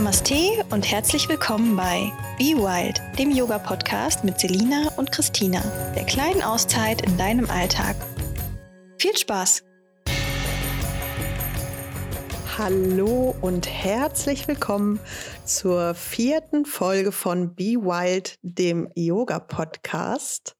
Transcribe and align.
Namaste 0.00 0.64
und 0.70 0.90
herzlich 0.90 1.28
willkommen 1.28 1.76
bei 1.76 2.10
Be 2.38 2.56
Wild, 2.56 3.02
dem 3.18 3.30
Yoga-Podcast 3.30 4.24
mit 4.24 4.40
Selina 4.40 4.90
und 4.96 5.12
Christina, 5.12 5.60
der 5.94 6.06
kleinen 6.06 6.40
Auszeit 6.40 7.02
in 7.02 7.18
deinem 7.18 7.50
Alltag. 7.50 7.96
Viel 8.96 9.14
Spaß! 9.14 9.62
Hallo 12.56 13.36
und 13.42 13.68
herzlich 13.68 14.48
willkommen 14.48 14.98
zur 15.44 15.94
vierten 15.94 16.64
Folge 16.64 17.12
von 17.12 17.54
Be 17.54 17.74
Wild, 17.74 18.38
dem 18.40 18.90
Yoga-Podcast. 18.94 20.56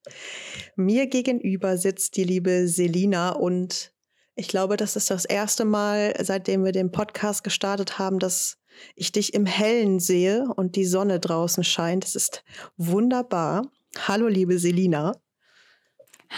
Mir 0.76 1.06
gegenüber 1.06 1.78
sitzt 1.78 2.18
die 2.18 2.24
liebe 2.24 2.68
Selina 2.68 3.30
und 3.30 3.94
ich 4.34 4.48
glaube, 4.48 4.76
das 4.76 4.96
ist 4.96 5.10
das 5.10 5.24
erste 5.24 5.64
Mal, 5.64 6.12
seitdem 6.20 6.62
wir 6.62 6.72
den 6.72 6.92
Podcast 6.92 7.42
gestartet 7.42 7.98
haben, 7.98 8.18
dass 8.18 8.59
ich 8.94 9.12
dich 9.12 9.34
im 9.34 9.46
Hellen 9.46 10.00
sehe 10.00 10.44
und 10.56 10.76
die 10.76 10.84
Sonne 10.84 11.20
draußen 11.20 11.64
scheint. 11.64 12.04
Es 12.04 12.14
ist 12.14 12.44
wunderbar. 12.76 13.66
Hallo, 14.06 14.28
liebe 14.28 14.58
Selina. 14.58 15.14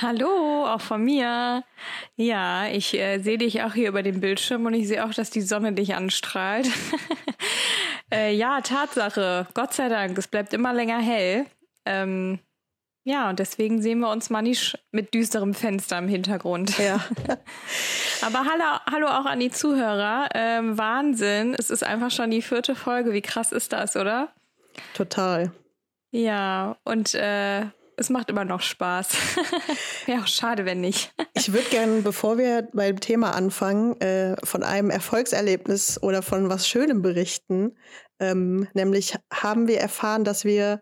Hallo, 0.01 0.67
auch 0.67 0.81
von 0.81 1.05
mir. 1.05 1.65
Ja, 2.17 2.67
ich 2.67 2.99
äh, 2.99 3.19
sehe 3.19 3.37
dich 3.37 3.63
auch 3.63 3.75
hier 3.75 3.89
über 3.89 4.03
den 4.03 4.21
Bildschirm 4.21 4.65
und 4.65 4.73
ich 4.73 4.89
sehe 4.89 5.05
auch, 5.05 5.13
dass 5.13 5.29
die 5.29 5.43
Sonne 5.43 5.75
dich 5.75 5.95
anstrahlt. 5.95 6.69
äh, 8.13 8.35
ja, 8.35 8.63
Tatsache. 8.63 9.47
Gott 9.53 9.75
sei 9.75 9.91
Dank, 9.91 10.17
es 10.17 10.29
bleibt 10.29 10.55
immer 10.55 10.73
länger 10.73 10.99
hell. 10.99 11.45
Ähm, 11.85 12.39
ja, 13.05 13.29
und 13.29 13.39
deswegen 13.39 13.83
sehen 13.83 13.99
wir 14.01 14.11
uns 14.11 14.31
mal 14.31 14.43
nicht 14.43 14.79
mit 14.93 15.13
düsterem 15.13 15.55
Fenster 15.55 15.99
im 15.99 16.09
Hintergrund. 16.09 16.79
Ja. 16.79 17.01
Aber 18.23 18.45
hallo, 18.45 18.81
hallo 18.91 19.07
auch 19.09 19.27
an 19.27 19.41
die 19.41 19.51
Zuhörer. 19.51 20.29
Ähm, 20.35 20.79
Wahnsinn. 20.79 21.55
Es 21.59 21.71
ist 21.71 21.83
einfach 21.83 22.13
schon 22.13 22.31
die 22.31 22.43
vierte 22.43 22.77
Folge. 22.77 23.13
Wie 23.13 23.23
krass 23.23 23.51
ist 23.51 23.73
das, 23.73 23.97
oder? 23.97 24.29
Total. 24.95 25.51
Ja, 26.13 26.77
und 26.85 27.15
äh, 27.15 27.63
es 27.97 28.11
macht 28.11 28.31
immer 28.31 28.45
noch 28.45 28.61
Spaß. 28.61 29.09
Wäre 30.07 30.23
auch 30.23 30.27
schade, 30.27 30.65
wenn 30.65 30.81
nicht. 30.81 31.13
ich 31.35 31.53
würde 31.53 31.69
gerne, 31.71 32.03
bevor 32.03 32.39
wir 32.39 32.69
beim 32.73 33.01
Thema 33.01 33.35
anfangen, 33.35 34.01
äh, 34.01 34.37
von 34.45 34.63
einem 34.63 34.91
Erfolgserlebnis 34.91 36.03
oder 36.03 36.23
von 36.23 36.49
was 36.49 36.69
Schönem 36.69 37.03
berichten. 37.03 37.77
Ähm, 38.21 38.69
nämlich 38.75 39.17
haben 39.33 39.67
wir 39.67 39.81
erfahren, 39.81 40.25
dass 40.25 40.45
wir 40.45 40.81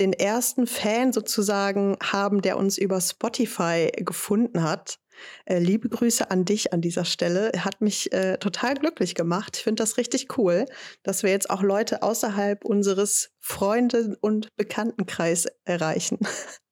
den 0.00 0.12
ersten 0.12 0.66
Fan 0.66 1.12
sozusagen 1.12 1.96
haben, 2.02 2.42
der 2.42 2.56
uns 2.56 2.78
über 2.78 3.00
Spotify 3.00 3.90
gefunden 3.96 4.62
hat. 4.62 4.98
Äh, 5.46 5.58
liebe 5.58 5.88
Grüße 5.88 6.30
an 6.30 6.44
dich 6.44 6.72
an 6.72 6.80
dieser 6.80 7.04
Stelle. 7.04 7.50
Hat 7.58 7.80
mich 7.80 8.12
äh, 8.12 8.36
total 8.38 8.74
glücklich 8.74 9.14
gemacht. 9.14 9.56
Ich 9.56 9.64
finde 9.64 9.82
das 9.82 9.96
richtig 9.96 10.36
cool, 10.36 10.66
dass 11.02 11.22
wir 11.22 11.30
jetzt 11.30 11.48
auch 11.50 11.62
Leute 11.62 12.02
außerhalb 12.02 12.64
unseres 12.64 13.30
Freunde- 13.40 14.16
und 14.20 14.54
Bekanntenkreis 14.56 15.46
erreichen. 15.64 16.18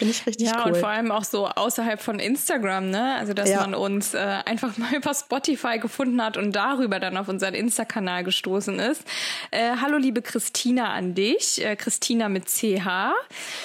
Finde 0.00 0.14
ich 0.14 0.24
richtig 0.24 0.46
ja, 0.46 0.54
cool. 0.54 0.60
Ja, 0.60 0.66
und 0.68 0.76
vor 0.78 0.88
allem 0.88 1.12
auch 1.12 1.24
so 1.24 1.46
außerhalb 1.46 2.00
von 2.00 2.18
Instagram, 2.20 2.88
ne? 2.88 3.16
Also, 3.16 3.34
dass 3.34 3.50
ja. 3.50 3.60
man 3.60 3.74
uns 3.74 4.14
äh, 4.14 4.38
einfach 4.46 4.78
mal 4.78 4.94
über 4.94 5.12
Spotify 5.12 5.78
gefunden 5.78 6.24
hat 6.24 6.38
und 6.38 6.52
darüber 6.52 6.98
dann 7.00 7.18
auf 7.18 7.28
unseren 7.28 7.52
Insta-Kanal 7.52 8.24
gestoßen 8.24 8.78
ist. 8.78 9.02
Äh, 9.50 9.76
hallo, 9.78 9.98
liebe 9.98 10.22
Christina 10.22 10.94
an 10.94 11.14
dich. 11.14 11.62
Äh, 11.62 11.76
Christina 11.76 12.30
mit 12.30 12.46
CH. 12.48 13.12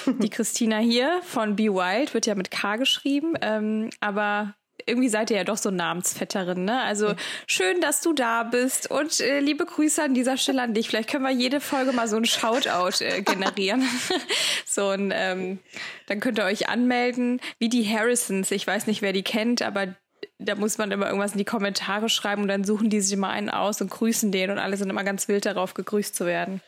Die 0.04 0.28
Christina 0.30 0.76
hier 0.76 1.22
von 1.22 1.56
Be 1.56 1.72
Wild 1.72 2.12
wird 2.12 2.26
ja 2.26 2.34
mit 2.34 2.50
K 2.50 2.76
geschrieben. 2.76 3.32
Ähm, 3.40 3.88
aber 4.00 4.54
irgendwie 4.86 5.08
seid 5.08 5.30
ihr 5.30 5.36
ja 5.36 5.44
doch 5.44 5.56
so 5.56 5.70
Namensvetterin, 5.70 6.64
ne? 6.64 6.80
Also 6.82 7.14
schön, 7.46 7.80
dass 7.80 8.00
du 8.00 8.12
da 8.12 8.44
bist 8.44 8.90
und 8.90 9.20
äh, 9.20 9.40
liebe 9.40 9.66
Grüße 9.66 10.02
an 10.02 10.14
dieser 10.14 10.36
Stelle 10.36 10.62
an 10.62 10.74
dich. 10.74 10.88
Vielleicht 10.88 11.10
können 11.10 11.24
wir 11.24 11.32
jede 11.32 11.60
Folge 11.60 11.92
mal 11.92 12.08
so 12.08 12.16
ein 12.16 12.24
Shoutout 12.24 13.04
äh, 13.04 13.22
generieren. 13.22 13.84
so 14.64 14.88
ein, 14.88 15.12
ähm, 15.14 15.58
dann 16.06 16.20
könnt 16.20 16.38
ihr 16.38 16.44
euch 16.44 16.68
anmelden, 16.68 17.40
wie 17.58 17.68
die 17.68 17.84
Harrisons. 17.84 18.50
Ich 18.52 18.66
weiß 18.66 18.86
nicht, 18.86 19.02
wer 19.02 19.12
die 19.12 19.24
kennt, 19.24 19.62
aber 19.62 19.94
da 20.38 20.54
muss 20.54 20.78
man 20.78 20.90
immer 20.90 21.06
irgendwas 21.06 21.32
in 21.32 21.38
die 21.38 21.44
Kommentare 21.44 22.08
schreiben 22.08 22.42
und 22.42 22.48
dann 22.48 22.64
suchen 22.64 22.90
die 22.90 23.00
sich 23.00 23.12
immer 23.12 23.30
einen 23.30 23.50
aus 23.50 23.80
und 23.80 23.90
grüßen 23.90 24.32
den 24.32 24.50
und 24.50 24.58
alle 24.58 24.76
sind 24.76 24.90
immer 24.90 25.04
ganz 25.04 25.28
wild 25.28 25.46
darauf, 25.46 25.74
gegrüßt 25.74 26.14
zu 26.14 26.26
werden. 26.26 26.60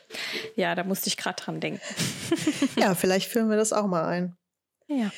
Ja, 0.55 0.75
da 0.75 0.83
musste 0.83 1.07
ich 1.07 1.17
gerade 1.17 1.41
dran 1.41 1.59
denken. 1.59 1.81
ja, 2.77 2.95
vielleicht 2.95 3.31
führen 3.31 3.49
wir 3.49 3.57
das 3.57 3.73
auch 3.73 3.87
mal 3.87 4.05
ein. 4.05 4.35
Ja. 4.87 5.11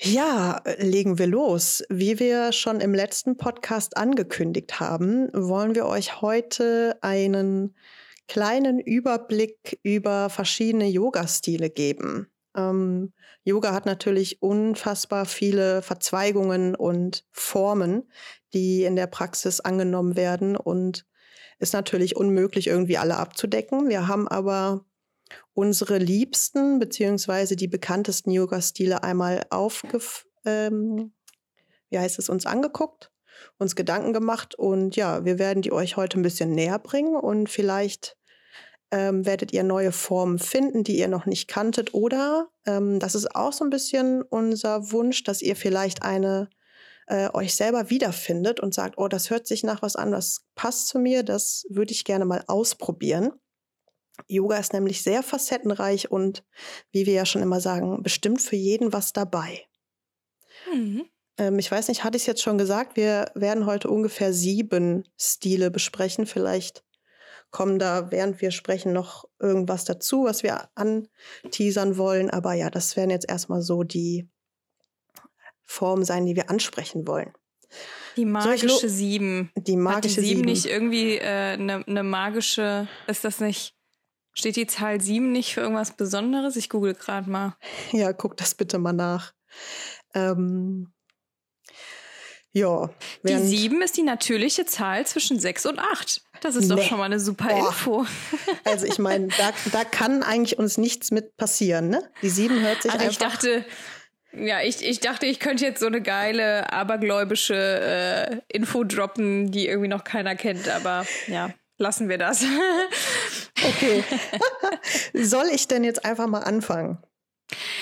Ja, 0.00 0.62
legen 0.78 1.18
wir 1.18 1.26
los. 1.26 1.82
Wie 1.88 2.20
wir 2.20 2.52
schon 2.52 2.80
im 2.80 2.94
letzten 2.94 3.36
Podcast 3.36 3.96
angekündigt 3.96 4.78
haben, 4.78 5.28
wollen 5.32 5.74
wir 5.74 5.86
euch 5.86 6.20
heute 6.20 6.96
einen 7.00 7.74
kleinen 8.28 8.78
Überblick 8.78 9.80
über 9.82 10.30
verschiedene 10.30 10.86
Yoga-Stile 10.86 11.68
geben. 11.68 12.28
Ähm, 12.56 13.12
Yoga 13.42 13.72
hat 13.72 13.86
natürlich 13.86 14.40
unfassbar 14.40 15.26
viele 15.26 15.82
Verzweigungen 15.82 16.76
und 16.76 17.24
Formen, 17.32 18.08
die 18.54 18.84
in 18.84 18.94
der 18.94 19.08
Praxis 19.08 19.58
angenommen 19.58 20.14
werden 20.14 20.56
und 20.56 21.06
ist 21.58 21.72
natürlich 21.72 22.14
unmöglich, 22.14 22.68
irgendwie 22.68 22.98
alle 22.98 23.16
abzudecken. 23.16 23.88
Wir 23.88 24.06
haben 24.06 24.28
aber 24.28 24.84
unsere 25.54 25.98
liebsten 25.98 26.78
beziehungsweise 26.78 27.56
die 27.56 27.68
bekanntesten 27.68 28.30
Yoga-Stile 28.30 29.02
einmal 29.02 29.44
aufgef 29.50 30.26
ähm, 30.44 31.12
wie 31.90 31.98
heißt 31.98 32.18
es, 32.18 32.28
uns 32.28 32.46
angeguckt, 32.46 33.10
uns 33.58 33.76
Gedanken 33.76 34.12
gemacht 34.12 34.54
und 34.54 34.96
ja, 34.96 35.24
wir 35.24 35.38
werden 35.38 35.62
die 35.62 35.72
euch 35.72 35.96
heute 35.96 36.18
ein 36.18 36.22
bisschen 36.22 36.50
näher 36.50 36.78
bringen 36.78 37.16
und 37.16 37.48
vielleicht 37.48 38.16
ähm, 38.90 39.26
werdet 39.26 39.52
ihr 39.52 39.64
neue 39.64 39.92
Formen 39.92 40.38
finden, 40.38 40.82
die 40.82 40.98
ihr 40.98 41.08
noch 41.08 41.26
nicht 41.26 41.48
kanntet 41.48 41.94
oder 41.94 42.48
ähm, 42.66 42.98
das 42.98 43.14
ist 43.14 43.34
auch 43.34 43.52
so 43.52 43.64
ein 43.64 43.70
bisschen 43.70 44.22
unser 44.22 44.92
Wunsch, 44.92 45.24
dass 45.24 45.42
ihr 45.42 45.56
vielleicht 45.56 46.02
eine 46.02 46.48
äh, 47.06 47.28
euch 47.32 47.54
selber 47.54 47.90
wiederfindet 47.90 48.60
und 48.60 48.74
sagt, 48.74 48.98
oh, 48.98 49.08
das 49.08 49.30
hört 49.30 49.46
sich 49.46 49.62
nach 49.62 49.82
was 49.82 49.96
an, 49.96 50.10
das 50.10 50.46
passt 50.54 50.88
zu 50.88 50.98
mir, 50.98 51.22
das 51.22 51.64
würde 51.68 51.92
ich 51.92 52.04
gerne 52.04 52.24
mal 52.24 52.44
ausprobieren. 52.46 53.32
Yoga 54.26 54.56
ist 54.56 54.72
nämlich 54.72 55.02
sehr 55.02 55.22
facettenreich 55.22 56.10
und, 56.10 56.44
wie 56.90 57.06
wir 57.06 57.14
ja 57.14 57.26
schon 57.26 57.42
immer 57.42 57.60
sagen, 57.60 58.02
bestimmt 58.02 58.42
für 58.42 58.56
jeden 58.56 58.92
was 58.92 59.12
dabei. 59.12 59.66
Mhm. 60.72 61.06
Ähm, 61.38 61.58
ich 61.58 61.70
weiß 61.70 61.88
nicht, 61.88 62.04
hatte 62.04 62.16
ich 62.16 62.24
es 62.24 62.26
jetzt 62.26 62.42
schon 62.42 62.58
gesagt, 62.58 62.96
wir 62.96 63.30
werden 63.34 63.66
heute 63.66 63.88
ungefähr 63.88 64.32
sieben 64.32 65.04
Stile 65.16 65.70
besprechen. 65.70 66.26
Vielleicht 66.26 66.84
kommen 67.50 67.78
da, 67.78 68.10
während 68.10 68.40
wir 68.40 68.50
sprechen, 68.50 68.92
noch 68.92 69.24
irgendwas 69.38 69.84
dazu, 69.84 70.24
was 70.24 70.42
wir 70.42 70.68
anteasern 70.74 71.96
wollen. 71.96 72.28
Aber 72.28 72.52
ja, 72.54 72.70
das 72.70 72.96
werden 72.96 73.10
jetzt 73.10 73.28
erstmal 73.28 73.62
so 73.62 73.84
die 73.84 74.28
Formen 75.64 76.04
sein, 76.04 76.26
die 76.26 76.36
wir 76.36 76.50
ansprechen 76.50 77.06
wollen. 77.06 77.32
Die 78.16 78.24
magische 78.24 78.88
Sieben. 78.88 79.52
Die 79.56 79.76
magische 79.76 80.16
Hat 80.16 80.24
die 80.24 80.28
Sieben. 80.28 80.40
nicht 80.42 80.66
irgendwie 80.66 81.20
eine 81.20 81.84
äh, 81.86 81.90
ne 81.90 82.02
magische, 82.02 82.88
ist 83.06 83.24
das 83.24 83.40
nicht 83.40 83.77
Steht 84.38 84.54
die 84.54 84.68
Zahl 84.68 85.00
7 85.00 85.32
nicht 85.32 85.52
für 85.52 85.62
irgendwas 85.62 85.90
Besonderes? 85.90 86.54
Ich 86.54 86.70
google 86.70 86.94
gerade 86.94 87.28
mal. 87.28 87.56
Ja, 87.90 88.12
guck 88.12 88.36
das 88.36 88.54
bitte 88.54 88.78
mal 88.78 88.92
nach. 88.92 89.32
Ähm, 90.14 90.92
ja. 92.52 92.88
Die 93.24 93.36
7 93.36 93.82
ist 93.82 93.96
die 93.96 94.04
natürliche 94.04 94.64
Zahl 94.64 95.04
zwischen 95.08 95.40
6 95.40 95.66
und 95.66 95.80
8. 95.80 96.22
Das 96.40 96.54
ist 96.54 96.68
nee. 96.68 96.76
doch 96.76 96.82
schon 96.84 96.98
mal 96.98 97.06
eine 97.06 97.18
super 97.18 97.48
Boah. 97.48 97.66
Info. 97.66 98.06
Also 98.64 98.86
ich 98.86 99.00
meine, 99.00 99.26
da, 99.26 99.50
da 99.72 99.82
kann 99.82 100.22
eigentlich 100.22 100.56
uns 100.56 100.78
nichts 100.78 101.10
mit 101.10 101.36
passieren, 101.36 101.88
ne? 101.88 102.08
Die 102.22 102.30
7 102.30 102.60
hört 102.60 102.82
sich 102.82 102.92
also 102.92 103.06
einfach... 103.06 103.10
Ich 103.10 103.18
dachte, 103.18 103.64
ja, 104.34 104.62
ich, 104.62 104.86
ich 104.86 105.00
dachte, 105.00 105.26
ich 105.26 105.40
könnte 105.40 105.64
jetzt 105.64 105.80
so 105.80 105.86
eine 105.86 106.00
geile, 106.00 106.72
abergläubische 106.72 107.56
äh, 107.56 108.56
Info 108.56 108.84
droppen, 108.84 109.50
die 109.50 109.66
irgendwie 109.66 109.88
noch 109.88 110.04
keiner 110.04 110.36
kennt, 110.36 110.68
aber 110.68 111.04
ja 111.26 111.52
lassen 111.78 112.08
wir 112.08 112.18
das. 112.18 112.44
okay. 113.64 114.04
Soll 115.14 115.46
ich 115.52 115.68
denn 115.68 115.84
jetzt 115.84 116.04
einfach 116.04 116.26
mal 116.26 116.40
anfangen? 116.40 116.98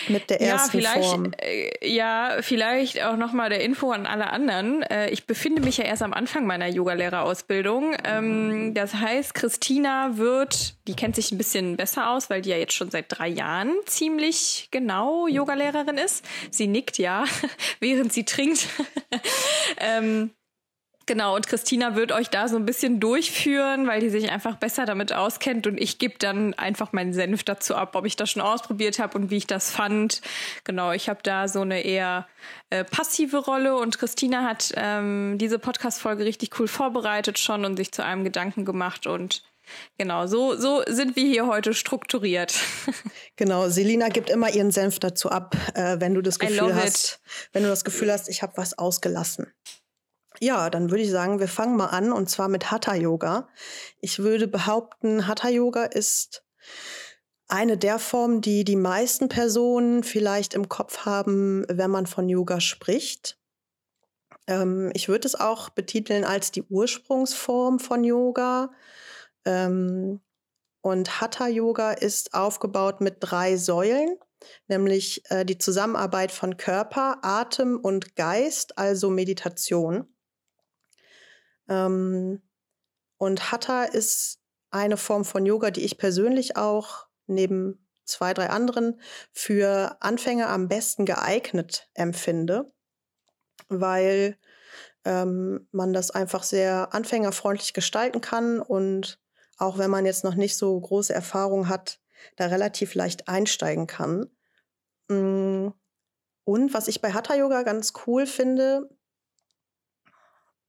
Mit 0.08 0.30
der 0.30 0.40
ersten 0.40 0.78
ja, 0.78 0.90
vielleicht, 0.92 1.08
Form. 1.08 1.32
Äh, 1.38 1.88
ja, 1.88 2.36
vielleicht 2.40 3.02
auch 3.02 3.16
nochmal 3.16 3.50
der 3.50 3.64
Info 3.64 3.90
an 3.90 4.06
alle 4.06 4.30
anderen. 4.30 4.82
Äh, 4.82 5.10
ich 5.10 5.26
befinde 5.26 5.60
mich 5.60 5.78
ja 5.78 5.84
erst 5.84 6.02
am 6.02 6.12
Anfang 6.12 6.46
meiner 6.46 6.68
Yogalehrerausbildung. 6.68 7.96
Ähm, 8.04 8.74
das 8.74 8.94
heißt, 8.94 9.34
Christina 9.34 10.16
wird, 10.16 10.76
die 10.86 10.94
kennt 10.94 11.16
sich 11.16 11.32
ein 11.32 11.38
bisschen 11.38 11.76
besser 11.76 12.10
aus, 12.10 12.30
weil 12.30 12.42
die 12.42 12.50
ja 12.50 12.56
jetzt 12.56 12.74
schon 12.74 12.92
seit 12.92 13.06
drei 13.08 13.26
Jahren 13.26 13.72
ziemlich 13.86 14.68
genau 14.70 15.26
Yogalehrerin 15.26 15.98
ist. 15.98 16.24
Sie 16.52 16.68
nickt 16.68 16.98
ja, 16.98 17.24
während 17.80 18.12
sie 18.12 18.24
trinkt. 18.24 18.68
ähm, 19.80 20.30
Genau, 21.06 21.36
und 21.36 21.46
Christina 21.46 21.94
wird 21.94 22.10
euch 22.10 22.30
da 22.30 22.48
so 22.48 22.56
ein 22.56 22.66
bisschen 22.66 22.98
durchführen, 22.98 23.86
weil 23.86 24.00
die 24.00 24.10
sich 24.10 24.28
einfach 24.32 24.56
besser 24.56 24.86
damit 24.86 25.12
auskennt 25.12 25.68
und 25.68 25.80
ich 25.80 25.98
gebe 25.98 26.14
dann 26.18 26.52
einfach 26.54 26.92
meinen 26.92 27.12
Senf 27.12 27.44
dazu 27.44 27.76
ab, 27.76 27.94
ob 27.94 28.06
ich 28.06 28.16
das 28.16 28.30
schon 28.30 28.42
ausprobiert 28.42 28.98
habe 28.98 29.16
und 29.16 29.30
wie 29.30 29.36
ich 29.36 29.46
das 29.46 29.70
fand. 29.70 30.20
Genau, 30.64 30.90
ich 30.90 31.08
habe 31.08 31.20
da 31.22 31.46
so 31.46 31.60
eine 31.60 31.82
eher 31.82 32.26
äh, 32.70 32.82
passive 32.82 33.38
Rolle 33.38 33.76
und 33.76 33.98
Christina 33.98 34.42
hat 34.42 34.72
ähm, 34.74 35.38
diese 35.38 35.60
Podcast-Folge 35.60 36.24
richtig 36.24 36.58
cool 36.58 36.66
vorbereitet 36.66 37.38
schon 37.38 37.64
und 37.64 37.76
sich 37.76 37.92
zu 37.92 38.04
einem 38.04 38.24
Gedanken 38.24 38.64
gemacht 38.64 39.06
und 39.06 39.44
Genau, 39.98 40.28
so, 40.28 40.56
so 40.56 40.82
sind 40.86 41.16
wir 41.16 41.24
hier 41.24 41.46
heute 41.46 41.74
strukturiert. 41.74 42.54
Genau, 43.38 43.68
Selina 43.68 44.08
gibt 44.08 44.30
immer 44.30 44.48
ihren 44.48 44.70
Senf 44.70 44.98
dazu 44.98 45.28
ab, 45.28 45.54
äh, 45.74 46.00
wenn 46.00 46.14
du 46.14 46.22
das 46.22 46.38
Gefühl 46.38 46.74
hast, 46.74 47.20
wenn 47.52 47.64
du 47.64 47.68
das 47.68 47.84
Gefühl 47.84 48.10
hast, 48.10 48.30
ich 48.30 48.42
habe 48.42 48.54
was 48.56 48.78
ausgelassen. 48.78 49.52
Ja, 50.40 50.70
dann 50.70 50.90
würde 50.90 51.02
ich 51.02 51.10
sagen, 51.10 51.40
wir 51.40 51.48
fangen 51.48 51.76
mal 51.76 51.86
an 51.86 52.12
und 52.12 52.28
zwar 52.28 52.48
mit 52.48 52.70
Hatha 52.70 52.94
Yoga. 52.94 53.48
Ich 54.00 54.18
würde 54.18 54.48
behaupten, 54.48 55.26
Hatha 55.26 55.48
Yoga 55.48 55.84
ist 55.84 56.44
eine 57.48 57.78
der 57.78 57.98
Formen, 57.98 58.40
die 58.40 58.64
die 58.64 58.76
meisten 58.76 59.28
Personen 59.28 60.02
vielleicht 60.02 60.54
im 60.54 60.68
Kopf 60.68 61.04
haben, 61.04 61.64
wenn 61.68 61.90
man 61.90 62.06
von 62.06 62.28
Yoga 62.28 62.60
spricht. 62.60 63.38
Ähm, 64.46 64.90
ich 64.94 65.08
würde 65.08 65.26
es 65.28 65.34
auch 65.34 65.70
betiteln 65.70 66.24
als 66.24 66.50
die 66.50 66.62
Ursprungsform 66.62 67.78
von 67.78 68.04
Yoga. 68.04 68.70
Ähm, 69.44 70.20
und 70.80 71.20
Hatha 71.20 71.48
Yoga 71.48 71.92
ist 71.92 72.34
aufgebaut 72.34 73.00
mit 73.00 73.16
drei 73.20 73.56
Säulen, 73.56 74.18
nämlich 74.68 75.22
äh, 75.30 75.44
die 75.44 75.58
Zusammenarbeit 75.58 76.30
von 76.30 76.56
Körper, 76.56 77.18
Atem 77.22 77.78
und 77.80 78.16
Geist, 78.16 78.78
also 78.78 79.10
Meditation. 79.10 80.06
Ähm, 81.68 82.42
und 83.18 83.50
Hatha 83.52 83.84
ist 83.84 84.40
eine 84.70 84.96
Form 84.96 85.24
von 85.24 85.46
Yoga, 85.46 85.70
die 85.70 85.84
ich 85.84 85.98
persönlich 85.98 86.56
auch 86.56 87.06
neben 87.26 87.86
zwei, 88.04 88.34
drei 88.34 88.50
anderen 88.50 89.00
für 89.32 89.96
Anfänger 90.00 90.48
am 90.48 90.68
besten 90.68 91.06
geeignet 91.06 91.88
empfinde, 91.94 92.72
weil 93.68 94.38
ähm, 95.04 95.68
man 95.72 95.92
das 95.92 96.10
einfach 96.10 96.42
sehr 96.42 96.94
anfängerfreundlich 96.94 97.72
gestalten 97.74 98.20
kann 98.20 98.60
und 98.60 99.20
auch 99.58 99.78
wenn 99.78 99.90
man 99.90 100.04
jetzt 100.04 100.24
noch 100.24 100.34
nicht 100.34 100.56
so 100.56 100.78
große 100.78 101.14
Erfahrung 101.14 101.68
hat, 101.68 102.00
da 102.36 102.46
relativ 102.46 102.94
leicht 102.94 103.28
einsteigen 103.28 103.86
kann. 103.86 104.30
Mm, 105.08 105.68
und 106.44 106.74
was 106.74 106.88
ich 106.88 107.00
bei 107.00 107.12
Hatha 107.12 107.34
Yoga 107.34 107.62
ganz 107.62 107.92
cool 108.06 108.26
finde, 108.26 108.88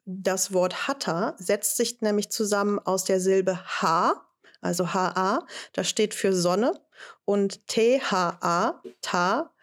das 0.10 0.54
Wort 0.54 0.88
Hatha 0.88 1.36
setzt 1.38 1.76
sich 1.76 2.02
nämlich 2.02 2.32
zusammen 2.32 2.80
aus 2.80 3.04
der 3.04 3.20
Silbe 3.20 3.60
Ha, 3.82 4.26
also 4.62 4.94
HA, 4.94 5.46
das 5.74 5.90
steht 5.90 6.14
für 6.14 6.34
Sonne, 6.34 6.72
und 7.26 7.68
THA, 7.68 8.82
Ta, 9.02 9.54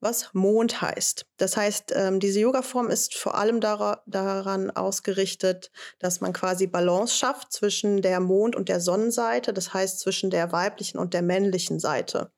was 0.00 0.34
Mond 0.34 0.82
heißt. 0.82 1.26
Das 1.38 1.56
heißt, 1.56 1.92
ähm, 1.96 2.20
diese 2.20 2.40
Yoga-Form 2.40 2.90
ist 2.90 3.14
vor 3.14 3.36
allem 3.36 3.60
dar 3.60 4.02
daran 4.06 4.70
ausgerichtet, 4.70 5.72
dass 5.98 6.20
man 6.20 6.34
quasi 6.34 6.66
Balance 6.66 7.16
schafft 7.16 7.50
zwischen 7.50 8.02
der 8.02 8.20
Mond- 8.20 8.54
und 8.54 8.68
der 8.68 8.80
Sonnenseite, 8.80 9.54
das 9.54 9.72
heißt 9.72 10.00
zwischen 10.00 10.28
der 10.28 10.52
weiblichen 10.52 10.98
und 10.98 11.14
der 11.14 11.22
männlichen 11.22 11.80
Seite. 11.80 12.30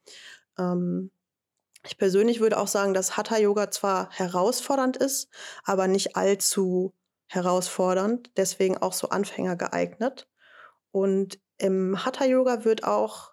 Ähm, 0.57 1.11
ich 1.85 1.99
persönlich 1.99 2.39
würde 2.39 2.59
auch 2.59 2.69
sagen, 2.69 2.95
dass 2.95 3.17
Hatha-Yoga 3.17 3.73
zwar 3.73 4.11
herausfordernd 4.13 4.97
ist, 4.97 5.29
aber 5.65 5.89
nicht 5.89 6.15
allzu 6.15 6.95
herausfordernd, 7.29 8.31
deswegen 8.37 8.77
auch 8.79 8.93
so 8.93 9.11
Anfänger 9.11 9.57
geeignet. 9.57 10.29
Und 10.91 11.39
im 11.59 12.05
Hatha 12.05 12.25
Yoga 12.25 12.65
wird 12.65 12.85
auch 12.85 13.33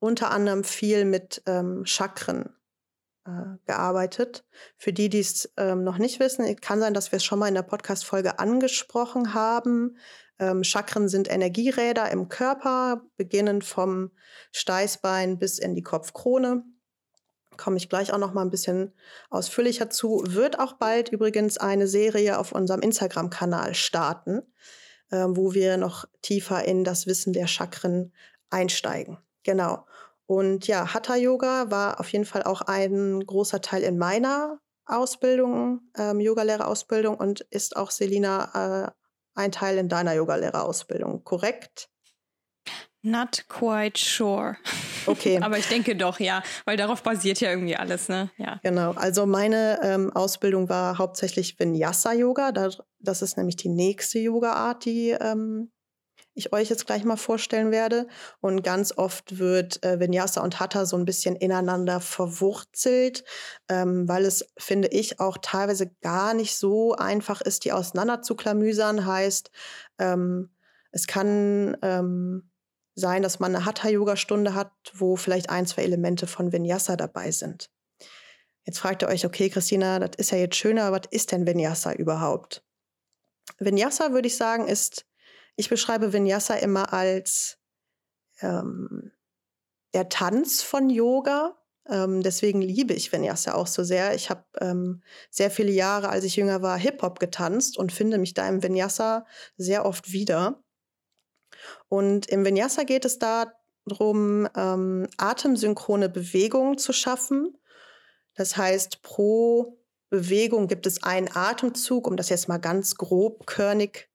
unter 0.00 0.30
anderem 0.30 0.64
viel 0.64 1.04
mit 1.04 1.42
ähm, 1.46 1.84
Chakren 1.84 2.54
äh, 3.24 3.56
gearbeitet. 3.66 4.44
Für 4.76 4.92
die, 4.92 5.08
die 5.08 5.20
es 5.20 5.52
ähm, 5.56 5.84
noch 5.84 5.98
nicht 5.98 6.20
wissen, 6.20 6.54
kann 6.60 6.80
sein, 6.80 6.94
dass 6.94 7.12
wir 7.12 7.18
es 7.18 7.24
schon 7.24 7.38
mal 7.38 7.48
in 7.48 7.54
der 7.54 7.62
Podcast-Folge 7.62 8.38
angesprochen 8.38 9.34
haben. 9.34 9.96
Ähm, 10.38 10.62
Chakren 10.62 11.08
sind 11.08 11.30
Energieräder 11.30 12.10
im 12.10 12.28
Körper, 12.28 13.02
beginnend 13.16 13.64
vom 13.64 14.12
Steißbein 14.52 15.38
bis 15.38 15.58
in 15.58 15.74
die 15.74 15.82
Kopfkrone 15.82 16.64
komme 17.58 17.76
ich 17.76 17.88
gleich 17.88 18.12
auch 18.12 18.18
noch 18.18 18.32
mal 18.32 18.42
ein 18.42 18.50
bisschen 18.50 18.94
ausführlicher 19.28 19.90
zu. 19.90 20.22
Wird 20.26 20.58
auch 20.58 20.74
bald 20.74 21.10
übrigens 21.10 21.58
eine 21.58 21.86
Serie 21.86 22.38
auf 22.38 22.52
unserem 22.52 22.80
Instagram-Kanal 22.80 23.74
starten, 23.74 24.42
äh, 25.10 25.26
wo 25.28 25.52
wir 25.52 25.76
noch 25.76 26.06
tiefer 26.22 26.64
in 26.64 26.84
das 26.84 27.06
Wissen 27.06 27.34
der 27.34 27.46
Chakren 27.46 28.12
einsteigen. 28.48 29.18
Genau. 29.42 29.84
Und 30.26 30.66
ja, 30.66 30.92
Hatha 30.94 31.16
Yoga 31.16 31.70
war 31.70 32.00
auf 32.00 32.10
jeden 32.10 32.24
Fall 32.24 32.42
auch 32.44 32.62
ein 32.62 33.20
großer 33.26 33.60
Teil 33.60 33.82
in 33.82 33.98
meiner 33.98 34.60
Ausbildung, 34.84 35.80
ähm, 35.96 36.20
Yogalehrerausbildung 36.20 37.16
und 37.16 37.40
ist 37.50 37.76
auch 37.76 37.90
Selina 37.90 38.86
äh, 38.86 38.90
ein 39.34 39.52
Teil 39.52 39.78
in 39.78 39.88
deiner 39.88 40.14
Yogalehrerausbildung, 40.14 41.24
korrekt? 41.24 41.90
Not 43.02 43.44
quite 43.48 43.98
sure. 43.98 44.56
Okay. 45.06 45.38
Aber 45.42 45.58
ich 45.58 45.68
denke 45.68 45.94
doch, 45.94 46.18
ja, 46.18 46.42
weil 46.64 46.76
darauf 46.76 47.02
basiert 47.02 47.40
ja 47.40 47.50
irgendwie 47.50 47.76
alles, 47.76 48.08
ne? 48.08 48.30
Ja. 48.38 48.58
Genau. 48.62 48.92
Also 48.92 49.24
meine 49.24 49.78
ähm, 49.82 50.12
Ausbildung 50.12 50.68
war 50.68 50.98
hauptsächlich 50.98 51.58
Vinyasa-Yoga. 51.58 52.52
Das 52.52 53.22
ist 53.22 53.36
nämlich 53.36 53.56
die 53.56 53.68
nächste 53.68 54.18
Yoga-Art, 54.18 54.84
die 54.84 55.10
ähm, 55.10 55.70
ich 56.34 56.52
euch 56.52 56.70
jetzt 56.70 56.86
gleich 56.86 57.04
mal 57.04 57.16
vorstellen 57.16 57.70
werde. 57.70 58.06
Und 58.40 58.62
ganz 58.62 58.96
oft 58.96 59.38
wird 59.38 59.84
äh, 59.84 60.00
Vinyasa 60.00 60.42
und 60.42 60.58
Hatha 60.58 60.86
so 60.86 60.96
ein 60.96 61.04
bisschen 61.04 61.36
ineinander 61.36 62.00
verwurzelt, 62.00 63.24
ähm, 63.68 64.08
weil 64.08 64.24
es, 64.24 64.46
finde 64.56 64.88
ich, 64.88 65.20
auch 65.20 65.38
teilweise 65.40 65.90
gar 66.00 66.34
nicht 66.34 66.56
so 66.56 66.94
einfach 66.94 67.40
ist, 67.40 67.64
die 67.64 67.72
auseinander 67.72 68.22
zu 68.22 68.34
klamüsern. 68.34 69.06
Heißt, 69.06 69.50
ähm, 69.98 70.50
es 70.90 71.06
kann 71.06 71.76
ähm, 71.82 72.50
sein, 72.98 73.22
dass 73.22 73.38
man 73.38 73.54
eine 73.54 73.64
Hatha-Yoga-Stunde 73.64 74.54
hat, 74.54 74.72
wo 74.94 75.16
vielleicht 75.16 75.50
ein, 75.50 75.66
zwei 75.66 75.82
Elemente 75.82 76.26
von 76.26 76.52
Vinyasa 76.52 76.96
dabei 76.96 77.30
sind. 77.30 77.70
Jetzt 78.64 78.80
fragt 78.80 79.02
ihr 79.02 79.08
euch, 79.08 79.24
okay, 79.24 79.48
Christina, 79.48 79.98
das 79.98 80.10
ist 80.18 80.30
ja 80.30 80.38
jetzt 80.38 80.56
schöner, 80.56 80.84
aber 80.84 80.98
was 80.98 81.10
ist 81.10 81.32
denn 81.32 81.46
Vinyasa 81.46 81.92
überhaupt? 81.92 82.62
Vinyasa, 83.58 84.12
würde 84.12 84.28
ich 84.28 84.36
sagen, 84.36 84.68
ist, 84.68 85.06
ich 85.56 85.68
beschreibe 85.68 86.12
Vinyasa 86.12 86.54
immer 86.54 86.92
als 86.92 87.58
ähm, 88.40 89.12
der 89.94 90.08
Tanz 90.08 90.62
von 90.62 90.90
Yoga. 90.90 91.56
Ähm, 91.88 92.22
deswegen 92.22 92.60
liebe 92.60 92.92
ich 92.92 93.10
Vinyasa 93.10 93.54
auch 93.54 93.66
so 93.66 93.82
sehr. 93.82 94.14
Ich 94.14 94.28
habe 94.28 94.44
ähm, 94.60 95.02
sehr 95.30 95.50
viele 95.50 95.72
Jahre, 95.72 96.10
als 96.10 96.24
ich 96.24 96.36
jünger 96.36 96.60
war, 96.60 96.78
Hip-Hop 96.78 97.18
getanzt 97.18 97.78
und 97.78 97.90
finde 97.90 98.18
mich 98.18 98.34
da 98.34 98.46
im 98.46 98.62
Vinyasa 98.62 99.24
sehr 99.56 99.86
oft 99.86 100.12
wieder. 100.12 100.62
Und 101.88 102.26
im 102.26 102.44
Vinyasa 102.44 102.84
geht 102.84 103.04
es 103.04 103.18
darum, 103.18 104.48
ähm, 104.56 105.08
atemsynchrone 105.16 106.08
Bewegungen 106.08 106.78
zu 106.78 106.92
schaffen. 106.92 107.56
Das 108.34 108.56
heißt, 108.56 109.02
pro 109.02 109.78
Bewegung 110.10 110.68
gibt 110.68 110.86
es 110.86 111.02
einen 111.02 111.28
Atemzug, 111.34 112.06
um 112.06 112.16
das 112.16 112.28
jetzt 112.28 112.48
mal 112.48 112.58
ganz 112.58 112.94
grobkörnig 112.94 114.08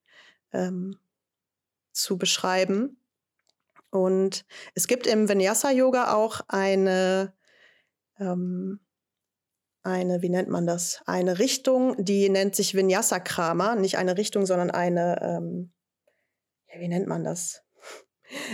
ähm, 0.51 0.97
zu 1.91 2.17
beschreiben. 2.17 2.97
Und 3.89 4.45
es 4.73 4.87
gibt 4.87 5.05
im 5.05 5.29
Vinyasa-Yoga 5.29 6.13
auch 6.15 6.41
eine, 6.47 7.33
ähm, 8.19 8.79
eine, 9.83 10.21
wie 10.21 10.29
nennt 10.29 10.49
man 10.49 10.65
das? 10.65 11.01
Eine 11.05 11.37
Richtung, 11.37 12.03
die 12.03 12.29
nennt 12.29 12.55
sich 12.55 12.73
Vinyasa-Krama. 12.73 13.75
Nicht 13.75 13.97
eine 13.97 14.17
Richtung, 14.17 14.47
sondern 14.47 14.71
eine, 14.71 15.21
ähm, 15.21 15.72
wie 16.77 16.87
nennt 16.87 17.07
man 17.07 17.23
das? 17.23 17.63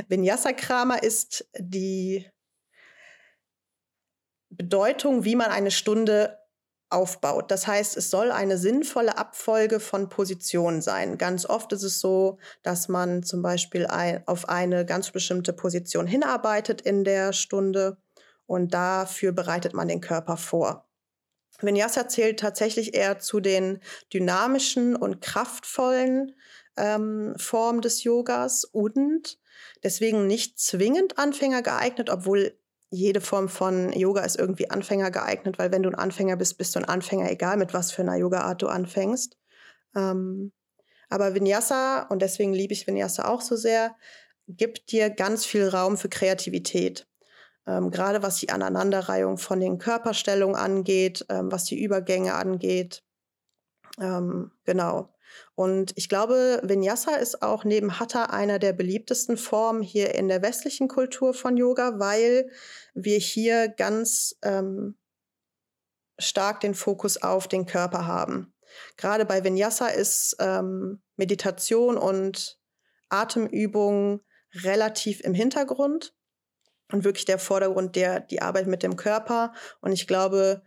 Vinyasa-Krama 0.07 0.95
ist 0.95 1.49
die 1.57 2.29
Bedeutung, 4.49 5.23
wie 5.23 5.35
man 5.35 5.51
eine 5.51 5.71
Stunde 5.71 6.37
aufbaut. 6.89 7.51
Das 7.51 7.67
heißt, 7.67 7.97
es 7.97 8.09
soll 8.09 8.31
eine 8.31 8.57
sinnvolle 8.57 9.17
Abfolge 9.17 9.79
von 9.79 10.09
Positionen 10.09 10.81
sein. 10.81 11.17
Ganz 11.17 11.45
oft 11.45 11.71
ist 11.71 11.83
es 11.83 11.99
so, 11.99 12.39
dass 12.63 12.87
man 12.87 13.23
zum 13.23 13.41
Beispiel 13.41 13.85
ein, 13.85 14.27
auf 14.27 14.49
eine 14.49 14.85
ganz 14.85 15.11
bestimmte 15.11 15.53
Position 15.53 16.07
hinarbeitet 16.07 16.81
in 16.81 17.03
der 17.03 17.31
Stunde 17.31 17.97
und 18.47 18.73
dafür 18.73 19.31
bereitet 19.31 19.73
man 19.73 19.87
den 19.87 20.01
Körper 20.01 20.35
vor. 20.35 20.89
Vinyasa 21.61 22.07
zählt 22.07 22.39
tatsächlich 22.39 22.95
eher 22.95 23.19
zu 23.19 23.39
den 23.39 23.79
dynamischen 24.13 24.95
und 24.95 25.21
kraftvollen 25.21 26.35
ähm, 26.77 27.33
Form 27.37 27.81
des 27.81 28.03
Yogas 28.03 28.65
und 28.65 29.39
deswegen 29.83 30.27
nicht 30.27 30.59
zwingend 30.59 31.17
Anfänger 31.17 31.61
geeignet, 31.61 32.09
obwohl 32.09 32.57
jede 32.91 33.21
Form 33.21 33.49
von 33.49 33.93
Yoga 33.93 34.21
ist 34.21 34.37
irgendwie 34.39 34.69
Anfänger 34.69 35.11
geeignet, 35.11 35.59
weil 35.59 35.71
wenn 35.71 35.83
du 35.83 35.89
ein 35.89 35.95
Anfänger 35.95 36.35
bist, 36.37 36.57
bist 36.57 36.75
du 36.75 36.79
ein 36.79 36.85
Anfänger, 36.85 37.29
egal 37.29 37.57
mit 37.57 37.73
was 37.73 37.91
für 37.91 38.01
einer 38.01 38.15
Yoga-Art 38.15 38.61
du 38.61 38.67
anfängst. 38.67 39.37
Ähm, 39.95 40.51
aber 41.09 41.35
Vinyasa, 41.35 42.03
und 42.09 42.21
deswegen 42.21 42.53
liebe 42.53 42.73
ich 42.73 42.87
Vinyasa 42.87 43.27
auch 43.27 43.41
so 43.41 43.55
sehr, 43.55 43.95
gibt 44.47 44.91
dir 44.91 45.09
ganz 45.09 45.45
viel 45.45 45.67
Raum 45.67 45.97
für 45.97 46.09
Kreativität. 46.09 47.07
Ähm, 47.67 47.91
gerade 47.91 48.23
was 48.23 48.37
die 48.37 48.49
Aneinanderreihung 48.49 49.37
von 49.37 49.59
den 49.59 49.77
Körperstellungen 49.77 50.55
angeht, 50.55 51.25
ähm, 51.29 51.51
was 51.51 51.65
die 51.65 51.81
Übergänge 51.81 52.33
angeht. 52.33 53.03
Ähm, 53.99 54.51
genau. 54.63 55.13
Und 55.55 55.93
ich 55.95 56.09
glaube, 56.09 56.61
Vinyasa 56.63 57.15
ist 57.15 57.41
auch 57.41 57.63
neben 57.63 57.99
Hatha 57.99 58.25
einer 58.25 58.59
der 58.59 58.73
beliebtesten 58.73 59.37
Formen 59.37 59.81
hier 59.81 60.15
in 60.15 60.27
der 60.27 60.41
westlichen 60.41 60.87
Kultur 60.87 61.33
von 61.33 61.57
Yoga, 61.57 61.99
weil 61.99 62.49
wir 62.93 63.17
hier 63.17 63.67
ganz 63.67 64.35
ähm, 64.41 64.97
stark 66.17 66.59
den 66.61 66.75
Fokus 66.75 67.21
auf 67.21 67.47
den 67.47 67.65
Körper 67.65 68.07
haben. 68.07 68.53
Gerade 68.97 69.25
bei 69.25 69.43
Vinyasa 69.43 69.87
ist 69.87 70.35
ähm, 70.39 71.01
Meditation 71.15 71.97
und 71.97 72.59
Atemübung 73.09 74.21
relativ 74.53 75.21
im 75.21 75.33
Hintergrund 75.33 76.15
und 76.91 77.03
wirklich 77.03 77.25
der 77.25 77.39
Vordergrund 77.39 77.95
der 77.95 78.19
die 78.19 78.41
Arbeit 78.41 78.67
mit 78.67 78.83
dem 78.83 78.95
Körper. 78.95 79.53
Und 79.81 79.91
ich 79.91 80.07
glaube, 80.07 80.63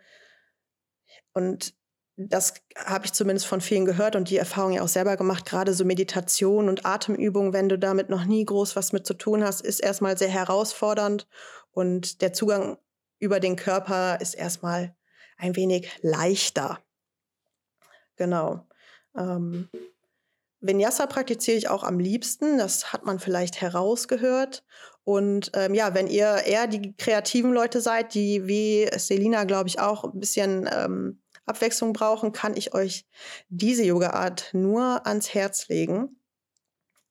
und 1.33 1.75
das 2.17 2.55
habe 2.77 3.07
ich 3.07 3.13
zumindest 3.13 3.47
von 3.47 3.61
vielen 3.61 3.87
gehört 3.87 4.17
und 4.17 4.29
die 4.29 4.37
Erfahrung 4.37 4.73
ja 4.73 4.83
auch 4.83 4.89
selber 4.89 5.17
gemacht, 5.17 5.47
gerade 5.47 5.73
so 5.73 5.85
Meditation 5.85 6.69
und 6.69 6.85
Atemübung, 6.85 7.53
wenn 7.53 7.69
du 7.69 7.79
damit 7.79 8.11
noch 8.11 8.25
nie 8.25 8.45
groß 8.45 8.77
was 8.77 8.93
mit 8.93 9.07
zu 9.07 9.15
tun 9.15 9.43
hast, 9.43 9.63
ist 9.63 9.81
erstmal 9.81 10.19
sehr 10.19 10.29
herausfordernd 10.29 11.27
und 11.71 12.21
der 12.21 12.33
Zugang 12.33 12.79
über 13.19 13.41
den 13.41 13.57
Körper 13.57 14.21
ist 14.21 14.35
erstmal 14.35 14.95
ein 15.39 15.57
wenig 15.57 15.91
leichter. 16.03 16.81
Genau. 18.17 18.67
Ähm, 19.17 19.69
Vinyasa 20.61 21.07
praktiziere 21.07 21.57
ich 21.57 21.69
auch 21.69 21.83
am 21.83 21.99
liebsten, 21.99 22.59
das 22.59 22.93
hat 22.93 23.05
man 23.05 23.19
vielleicht 23.19 23.61
herausgehört. 23.61 24.65
Und 25.05 25.51
ähm, 25.55 25.75
ja, 25.75 25.95
wenn 25.95 26.07
ihr 26.07 26.45
eher 26.45 26.69
die 26.69 26.95
kreativen 26.97 27.53
Leute 27.53 27.81
seid, 27.81 28.15
die 28.15 28.47
wie 28.47 28.89
Selina, 28.97 29.45
glaube 29.45 29.69
ich, 29.69 29.81
auch 29.81 30.05
ein 30.05 30.21
bisschen 30.21 30.69
ähm, 30.73 31.22
Abwechslung 31.47 31.93
brauchen, 31.93 32.33
kann 32.33 32.57
ich 32.57 32.75
euch 32.75 33.07
diese 33.49 33.85
Yoga-Art 33.85 34.51
nur 34.53 35.07
ans 35.07 35.35
Herz 35.35 35.69
legen. 35.69 36.17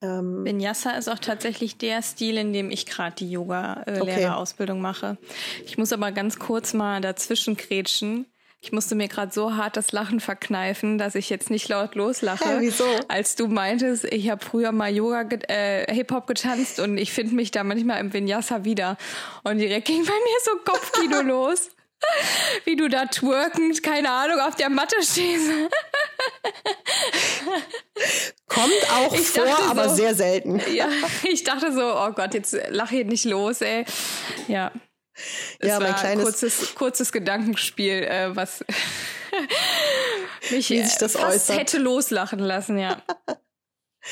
Ähm, 0.02 0.46
Vinyasa 0.46 0.92
ist 0.92 1.10
auch 1.10 1.20
tatsächlich 1.20 1.78
der 1.78 2.02
Stil, 2.02 2.38
in 2.38 2.54
dem 2.54 2.72
ich 2.72 2.86
gerade 2.86 3.16
die 3.16 3.30
Yoga-Lehrerausbildung 3.30 4.78
okay. 4.78 4.84
mache. 4.84 5.18
Ich 5.66 5.78
muss 5.78 5.94
aber 5.94 6.12
ganz 6.12 6.40
kurz 6.40 6.74
mal 6.74 7.02
dazwischen 7.02 7.56
kretschen. 7.56 8.26
Ich 8.64 8.72
musste 8.72 8.94
mir 8.94 9.08
gerade 9.08 9.32
so 9.32 9.56
hart 9.56 9.76
das 9.76 9.92
Lachen 9.92 10.20
verkneifen, 10.20 11.00
dass 11.00 11.16
ich 11.16 11.32
jetzt 11.32 11.50
nicht 11.50 11.68
laut 11.68 11.96
loslache. 11.96 12.46
Ja, 12.46 12.62
wieso? 12.62 12.86
Als 13.08 13.36
du 13.36 13.48
meintest, 13.48 14.06
ich 14.06 14.30
habe 14.30 14.44
früher 14.44 14.72
mal 14.72 14.94
Yoga, 14.94 15.22
äh, 15.48 15.92
Hip-Hop 15.92 16.28
getanzt 16.28 16.80
und 16.80 16.98
ich 16.98 17.12
finde 17.12 17.34
mich 17.34 17.50
da 17.50 17.64
manchmal 17.64 18.00
im 18.00 18.14
Vinyasa 18.14 18.64
wieder. 18.64 18.98
Und 19.44 19.58
direkt 19.58 19.88
ging 19.88 20.06
bei 20.06 20.12
mir 20.12 20.38
so 20.44 20.52
Kopfkino 20.64 21.22
los. 21.28 21.72
Wie 22.66 22.76
du 22.76 22.88
da 22.88 23.06
twerkend, 23.06 23.84
keine 23.84 24.10
Ahnung, 24.10 24.40
auf 24.40 24.56
der 24.56 24.70
Matte 24.70 24.96
stehst. 25.02 25.50
Kommt 28.48 28.92
auch 28.94 29.14
ich 29.14 29.28
vor, 29.28 29.46
so, 29.46 29.64
aber 29.70 29.90
sehr 29.90 30.16
selten. 30.16 30.62
Ja, 30.72 30.88
ich 31.24 31.44
dachte 31.44 31.72
so, 31.74 31.82
oh 31.82 32.12
Gott, 32.12 32.34
jetzt 32.34 32.56
lach 32.70 32.90
hier 32.90 33.06
nicht 33.06 33.26
los, 33.26 33.62
ey. 33.62 33.86
Ja. 34.48 34.72
Es 35.60 35.68
ja, 35.70 35.80
mein 35.80 35.96
kleines 35.96 36.24
kurzes, 36.24 36.76
kurzes 36.76 37.12
Gedankenspiel, 37.12 38.04
äh, 38.04 38.36
was 38.36 38.64
mich 40.52 40.70
Wie 40.70 40.84
sich 40.84 40.98
das 40.98 41.14
fast 41.14 41.50
äußert. 41.50 41.58
hätte 41.58 41.78
loslachen 41.78 42.40
lassen, 42.40 42.80
ja. 42.80 43.02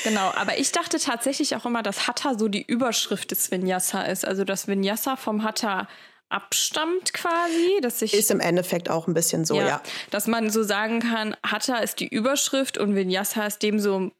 Genau, 0.04 0.30
aber 0.36 0.58
ich 0.58 0.70
dachte 0.72 0.98
tatsächlich 0.98 1.56
auch 1.56 1.66
immer, 1.66 1.82
dass 1.82 2.06
Hatha 2.06 2.38
so 2.38 2.48
die 2.48 2.62
Überschrift 2.62 3.32
des 3.32 3.50
Vinyasa 3.50 4.02
ist. 4.02 4.24
Also 4.24 4.44
dass 4.44 4.68
Vinyasa 4.68 5.16
vom 5.16 5.42
Hatha 5.42 5.88
abstammt 6.30 7.12
quasi, 7.12 7.80
dass 7.82 7.98
sich 7.98 8.14
ist 8.14 8.30
im 8.30 8.40
Endeffekt 8.40 8.88
auch 8.88 9.06
ein 9.06 9.14
bisschen 9.14 9.44
so, 9.44 9.56
ja, 9.56 9.66
ja. 9.66 9.82
dass 10.10 10.26
man 10.26 10.50
so 10.50 10.62
sagen 10.62 11.00
kann, 11.00 11.36
Hatha 11.44 11.78
ist 11.78 12.00
die 12.00 12.08
Überschrift 12.08 12.78
und 12.78 12.94
Vinyasa 12.94 13.46
ist 13.46 13.62
dem 13.62 13.78
so 13.78 14.12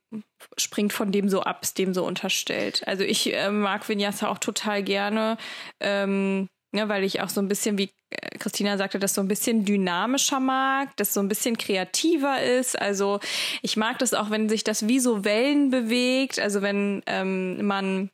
springt 0.57 0.93
von 0.93 1.13
dem 1.13 1.29
so 1.29 1.43
ab, 1.43 1.61
ist 1.63 1.79
dem 1.79 1.95
so 1.95 2.05
unterstellt. 2.05 2.83
Also 2.87 3.05
ich 3.05 3.33
äh, 3.33 3.51
mag 3.51 3.89
Vinyasa 3.89 4.29
auch 4.29 4.39
total 4.39 4.83
gerne, 4.83 5.39
ähm, 5.79 6.49
ja, 6.73 6.89
weil 6.89 7.05
ich 7.05 7.21
auch 7.21 7.29
so 7.29 7.41
ein 7.41 7.49
bisschen, 7.49 7.79
wie 7.79 7.91
äh, 8.11 8.39
Christina 8.39 8.77
sagte, 8.77 8.99
das 8.99 9.15
so 9.15 9.21
ein 9.21 9.29
bisschen 9.29 9.65
dynamischer 9.65 10.41
mag, 10.41 10.97
das 10.97 11.15
so 11.15 11.21
ein 11.21 11.29
bisschen 11.29 11.59
kreativer 11.59 12.43
ist. 12.43 12.81
Also 12.81 13.21
ich 13.63 13.77
mag 13.77 13.99
das 13.99 14.15
auch, 14.15 14.31
wenn 14.31 14.49
sich 14.49 14.65
das 14.65 14.89
wie 14.89 15.01
so 15.01 15.25
Wellen 15.25 15.71
bewegt, 15.71 16.39
also 16.39 16.63
wenn 16.63 17.03
ähm, 17.07 17.65
man 17.65 18.11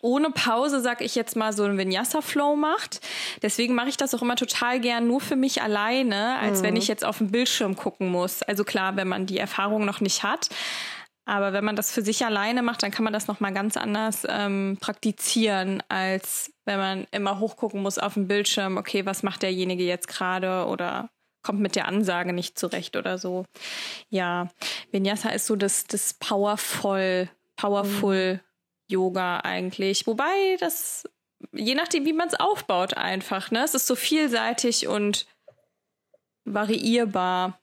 ohne 0.00 0.30
Pause, 0.30 0.80
sag 0.80 1.00
ich 1.00 1.14
jetzt 1.14 1.36
mal, 1.36 1.52
so 1.52 1.64
einen 1.64 1.78
Vinyasa-Flow 1.78 2.56
macht. 2.56 3.00
Deswegen 3.42 3.74
mache 3.74 3.88
ich 3.88 3.96
das 3.96 4.14
auch 4.14 4.22
immer 4.22 4.36
total 4.36 4.80
gern 4.80 5.06
nur 5.06 5.20
für 5.20 5.36
mich 5.36 5.62
alleine, 5.62 6.38
als 6.38 6.60
mhm. 6.60 6.64
wenn 6.64 6.76
ich 6.76 6.88
jetzt 6.88 7.04
auf 7.04 7.18
den 7.18 7.30
Bildschirm 7.30 7.76
gucken 7.76 8.08
muss. 8.08 8.42
Also 8.42 8.64
klar, 8.64 8.96
wenn 8.96 9.08
man 9.08 9.26
die 9.26 9.38
Erfahrung 9.38 9.84
noch 9.84 10.00
nicht 10.00 10.22
hat. 10.22 10.48
Aber 11.24 11.52
wenn 11.52 11.64
man 11.64 11.76
das 11.76 11.92
für 11.92 12.02
sich 12.02 12.24
alleine 12.24 12.62
macht, 12.62 12.82
dann 12.82 12.90
kann 12.90 13.04
man 13.04 13.12
das 13.12 13.28
nochmal 13.28 13.52
ganz 13.52 13.76
anders 13.76 14.26
ähm, 14.28 14.76
praktizieren, 14.80 15.80
als 15.88 16.52
wenn 16.64 16.78
man 16.78 17.06
immer 17.12 17.38
hochgucken 17.38 17.80
muss 17.80 17.98
auf 17.98 18.14
dem 18.14 18.26
Bildschirm, 18.26 18.76
okay, 18.76 19.06
was 19.06 19.22
macht 19.22 19.42
derjenige 19.42 19.84
jetzt 19.84 20.08
gerade 20.08 20.66
oder 20.66 21.10
kommt 21.44 21.60
mit 21.60 21.76
der 21.76 21.86
Ansage 21.86 22.32
nicht 22.32 22.58
zurecht 22.58 22.96
oder 22.96 23.18
so. 23.18 23.44
Ja, 24.08 24.48
Vinyasa 24.90 25.30
ist 25.30 25.46
so 25.46 25.56
das, 25.56 25.84
das 25.84 26.14
powerful, 26.14 27.28
powerful 27.56 28.34
mhm. 28.34 28.51
Yoga 28.92 29.38
eigentlich. 29.38 30.06
Wobei 30.06 30.56
das, 30.60 31.08
je 31.52 31.74
nachdem, 31.74 32.04
wie 32.04 32.12
man 32.12 32.28
es 32.28 32.38
aufbaut, 32.38 32.96
einfach, 32.96 33.50
ne? 33.50 33.64
Es 33.64 33.74
ist 33.74 33.86
so 33.86 33.96
vielseitig 33.96 34.86
und 34.86 35.26
variierbar. 36.44 37.58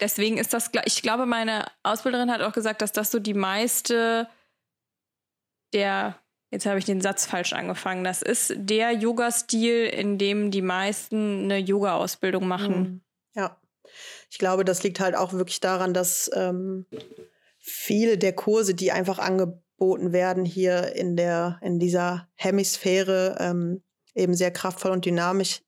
Deswegen 0.00 0.38
ist 0.38 0.52
das, 0.52 0.70
ich 0.84 1.02
glaube, 1.02 1.26
meine 1.26 1.66
Ausbilderin 1.82 2.30
hat 2.30 2.40
auch 2.40 2.52
gesagt, 2.52 2.82
dass 2.82 2.92
das 2.92 3.10
so 3.10 3.18
die 3.18 3.34
meiste 3.34 4.28
der, 5.72 6.18
jetzt 6.50 6.66
habe 6.66 6.78
ich 6.78 6.84
den 6.84 7.00
Satz 7.00 7.26
falsch 7.26 7.52
angefangen, 7.52 8.04
das 8.04 8.22
ist 8.22 8.52
der 8.56 8.92
Yoga-Stil, 8.92 9.86
in 9.86 10.18
dem 10.18 10.50
die 10.50 10.62
meisten 10.62 11.44
eine 11.44 11.58
Yoga-Ausbildung 11.58 12.46
machen. 12.46 12.74
Hm. 12.74 13.00
Ja, 13.34 13.60
ich 14.30 14.38
glaube, 14.38 14.64
das 14.64 14.82
liegt 14.82 15.00
halt 15.00 15.14
auch 15.14 15.32
wirklich 15.32 15.60
daran, 15.60 15.94
dass 15.94 16.30
ähm, 16.34 16.86
viele 17.58 18.18
der 18.18 18.34
Kurse, 18.34 18.74
die 18.74 18.92
einfach 18.92 19.18
angeboten 19.18 19.62
angeboten 19.82 20.12
werden 20.12 20.44
hier 20.44 20.94
in 20.94 21.16
der, 21.16 21.58
in 21.60 21.78
dieser 21.78 22.28
Hemisphäre 22.36 23.36
ähm, 23.40 23.82
eben 24.14 24.34
sehr 24.34 24.52
kraftvoll 24.52 24.92
und 24.92 25.04
dynamisch 25.04 25.62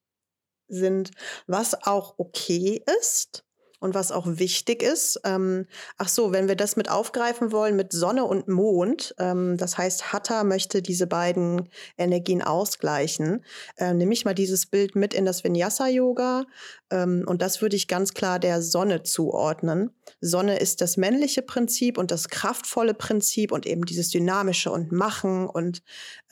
sind, 0.69 1.11
was 1.47 1.75
auch 1.87 2.15
okay 2.19 2.83
ist 3.01 3.45
und 3.85 3.95
was 3.95 4.11
auch 4.11 4.27
wichtig 4.27 4.83
ist. 4.83 5.21
Ähm, 5.25 5.67
ach 5.99 6.09
so, 6.09 6.33
wenn 6.33 6.49
wir 6.49 6.57
das 6.57 6.77
mit 6.77 6.91
aufgreifen 6.91 7.53
wollen 7.53 7.77
mit 7.77 7.93
Sonne 7.93 8.25
und 8.25 8.49
Mond, 8.49 9.15
ähm, 9.19 9.57
das 9.59 9.79
heißt, 9.79 10.13
Hatha 10.13 10.43
möchte 10.43 10.83
diese 10.83 11.07
beiden 11.07 11.69
Energien 11.99 12.43
ausgleichen, 12.43 13.45
äh, 13.77 13.93
nehme 13.93 14.15
ich 14.15 14.25
mal 14.25 14.35
dieses 14.35 14.67
Bild 14.67 14.97
mit 14.97 15.15
in 15.15 15.27
das 15.27 15.45
Vinyasa-Yoga 15.45 16.47
ähm, 16.91 17.25
und 17.27 17.43
das 17.43 17.61
würde 17.61 17.77
ich 17.77 17.87
ganz 17.87 18.15
klar 18.15 18.39
der 18.39 18.63
Sonne 18.63 19.03
zuordnen. 19.03 19.91
Sonne 20.21 20.59
ist 20.59 20.81
das 20.81 20.97
männliche 20.97 21.43
Prinzip 21.43 21.99
und 21.99 22.11
das 22.11 22.29
kraftvolle 22.29 22.95
Prinzip 22.95 23.53
und 23.53 23.67
eben 23.67 23.85
dieses 23.85 24.09
dynamische 24.09 24.71
und 24.71 24.93
Machen 24.93 25.47
und 25.47 25.83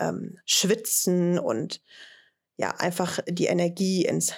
ähm, 0.01 0.39
Schwitzen 0.47 1.39
und 1.39 1.83
ja, 2.57 2.71
einfach 2.79 3.19
die 3.29 3.47
Energie 3.47 4.05
ins 4.05 4.33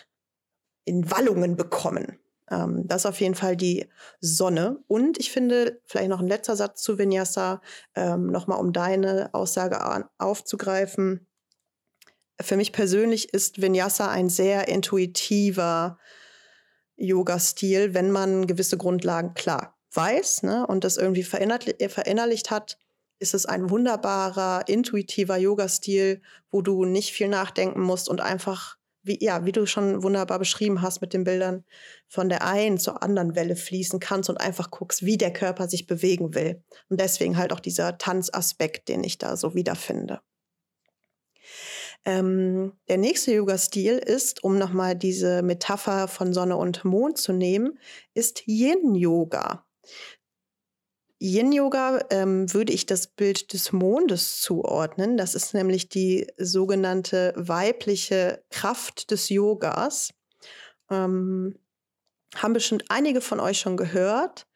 in 0.85 1.11
Wallungen 1.11 1.57
bekommen. 1.57 2.19
Ähm, 2.51 2.87
das 2.87 3.03
ist 3.03 3.07
auf 3.07 3.21
jeden 3.21 3.35
Fall 3.35 3.57
die 3.57 3.89
Sonne. 4.21 4.79
Und 4.87 5.19
ich 5.19 5.31
finde, 5.31 5.81
vielleicht 5.85 6.09
noch 6.09 6.21
ein 6.21 6.27
letzter 6.27 6.57
Satz 6.57 6.83
zu 6.83 6.99
Vinyasa, 6.99 7.61
ähm, 7.95 8.27
nochmal 8.27 8.61
um 8.61 8.73
deine 8.73 9.31
Aussage 9.33 9.81
aufzugreifen. 10.19 11.27
Für 12.41 12.57
mich 12.57 12.73
persönlich 12.73 13.33
ist 13.33 13.63
Vinyasa 13.63 14.11
ein 14.11 14.29
sehr 14.29 14.69
intuitiver 14.69 15.99
Yoga-Stil, 16.97 17.95
wenn 17.95 18.11
man 18.11 18.47
gewisse 18.47 18.77
Grundlagen 18.77 19.35
klar 19.35 19.77
weiß 19.93 20.43
ne, 20.43 20.67
und 20.67 20.85
das 20.85 20.97
irgendwie 20.97 21.23
verinnerlicht 21.23 22.51
hat, 22.51 22.79
ist 23.19 23.35
es 23.35 23.47
ein 23.47 23.71
wunderbarer, 23.71 24.65
intuitiver 24.67 25.37
Yoga-Stil, 25.37 26.21
wo 26.51 26.63
du 26.63 26.85
nicht 26.85 27.13
viel 27.13 27.29
nachdenken 27.29 27.81
musst 27.81 28.09
und 28.09 28.21
einfach 28.21 28.77
wie, 29.05 29.23
ja, 29.23 29.45
wie 29.45 29.53
du 29.53 29.67
schon 29.67 30.03
wunderbar 30.03 30.39
beschrieben 30.39 30.83
hast 30.83 31.01
mit 31.01 31.13
den 31.13 31.25
Bildern, 31.25 31.65
von 32.09 32.29
der 32.29 32.45
einen 32.45 32.79
zur 32.79 33.03
anderen 33.03 33.37
Welle 33.37 33.57
fließen 33.57 34.01
kannst 34.01 34.31
und 34.31 34.39
einfach 34.39 34.71
guckst, 34.71 35.05
wie 35.05 35.17
der 35.17 35.33
Körper 35.33 35.69
sich 35.69 35.87
bewegen 35.87 36.35
will. 36.35 36.63
Und 36.89 37.01
deswegen 37.01 37.37
halt 37.37 37.53
auch 37.53 37.61
dieser 37.61 37.99
Tanzaspekt, 37.99 38.89
den 38.89 39.05
ich 39.05 39.19
da 39.19 39.37
so 39.37 39.55
wiederfinde. 39.55 40.21
Ähm, 42.07 42.73
der 42.89 42.99
nächste 42.99 43.33
Yoga-Stil 43.33 43.99
ist, 43.99 44.45
um 44.45 44.59
nochmal 44.59 44.95
diese 44.95 45.43
Metapher 45.43 46.09
von 46.09 46.35
Sonne 46.35 46.57
und 46.57 46.85
Mond 46.85 47.17
zu 47.19 47.33
nehmen, 47.33 47.79
ist 48.13 48.47
Yin-Yoga. 48.47 49.65
Yin-Yoga 51.25 52.01
ähm, 52.11 52.53
würde 52.53 52.75
ich 52.75 52.85
das 52.85 53.07
Bild 53.07 53.55
des 53.55 53.73
Mondes 53.73 54.43
zuordnen. 54.43 55.17
Das 55.17 55.35
ist 55.35 55.55
nämlich 55.55 55.89
die 55.89 56.27
sogenannte 56.37 57.33
weibliche 57.35 58.45
Kraft 58.51 59.11
des 59.11 59.31
Yogas. 59.31 60.11
Ähm, 60.91 61.59
haben 62.37 62.53
bestimmt 62.53 62.85
einige 62.91 63.23
von 63.23 63.41
euch 63.41 63.59
schon 63.59 63.79
gehört. 63.79 64.47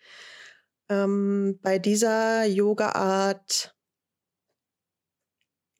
Ähm, 0.91 1.59
bei 1.63 1.79
dieser 1.79 2.45
Yoga-Art 2.45 3.75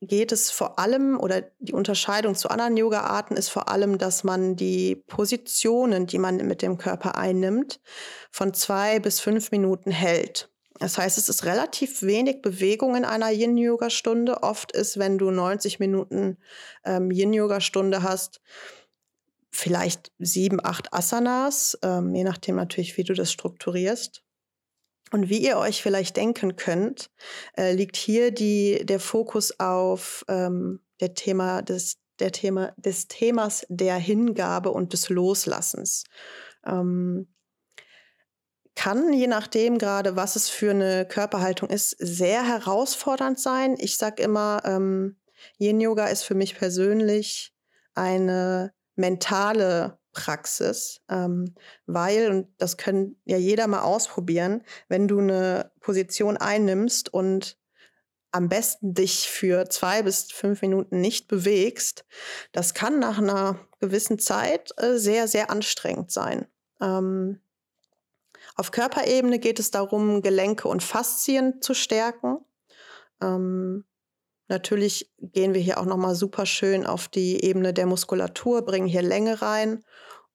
geht 0.01 0.31
es 0.31 0.49
vor 0.49 0.79
allem, 0.79 1.19
oder 1.19 1.51
die 1.59 1.73
Unterscheidung 1.73 2.33
zu 2.33 2.49
anderen 2.49 2.77
Yoga-Arten 2.77 3.35
ist 3.35 3.49
vor 3.49 3.69
allem, 3.69 3.99
dass 3.99 4.23
man 4.23 4.55
die 4.55 4.95
Positionen, 4.95 6.07
die 6.07 6.17
man 6.17 6.37
mit 6.37 6.63
dem 6.63 6.79
Körper 6.79 7.15
einnimmt, 7.15 7.79
von 8.31 8.55
zwei 8.55 8.99
bis 8.99 9.19
fünf 9.19 9.51
Minuten 9.51 9.91
hält. 9.91 10.49
Das 10.79 10.97
heißt, 10.97 11.17
es 11.17 11.29
ist 11.29 11.45
relativ 11.45 12.01
wenig 12.01 12.41
Bewegung 12.41 12.95
in 12.95 13.05
einer 13.05 13.31
Yin-Yoga-Stunde. 13.31 14.43
Oft 14.43 14.71
ist, 14.71 14.97
wenn 14.97 15.17
du 15.17 15.29
90 15.29 15.79
Minuten 15.79 16.37
ähm, 16.85 17.11
Yin-Yoga-Stunde 17.11 18.01
hast, 18.01 18.41
vielleicht 19.51 20.11
sieben, 20.19 20.63
acht 20.63 20.93
Asanas, 20.93 21.77
ähm, 21.83 22.15
je 22.15 22.23
nachdem 22.23 22.55
natürlich, 22.55 22.97
wie 22.97 23.03
du 23.03 23.13
das 23.13 23.31
strukturierst. 23.31 24.23
Und 25.11 25.29
wie 25.29 25.39
ihr 25.39 25.57
euch 25.57 25.81
vielleicht 25.81 26.17
denken 26.17 26.55
könnt, 26.55 27.09
äh, 27.57 27.73
liegt 27.73 27.97
hier 27.97 28.31
die, 28.31 28.85
der 28.85 28.99
Fokus 28.99 29.59
auf 29.59 30.23
ähm, 30.27 30.81
der 31.01 31.13
Thema 31.13 31.61
des, 31.61 31.97
der 32.19 32.31
Thema, 32.31 32.73
des 32.77 33.07
Themas 33.07 33.65
der 33.69 33.95
Hingabe 33.95 34.71
und 34.71 34.93
des 34.93 35.09
Loslassens. 35.09 36.03
Ähm, 36.65 37.27
kann, 38.79 39.11
je 39.11 39.27
nachdem 39.27 39.77
gerade, 39.77 40.15
was 40.15 40.37
es 40.37 40.47
für 40.47 40.71
eine 40.71 41.05
Körperhaltung 41.05 41.69
ist, 41.69 41.97
sehr 41.99 42.47
herausfordernd 42.47 43.37
sein. 43.37 43.75
Ich 43.77 43.97
sage 43.97 44.23
immer, 44.23 44.61
ähm, 44.63 45.17
Yin-Yoga 45.59 46.05
ist 46.07 46.23
für 46.23 46.33
mich 46.33 46.57
persönlich 46.57 47.53
eine 47.93 48.71
mentale 48.95 49.99
Praxis, 50.13 51.01
ähm, 51.09 51.55
weil, 51.87 52.31
und 52.31 52.47
das 52.57 52.77
können 52.77 53.21
ja 53.25 53.35
jeder 53.35 53.67
mal 53.67 53.81
ausprobieren, 53.81 54.63
wenn 54.87 55.09
du 55.09 55.19
eine 55.19 55.73
Position 55.81 56.37
einnimmst 56.37 57.13
und 57.13 57.57
am 58.31 58.47
besten 58.47 58.93
dich 58.93 59.29
für 59.29 59.67
zwei 59.67 60.03
bis 60.03 60.31
fünf 60.31 60.61
Minuten 60.61 61.01
nicht 61.01 61.27
bewegst, 61.27 62.05
das 62.53 62.73
kann 62.73 62.97
nach 62.99 63.17
einer 63.17 63.59
gewissen 63.81 64.19
Zeit 64.19 64.71
äh, 64.77 64.95
sehr, 64.95 65.27
sehr 65.27 65.51
anstrengend 65.51 66.13
sein. 66.13 66.47
Ähm, 66.79 67.41
auf 68.59 68.71
Körperebene 68.71 69.39
geht 69.39 69.57
es 69.57 69.71
darum, 69.71 70.21
Gelenke 70.21 70.67
und 70.67 70.83
Faszien 70.83 71.61
zu 71.61 71.73
stärken. 71.73 72.39
Ähm, 73.21 73.85
natürlich 74.49 75.09
gehen 75.21 75.53
wir 75.53 75.61
hier 75.61 75.79
auch 75.79 75.85
nochmal 75.85 76.13
super 76.13 76.45
schön 76.45 76.85
auf 76.85 77.07
die 77.07 77.41
Ebene 77.41 77.73
der 77.73 77.85
Muskulatur, 77.85 78.63
bringen 78.63 78.87
hier 78.87 79.01
Länge 79.01 79.41
rein 79.41 79.81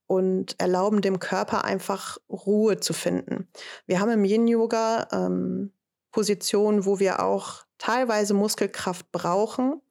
und 0.07 0.59
erlauben 0.59 1.03
dem 1.03 1.19
Körper 1.19 1.65
einfach 1.65 2.17
Ruhe 2.31 2.81
zu 2.81 2.95
finden. 2.95 3.47
Wir 3.87 4.01
haben 4.01 4.11
im 4.11 4.25
Yin-Yoga 4.25 5.09
ähm, 5.13 5.73
Positionen, 6.11 6.87
wo 6.87 6.99
wir 6.99 7.23
auch 7.23 7.67
teilweise 7.77 8.33
Muskelkraft 8.33 9.13
brauchen. 9.13 9.83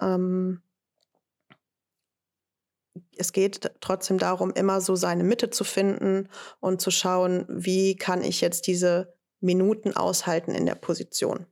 Ähm, 0.00 0.62
es 3.18 3.32
geht 3.32 3.70
trotzdem 3.80 4.18
darum, 4.18 4.52
immer 4.52 4.80
so 4.80 4.96
seine 4.96 5.24
Mitte 5.24 5.50
zu 5.50 5.64
finden 5.64 6.28
und 6.60 6.80
zu 6.80 6.90
schauen, 6.90 7.46
wie 7.48 7.96
kann 7.96 8.22
ich 8.22 8.40
jetzt 8.40 8.66
diese 8.66 9.14
Minuten 9.40 9.94
aushalten 9.94 10.52
in 10.52 10.66
der 10.66 10.74
Position. 10.74 11.46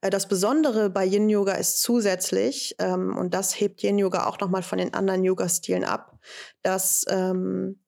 Äh, 0.00 0.10
das 0.10 0.28
Besondere 0.28 0.90
bei 0.90 1.04
Yin 1.04 1.28
Yoga 1.28 1.52
ist 1.52 1.80
zusätzlich, 1.82 2.74
ähm, 2.78 3.16
und 3.16 3.34
das 3.34 3.58
hebt 3.60 3.82
Yin 3.82 3.98
Yoga 3.98 4.26
auch 4.26 4.38
nochmal 4.40 4.62
von 4.62 4.78
den 4.78 4.94
anderen 4.94 5.24
Yoga-Stilen 5.24 5.84
ab, 5.84 6.18
dass 6.62 7.04
ähm, 7.08 7.80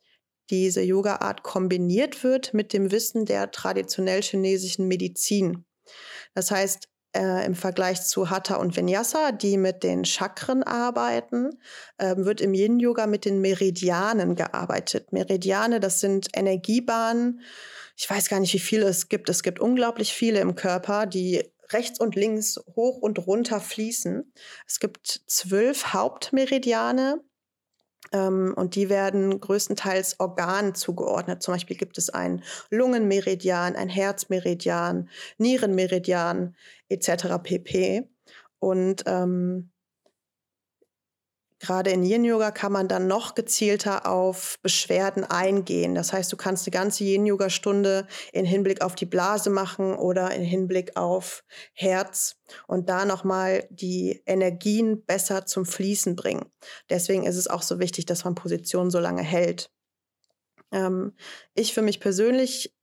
diese 0.50 0.82
Yoga-Art 0.82 1.42
kombiniert 1.42 2.22
wird 2.22 2.54
mit 2.54 2.72
dem 2.72 2.92
Wissen 2.92 3.24
der 3.24 3.50
traditionell 3.50 4.22
chinesischen 4.22 4.86
Medizin. 4.86 5.64
Das 6.34 6.50
heißt, 6.50 6.88
äh, 7.16 7.44
im 7.44 7.54
Vergleich 7.54 8.02
zu 8.02 8.30
Hatha 8.30 8.56
und 8.56 8.76
Vinyasa, 8.76 9.32
die 9.32 9.56
mit 9.56 9.82
den 9.82 10.04
Chakren 10.04 10.62
arbeiten, 10.62 11.58
äh, 11.98 12.14
wird 12.16 12.40
im 12.40 12.54
Yin-Yoga 12.54 13.06
mit 13.06 13.24
den 13.24 13.40
Meridianen 13.40 14.34
gearbeitet. 14.34 15.12
Meridiane, 15.12 15.80
das 15.80 16.00
sind 16.00 16.28
Energiebahnen. 16.34 17.40
Ich 17.96 18.08
weiß 18.08 18.28
gar 18.28 18.40
nicht, 18.40 18.52
wie 18.52 18.58
viele 18.58 18.86
es 18.86 19.08
gibt. 19.08 19.28
Es 19.28 19.42
gibt 19.42 19.58
unglaublich 19.58 20.12
viele 20.12 20.40
im 20.40 20.54
Körper, 20.54 21.06
die 21.06 21.42
rechts 21.72 21.98
und 21.98 22.14
links 22.14 22.60
hoch 22.76 22.98
und 22.98 23.26
runter 23.26 23.60
fließen. 23.60 24.32
Es 24.66 24.78
gibt 24.78 25.22
zwölf 25.26 25.92
Hauptmeridiane 25.92 27.20
und 28.12 28.74
die 28.74 28.88
werden 28.88 29.40
größtenteils 29.40 30.20
Organen 30.20 30.74
zugeordnet. 30.74 31.42
Zum 31.42 31.54
Beispiel 31.54 31.76
gibt 31.76 31.98
es 31.98 32.10
einen 32.10 32.42
Lungenmeridian, 32.70 33.76
ein 33.76 33.88
Herzmeridian, 33.88 35.08
Nierenmeridian 35.38 36.54
etc. 36.88 37.38
pp. 37.42 38.08
Und 38.58 39.04
ähm, 39.06 39.70
Gerade 41.66 41.90
in 41.90 42.04
Yin-Yoga 42.04 42.52
kann 42.52 42.70
man 42.70 42.86
dann 42.86 43.08
noch 43.08 43.34
gezielter 43.34 44.06
auf 44.08 44.56
Beschwerden 44.62 45.24
eingehen. 45.24 45.96
Das 45.96 46.12
heißt, 46.12 46.32
du 46.32 46.36
kannst 46.36 46.64
eine 46.64 46.70
ganze 46.70 47.02
Yin-Yoga-Stunde 47.02 48.06
in 48.32 48.44
Hinblick 48.44 48.82
auf 48.82 48.94
die 48.94 49.04
Blase 49.04 49.50
machen 49.50 49.96
oder 49.96 50.30
in 50.30 50.44
Hinblick 50.44 50.96
auf 50.96 51.42
Herz 51.72 52.36
und 52.68 52.88
da 52.88 53.04
nochmal 53.04 53.66
die 53.70 54.22
Energien 54.26 55.04
besser 55.04 55.44
zum 55.44 55.66
Fließen 55.66 56.14
bringen. 56.14 56.46
Deswegen 56.88 57.24
ist 57.24 57.34
es 57.36 57.48
auch 57.48 57.62
so 57.62 57.80
wichtig, 57.80 58.06
dass 58.06 58.24
man 58.24 58.36
Positionen 58.36 58.92
so 58.92 59.00
lange 59.00 59.22
hält. 59.22 59.72
Ähm, 60.70 61.16
ich 61.54 61.74
für 61.74 61.82
mich 61.82 61.98
persönlich, 61.98 62.76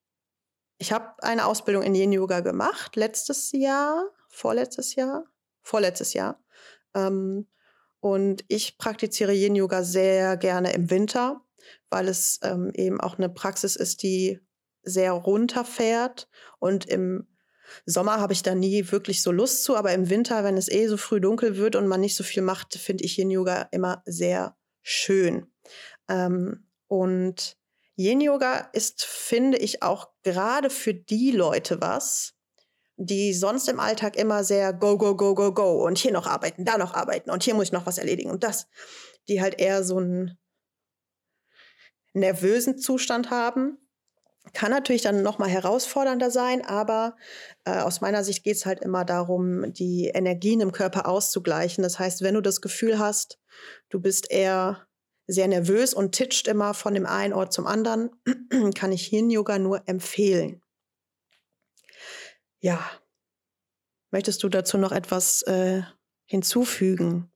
ich 0.78 0.91
habe 0.91 1.24
eine 1.24 1.46
Ausbildung 1.46 1.84
in 1.84 1.96
Yin-Yoga 1.96 2.41
gemacht, 2.41 2.98
letztes 2.98 3.54
Jahr, 3.54 4.10
vorletztes 4.28 4.96
Jahr, 4.96 5.24
vorletztes 5.62 6.13
Jahr. 6.13 6.43
Ähm, 6.93 7.48
und 8.04 8.44
ich 8.50 8.78
praktiziere 8.78 9.34
Yin 9.34 9.56
Yoga 9.56 9.82
sehr 9.82 10.36
gerne 10.36 10.74
im 10.74 10.89
Winter, 10.89 11.39
weil 11.89 12.10
es 12.10 12.38
ähm, 12.44 12.70
eben 12.76 13.00
auch 13.00 13.18
eine 13.18 13.30
Praxis 13.30 13.78
ist, 13.78 14.04
die 14.04 14.42
sehr 14.82 15.13
runterfährt. 15.13 16.28
Und 16.60 16.86
im 16.86 17.30
Sommer 17.86 18.20
habe 18.20 18.34
ich 18.34 18.44
da 18.44 18.56
nie 18.56 18.92
wirklich 18.92 19.24
so 19.24 19.32
Lust 19.32 19.63
zu, 19.63 19.78
aber 19.78 19.94
im 19.94 20.10
Winter, 20.10 20.44
wenn 20.44 20.58
es 20.58 20.70
eh 20.70 20.88
so 20.88 20.98
früh 20.98 21.22
dunkel 21.22 21.56
wird 21.56 21.78
und 21.78 21.88
man 21.88 22.02
nicht 22.02 22.18
so 22.18 22.26
viel 22.26 22.44
macht, 22.44 22.74
finde 22.76 23.06
ich 23.06 23.18
Yin 23.18 23.32
Yoga 23.32 23.70
immer 23.72 24.04
sehr 24.06 24.58
schön. 24.82 25.48
Ähm, 26.10 26.68
und 26.88 27.56
Yin 27.96 28.20
Yoga 28.20 28.70
ist, 28.74 29.06
finde 29.06 29.60
ich, 29.60 29.82
auch 29.82 30.10
gerade 30.24 30.70
für 30.70 30.94
die 30.94 31.32
Leute 31.32 31.80
was, 31.80 32.33
die 32.98 33.34
sonst 33.34 33.68
im 33.70 33.80
Alltag 33.80 34.16
immer 34.16 34.44
sehr 34.44 34.74
go, 34.74 34.98
go, 34.98 35.16
go, 35.16 35.34
go, 35.34 35.54
go 35.54 35.86
und 35.86 35.98
hier 35.98 36.12
noch 36.12 36.28
arbeiten, 36.28 36.66
da 36.66 36.78
noch 36.78 36.94
arbeiten 36.94 37.32
und 37.32 37.44
hier 37.44 37.56
muss 37.56 37.66
ich 37.66 37.72
noch 37.72 37.86
was 37.86 37.98
erledigen 37.98 38.30
und 38.30 38.44
das, 38.44 38.68
die 39.28 39.42
halt 39.42 39.60
eher 39.60 39.84
so 39.84 39.98
einen 39.98 40.38
nervösen 42.14 42.78
Zustand 42.78 43.30
haben. 43.32 43.78
Kann 44.54 44.72
natürlich 44.72 45.02
dann 45.02 45.24
noch 45.24 45.40
mal 45.40 45.50
herausfordernder 45.50 46.30
sein, 46.30 46.66
aber 46.66 47.16
äh, 47.64 47.80
aus 47.80 48.02
meiner 48.02 48.24
Sicht 48.26 48.44
geht 48.44 48.58
es 48.58 48.66
halt 48.66 48.82
immer 48.82 49.06
darum, 49.06 49.72
die 49.74 50.12
Energien 50.14 50.60
im 50.60 50.74
Körper 50.74 51.08
auszugleichen. 51.08 51.82
Das 51.82 51.98
heißt, 51.98 52.22
wenn 52.22 52.36
du 52.36 52.42
das 52.42 52.60
Gefühl 52.60 53.00
hast, 53.00 53.40
du 53.90 54.02
bist 54.02 54.30
eher 54.30 54.86
sehr 55.28 55.48
nervös 55.48 55.94
und 55.94 56.12
titscht 56.12 56.48
immer 56.48 56.74
von 56.74 56.94
dem 56.94 57.06
einen 57.06 57.34
Ort 57.34 57.54
zum 57.54 57.66
anderen, 57.66 58.12
kann 58.76 58.92
ich 58.92 59.12
Yin-Yoga 59.14 59.60
nur 59.60 59.88
empfehlen. 59.88 60.62
Ja. 62.63 62.80
Möchtest 64.12 64.41
du 64.41 64.49
dazu 64.49 64.78
noch 64.78 64.93
etwas 64.93 65.41
äh, 65.43 65.84
hinzufügen? 66.26 67.30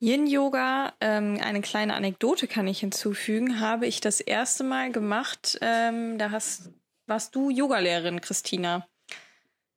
Yin-Yoga, 0.00 0.94
ähm, 1.00 1.38
eine 1.40 1.60
kleine 1.60 1.94
Anekdote 1.94 2.48
kann 2.48 2.66
ich 2.66 2.80
hinzufügen, 2.80 3.60
habe 3.60 3.86
ich 3.86 4.00
das 4.00 4.20
erste 4.20 4.64
Mal 4.64 4.90
gemacht. 4.90 5.58
Ähm, 5.60 6.18
da 6.18 6.32
hast, 6.32 6.70
warst 7.06 7.36
du 7.36 7.50
Yogalehrerin, 7.50 8.20
Christina. 8.20 8.86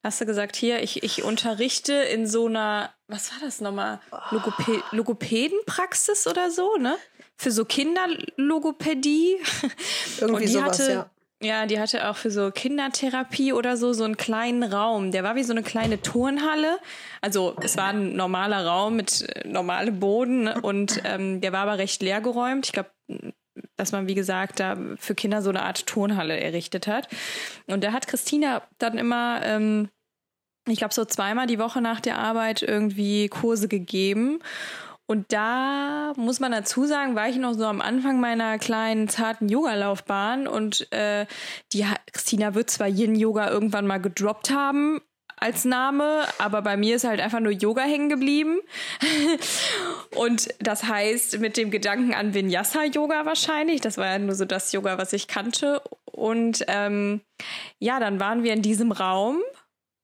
Hast 0.04 0.20
du 0.20 0.26
gesagt, 0.26 0.56
hier, 0.56 0.82
ich, 0.82 1.04
ich 1.04 1.24
unterrichte 1.24 1.94
in 1.94 2.26
so 2.26 2.48
einer, 2.48 2.92
was 3.08 3.32
war 3.32 3.40
das 3.42 3.62
nochmal? 3.62 4.00
Logope 4.32 4.84
Logopädenpraxis 4.92 6.26
oder 6.26 6.50
so, 6.50 6.76
ne? 6.78 6.98
Für 7.36 7.52
so 7.52 7.66
Kinderlogopädie. 7.66 9.38
Irgendwie 10.20 10.48
sowas, 10.48 10.80
hatte, 10.80 10.92
ja. 10.92 11.10
Ja, 11.44 11.66
die 11.66 11.80
hatte 11.80 12.08
auch 12.08 12.18
für 12.18 12.30
so 12.30 12.52
Kindertherapie 12.52 13.52
oder 13.52 13.76
so 13.76 13.94
so 13.94 14.04
einen 14.04 14.16
kleinen 14.16 14.62
Raum. 14.62 15.12
Der 15.12 15.24
war 15.24 15.36
wie 15.36 15.44
so 15.44 15.54
eine 15.54 15.64
kleine 15.64 16.00
Turnhalle. 16.00 16.78
Also 17.20 17.56
es 17.62 17.78
war 17.78 17.88
ein 17.88 18.16
normaler 18.16 18.64
Raum 18.64 18.96
mit 18.96 19.28
äh, 19.28 19.48
normalem 19.48 20.00
Boden 20.00 20.48
und 20.48 21.02
ähm, 21.04 21.42
der 21.42 21.52
war 21.52 21.62
aber 21.62 21.80
recht 21.80 22.04
leergeräumt. 22.04 22.68
Ich 22.68 22.74
glaube, 22.74 22.92
dass 23.76 23.92
man, 23.92 24.08
wie 24.08 24.14
gesagt, 24.14 24.60
da 24.60 24.78
für 24.98 25.16
Kinder 25.16 25.42
so 25.42 25.50
eine 25.50 25.64
Art 25.64 25.88
Turnhalle 25.88 26.40
errichtet 26.40 26.86
hat. 26.86 27.08
Und 27.66 27.84
da 27.84 27.92
hat 27.92 28.08
Christina 28.08 28.62
dann 28.78 29.00
immer, 29.00 29.42
ähm, 29.44 29.90
ich 30.68 30.78
glaube, 30.78 30.94
so 30.94 31.06
zweimal 31.06 31.48
die 31.48 31.58
Woche 31.58 31.82
nach 31.82 32.02
der 32.02 32.20
Arbeit 32.20 32.62
irgendwie 32.62 33.30
Kurse 33.30 33.68
gegeben. 33.68 34.40
Und 35.12 35.34
da 35.34 36.14
muss 36.16 36.40
man 36.40 36.54
dazu 36.54 36.86
sagen, 36.86 37.16
war 37.16 37.28
ich 37.28 37.36
noch 37.36 37.52
so 37.52 37.66
am 37.66 37.82
Anfang 37.82 38.22
meiner 38.22 38.58
kleinen 38.58 39.10
zarten 39.10 39.50
Yoga-Laufbahn 39.50 40.48
und 40.48 40.90
äh, 40.94 41.26
die 41.74 41.86
Christina 42.14 42.56
wird 42.56 42.70
zwar 42.70 42.88
Yin 42.88 43.16
Yoga 43.16 43.50
irgendwann 43.50 43.86
mal 43.86 43.98
gedroppt 43.98 44.52
haben, 44.52 45.02
als 45.36 45.66
Name, 45.66 46.24
aber 46.38 46.62
bei 46.62 46.78
mir 46.78 46.96
ist 46.96 47.04
halt 47.04 47.20
einfach 47.20 47.42
nur 47.42 47.52
Yoga 47.52 47.82
hängen 47.82 48.08
geblieben. 48.08 48.62
und 50.16 50.48
das 50.60 50.86
heißt 50.86 51.40
mit 51.40 51.58
dem 51.58 51.72
Gedanken 51.72 52.14
an 52.14 52.34
Vinyasa-Yoga 52.34 53.26
wahrscheinlich. 53.26 53.82
Das 53.82 53.98
war 53.98 54.06
ja 54.06 54.18
nur 54.18 54.36
so 54.36 54.46
das 54.46 54.72
Yoga, 54.72 54.98
was 54.98 55.12
ich 55.12 55.28
kannte. 55.28 55.82
Und 56.06 56.64
ähm, 56.70 57.20
ja, 57.80 58.00
dann 58.00 58.22
waren 58.22 58.44
wir 58.44 58.54
in 58.54 58.62
diesem 58.62 58.94
Raum 58.94 59.42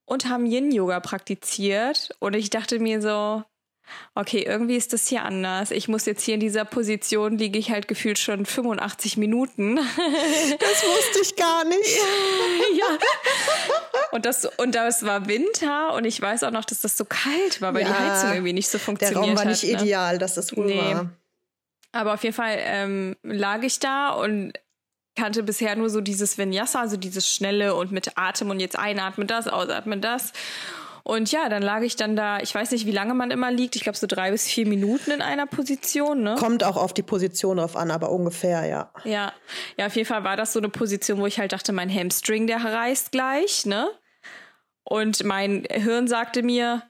und 0.04 0.28
haben 0.28 0.46
Yin-Yoga 0.46 1.00
praktiziert. 1.00 2.13
Und 2.20 2.36
ich 2.36 2.50
dachte 2.50 2.80
mir 2.80 3.02
so, 3.02 3.46
okay, 4.15 4.43
irgendwie 4.43 4.76
ist 4.76 4.93
das 4.93 5.08
hier 5.08 5.23
anders. 5.23 5.71
Ich 5.71 5.88
muss 5.88 6.06
jetzt 6.06 6.23
hier 6.23 6.36
in 6.36 6.39
dieser 6.39 6.65
Position, 6.65 7.38
liege 7.38 7.58
ich 7.58 7.71
halt 7.71 7.88
gefühlt 7.88 8.19
schon 8.19 8.45
85 8.45 9.17
Minuten. 9.17 9.80
Das 10.60 10.84
wusste 10.84 11.19
ich 11.21 11.36
gar 11.36 11.65
nicht. 11.65 11.97
ja. 12.78 12.86
Und 14.12 14.26
das, 14.26 14.45
und 14.58 14.76
das 14.76 15.04
war 15.04 15.28
Winter 15.28 15.93
und 15.93 16.06
ich 16.06 16.21
weiß 16.21 16.43
auch 16.43 16.52
noch, 16.52 16.65
dass 16.65 16.82
das 16.82 16.97
so 16.97 17.06
kalt 17.06 17.62
war, 17.62 17.73
weil 17.73 17.84
ja, 17.84 17.88
die 17.88 17.93
Heizung 17.93 18.32
irgendwie 18.32 18.54
nicht 18.54 18.69
so 18.69 18.80
funktioniert 18.80 19.17
hat. 19.17 19.23
Der 19.23 19.30
Raum 19.30 19.38
war 19.38 19.45
nicht 19.45 19.63
ne? 19.63 19.71
ideal, 19.71 20.17
dass 20.17 20.36
das 20.36 20.56
wohl 20.56 20.67
nee. 20.67 20.78
war. 20.78 21.10
Aber 21.91 22.13
auf 22.13 22.23
jeden 22.23 22.36
Fall 22.36 22.58
ähm, 22.60 23.15
lag 23.23 23.63
ich 23.63 23.80
da 23.80 24.10
und 24.10 24.54
kannte 25.17 25.43
bisher 25.43 25.76
nur 25.76 25.89
so 25.89 26.00
dieses 26.00 26.38
Vinyasa, 26.38 26.80
also 26.80 26.95
dieses 26.95 27.30
schnelle 27.30 27.76
und 27.76 27.91
mit 27.91 28.17
Atem 28.17 28.50
und 28.50 28.60
jetzt 28.60 28.78
einatmen 28.78 29.28
das, 29.28 29.47
ausatmen 29.47 30.00
das. 30.00 30.32
Und 31.08 31.32
ja, 31.32 31.48
dann 31.48 31.63
lag 31.63 31.84
ich 31.84 31.96
dann 31.96 32.17
da, 32.17 32.41
ich 32.41 32.54
weiß 32.54 32.72
nicht, 32.72 32.86
wie 32.86 32.91
lange 32.91 33.13
man 33.13 33.32
immer 33.32 33.50
liegt, 33.50 33.78
ich 33.78 33.84
glaube 33.84 33.98
so 33.98 34.08
drei 34.08 34.32
bis 34.32 34.46
vier 34.46 34.67
Minuten 34.67 35.12
in 35.12 35.22
einer 35.22 35.46
Position. 35.46 36.22
Ne? 36.22 36.36
Kommt 36.38 36.65
auch 36.65 36.76
auf 36.76 36.93
die 36.93 37.02
Position 37.02 37.56
drauf 37.56 37.78
an, 37.78 37.91
aber 37.91 38.12
ungefähr, 38.12 38.65
ja. 38.65 38.91
Ja, 39.06 39.32
ja, 39.78 39.86
auf 39.86 39.96
jeden 39.96 40.06
Fall 40.06 40.26
war 40.26 40.36
das 40.36 40.52
so 40.52 40.60
eine 40.60 40.67
Position, 40.67 41.20
wo 41.20 41.26
ich 41.26 41.39
halt 41.39 41.54
dachte, 41.54 41.72
mein 41.72 41.89
Hamstring, 41.89 42.46
der 42.46 42.62
reißt 42.62 43.13
gleich, 43.13 43.65
ne? 43.65 43.88
Und 44.84 45.24
mein 45.24 45.63
Hirn 45.72 46.10
sagte 46.10 46.43
mir, 46.43 46.84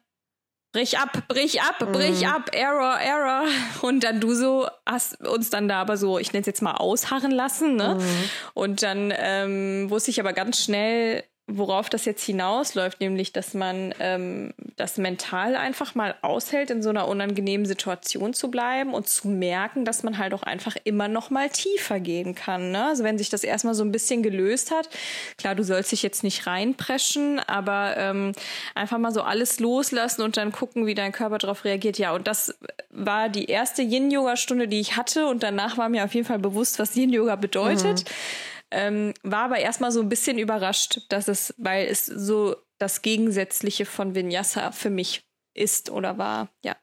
brich 0.71 0.97
ab, 0.97 1.27
brich 1.27 1.61
ab, 1.61 1.77
brich 1.93 2.21
mhm. 2.21 2.27
ab, 2.27 2.49
Error, 2.53 2.97
Error. 2.99 3.43
Und 3.83 4.03
dann 4.03 4.19
du 4.19 4.33
so 4.33 4.67
hast 4.87 5.21
uns 5.27 5.51
dann 5.51 5.67
da 5.67 5.79
aber 5.81 5.95
so, 5.95 6.17
ich 6.17 6.33
nenne 6.33 6.41
es 6.41 6.47
jetzt 6.47 6.63
mal 6.63 6.73
ausharren 6.73 7.31
lassen, 7.31 7.75
ne? 7.75 7.99
Mhm. 7.99 8.29
Und 8.55 8.81
dann 8.81 9.13
ähm, 9.15 9.91
wusste 9.91 10.09
ich 10.09 10.19
aber 10.19 10.33
ganz 10.33 10.63
schnell, 10.63 11.23
worauf 11.47 11.89
das 11.89 12.03
jetzt 12.03 12.25
hinausläuft, 12.25 12.99
nämlich, 12.99 13.31
dass 13.31 13.53
man 13.53 13.95
ähm, 13.99 14.53
das 14.75 14.97
mental 14.97 15.55
einfach 15.55 15.95
mal 15.95 16.15
aushält, 16.21 16.69
in 16.69 16.83
so 16.83 16.89
einer 16.89 17.07
unangenehmen 17.07 17.65
Situation 17.65 18.33
zu 18.33 18.51
bleiben 18.51 18.93
und 18.93 19.07
zu 19.07 19.29
merken, 19.29 19.85
dass 19.85 20.03
man 20.03 20.17
halt 20.17 20.33
auch 20.33 20.43
einfach 20.43 20.75
immer 20.83 21.07
noch 21.07 21.29
mal 21.29 21.49
tiefer 21.49 22.01
gehen 22.01 22.35
kann. 22.35 22.71
Ne? 22.71 22.85
Also 22.87 23.05
wenn 23.05 23.17
sich 23.17 23.29
das 23.29 23.45
erstmal 23.45 23.75
so 23.75 23.83
ein 23.85 23.93
bisschen 23.93 24.23
gelöst 24.23 24.71
hat, 24.71 24.89
klar, 25.37 25.55
du 25.55 25.63
sollst 25.63 25.93
dich 25.93 26.03
jetzt 26.03 26.21
nicht 26.21 26.47
reinpreschen, 26.47 27.39
aber 27.39 27.95
ähm, 27.97 28.33
einfach 28.75 28.97
mal 28.97 29.13
so 29.13 29.21
alles 29.21 29.61
loslassen 29.61 30.23
und 30.23 30.35
dann 30.35 30.51
gucken, 30.51 30.85
wie 30.85 30.95
dein 30.95 31.13
Körper 31.13 31.37
darauf 31.37 31.63
reagiert. 31.63 31.97
Ja, 31.97 32.13
und 32.13 32.27
das 32.27 32.55
war 32.89 33.29
die 33.29 33.45
erste 33.45 33.83
Yin-Yoga-Stunde, 33.83 34.67
die 34.67 34.81
ich 34.81 34.97
hatte 34.97 35.27
und 35.27 35.43
danach 35.43 35.77
war 35.77 35.87
mir 35.87 36.03
auf 36.03 36.13
jeden 36.13 36.27
Fall 36.27 36.39
bewusst, 36.39 36.77
was 36.77 36.95
Yin-Yoga 36.97 37.37
bedeutet. 37.37 38.03
Mhm. 38.03 38.56
Ähm, 38.71 39.13
war 39.23 39.45
aber 39.45 39.59
erstmal 39.59 39.91
so 39.91 40.01
ein 40.01 40.09
bisschen 40.09 40.37
überrascht, 40.37 41.01
dass 41.09 41.27
es, 41.27 41.53
weil 41.57 41.87
es 41.87 42.05
so 42.05 42.55
das 42.77 43.01
Gegensätzliche 43.01 43.85
von 43.85 44.13
Vinyasa 44.15 44.71
für 44.71 44.89
mich 44.89 45.23
ist 45.53 45.89
oder 45.89 46.17
war. 46.17 46.49
Ja. 46.63 46.75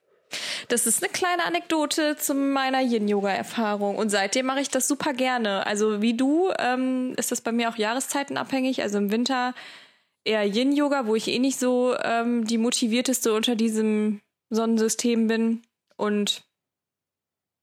Das 0.68 0.86
ist 0.86 1.02
eine 1.02 1.12
kleine 1.12 1.44
Anekdote 1.44 2.16
zu 2.16 2.34
meiner 2.34 2.80
Yin-Yoga-Erfahrung. 2.80 3.96
Und 3.96 4.10
seitdem 4.10 4.46
mache 4.46 4.60
ich 4.60 4.68
das 4.68 4.88
super 4.88 5.12
gerne. 5.12 5.66
Also 5.66 6.02
wie 6.02 6.16
du 6.16 6.50
ähm, 6.58 7.14
ist 7.16 7.30
das 7.30 7.40
bei 7.40 7.52
mir 7.52 7.68
auch 7.68 7.76
jahreszeitenabhängig. 7.76 8.82
Also 8.82 8.98
im 8.98 9.12
Winter 9.12 9.54
eher 10.24 10.44
Yin-Yoga, 10.44 11.06
wo 11.06 11.14
ich 11.14 11.28
eh 11.28 11.38
nicht 11.38 11.58
so 11.58 11.94
ähm, 12.02 12.46
die 12.46 12.58
motivierteste 12.58 13.32
unter 13.32 13.54
diesem 13.54 14.22
Sonnensystem 14.50 15.28
bin. 15.28 15.62
Und 15.96 16.42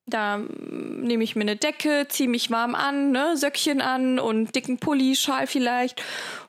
da 0.06 0.38
nehme 0.38 1.24
ich 1.24 1.36
mir 1.36 1.42
eine 1.42 1.56
Decke, 1.56 2.08
ziehe 2.10 2.30
mich 2.30 2.52
warm 2.52 2.76
an, 2.76 3.12
ne, 3.12 3.38
Söckchen 3.38 3.82
an 3.82 4.20
und 4.20 4.56
dicken 4.56 4.78
Pulli, 4.78 5.16
Schal 5.16 5.48
vielleicht. 5.48 6.02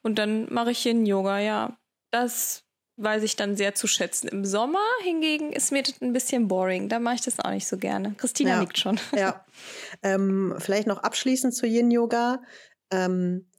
Und 0.03 0.19
dann 0.19 0.53
mache 0.53 0.71
ich 0.73 0.83
hin 0.83 1.07
Yoga, 1.07 1.39
ja. 1.39 1.77
Das 2.11 2.65
weiß 2.97 3.23
ich 3.23 3.37
dann 3.37 3.57
sehr 3.57 3.75
zu 3.75 3.87
schätzen. 3.87 4.29
Im 4.29 4.45
Sommer 4.45 4.85
hingegen 5.03 5.53
ist 5.53 5.73
mir 5.73 5.83
das 5.83 6.01
ein 6.01 6.13
bisschen 6.13 6.49
boring. 6.49 6.89
Da 6.89 6.99
mache 6.99 7.17
ich 7.17 7.21
das 7.23 7.41
auch 7.41 7.51
nicht 7.51 7.67
so 7.67 7.79
gerne. 7.79 8.15
Christina 8.17 8.51
ja. 8.51 8.61
nickt 8.61 8.79
schon. 8.79 8.99
Ja. 9.17 9.45
Ähm, 10.03 10.55
vielleicht 10.59 10.87
noch 10.87 11.03
abschließend 11.03 11.55
zu 11.55 11.67
Yin-Yoga. 11.67 12.43
Ähm, 12.93 13.51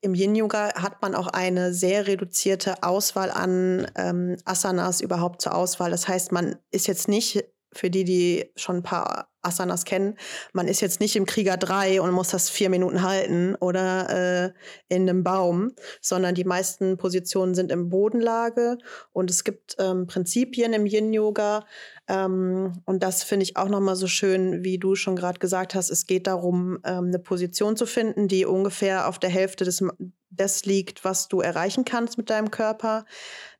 Im 0.00 0.14
Yin-Yoga 0.14 0.74
hat 0.80 1.02
man 1.02 1.14
auch 1.14 1.28
eine 1.28 1.74
sehr 1.74 2.06
reduzierte 2.06 2.82
Auswahl 2.82 3.30
an 3.30 3.90
ähm, 3.96 4.36
Asanas 4.44 5.00
überhaupt 5.00 5.42
zur 5.42 5.54
Auswahl. 5.54 5.90
Das 5.90 6.06
heißt, 6.06 6.32
man 6.32 6.56
ist 6.70 6.86
jetzt 6.86 7.08
nicht 7.08 7.44
für 7.78 7.90
die, 7.90 8.04
die 8.04 8.50
schon 8.56 8.78
ein 8.78 8.82
paar 8.82 9.28
Asanas 9.40 9.84
kennen, 9.84 10.16
man 10.52 10.66
ist 10.66 10.80
jetzt 10.80 11.00
nicht 11.00 11.14
im 11.14 11.24
Krieger 11.24 11.56
3 11.56 12.00
und 12.00 12.10
muss 12.10 12.30
das 12.30 12.50
vier 12.50 12.70
Minuten 12.70 13.02
halten 13.02 13.54
oder 13.54 14.10
äh, 14.10 14.94
in 14.94 15.08
einem 15.08 15.22
Baum, 15.22 15.72
sondern 16.00 16.34
die 16.34 16.44
meisten 16.44 16.96
Positionen 16.96 17.54
sind 17.54 17.70
im 17.70 17.88
Bodenlage. 17.88 18.78
Und 19.12 19.30
es 19.30 19.44
gibt 19.44 19.76
ähm, 19.78 20.06
Prinzipien 20.06 20.72
im 20.72 20.86
Yin-Yoga 20.86 21.64
ähm, 22.08 22.72
und 22.86 23.02
das 23.02 23.22
finde 23.22 23.44
ich 23.44 23.56
auch 23.58 23.68
nochmal 23.68 23.94
so 23.94 24.06
schön, 24.06 24.64
wie 24.64 24.78
du 24.78 24.94
schon 24.94 25.14
gerade 25.14 25.38
gesagt 25.38 25.74
hast, 25.74 25.90
es 25.90 26.06
geht 26.06 26.26
darum, 26.26 26.78
ähm, 26.84 27.06
eine 27.08 27.18
Position 27.18 27.76
zu 27.76 27.84
finden, 27.84 28.28
die 28.28 28.46
ungefähr 28.46 29.08
auf 29.08 29.18
der 29.18 29.28
Hälfte 29.28 29.64
des, 29.64 29.84
des 30.30 30.64
liegt, 30.64 31.04
was 31.04 31.28
du 31.28 31.40
erreichen 31.40 31.84
kannst 31.84 32.16
mit 32.16 32.30
deinem 32.30 32.50
Körper 32.50 33.04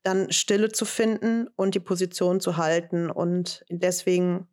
dann 0.02 0.32
Stille 0.32 0.72
zu 0.72 0.86
finden 0.86 1.48
und 1.56 1.74
die 1.74 1.80
Position 1.80 2.40
zu 2.40 2.56
halten. 2.56 3.10
Und 3.10 3.64
deswegen 3.68 4.48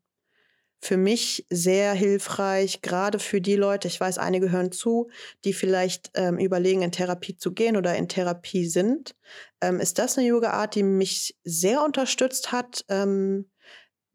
für 0.82 0.98
mich 0.98 1.46
sehr 1.50 1.94
hilfreich, 1.94 2.82
gerade 2.82 3.18
für 3.18 3.40
die 3.40 3.56
Leute, 3.56 3.88
ich 3.88 4.00
weiß, 4.00 4.18
einige 4.18 4.52
hören 4.52 4.74
zu, 4.74 5.10
die 5.46 5.54
vielleicht 5.54 6.12
ähm, 6.16 6.38
überlegen, 6.38 6.82
in 6.82 6.92
Therapie 6.92 7.38
zu 7.38 7.54
gehen 7.54 7.78
oder 7.78 7.96
in 7.96 8.10
Therapie 8.10 8.68
sind. 8.68 9.16
Ähm, 9.62 9.80
ist 9.80 10.00
das 10.00 10.18
eine 10.18 10.28
Yoga-Art, 10.28 10.76
die 10.76 10.84
mich 10.84 11.38
sehr 11.46 11.82
unterstützt 11.82 12.52
hat, 12.52 12.84
ähm, 12.90 13.50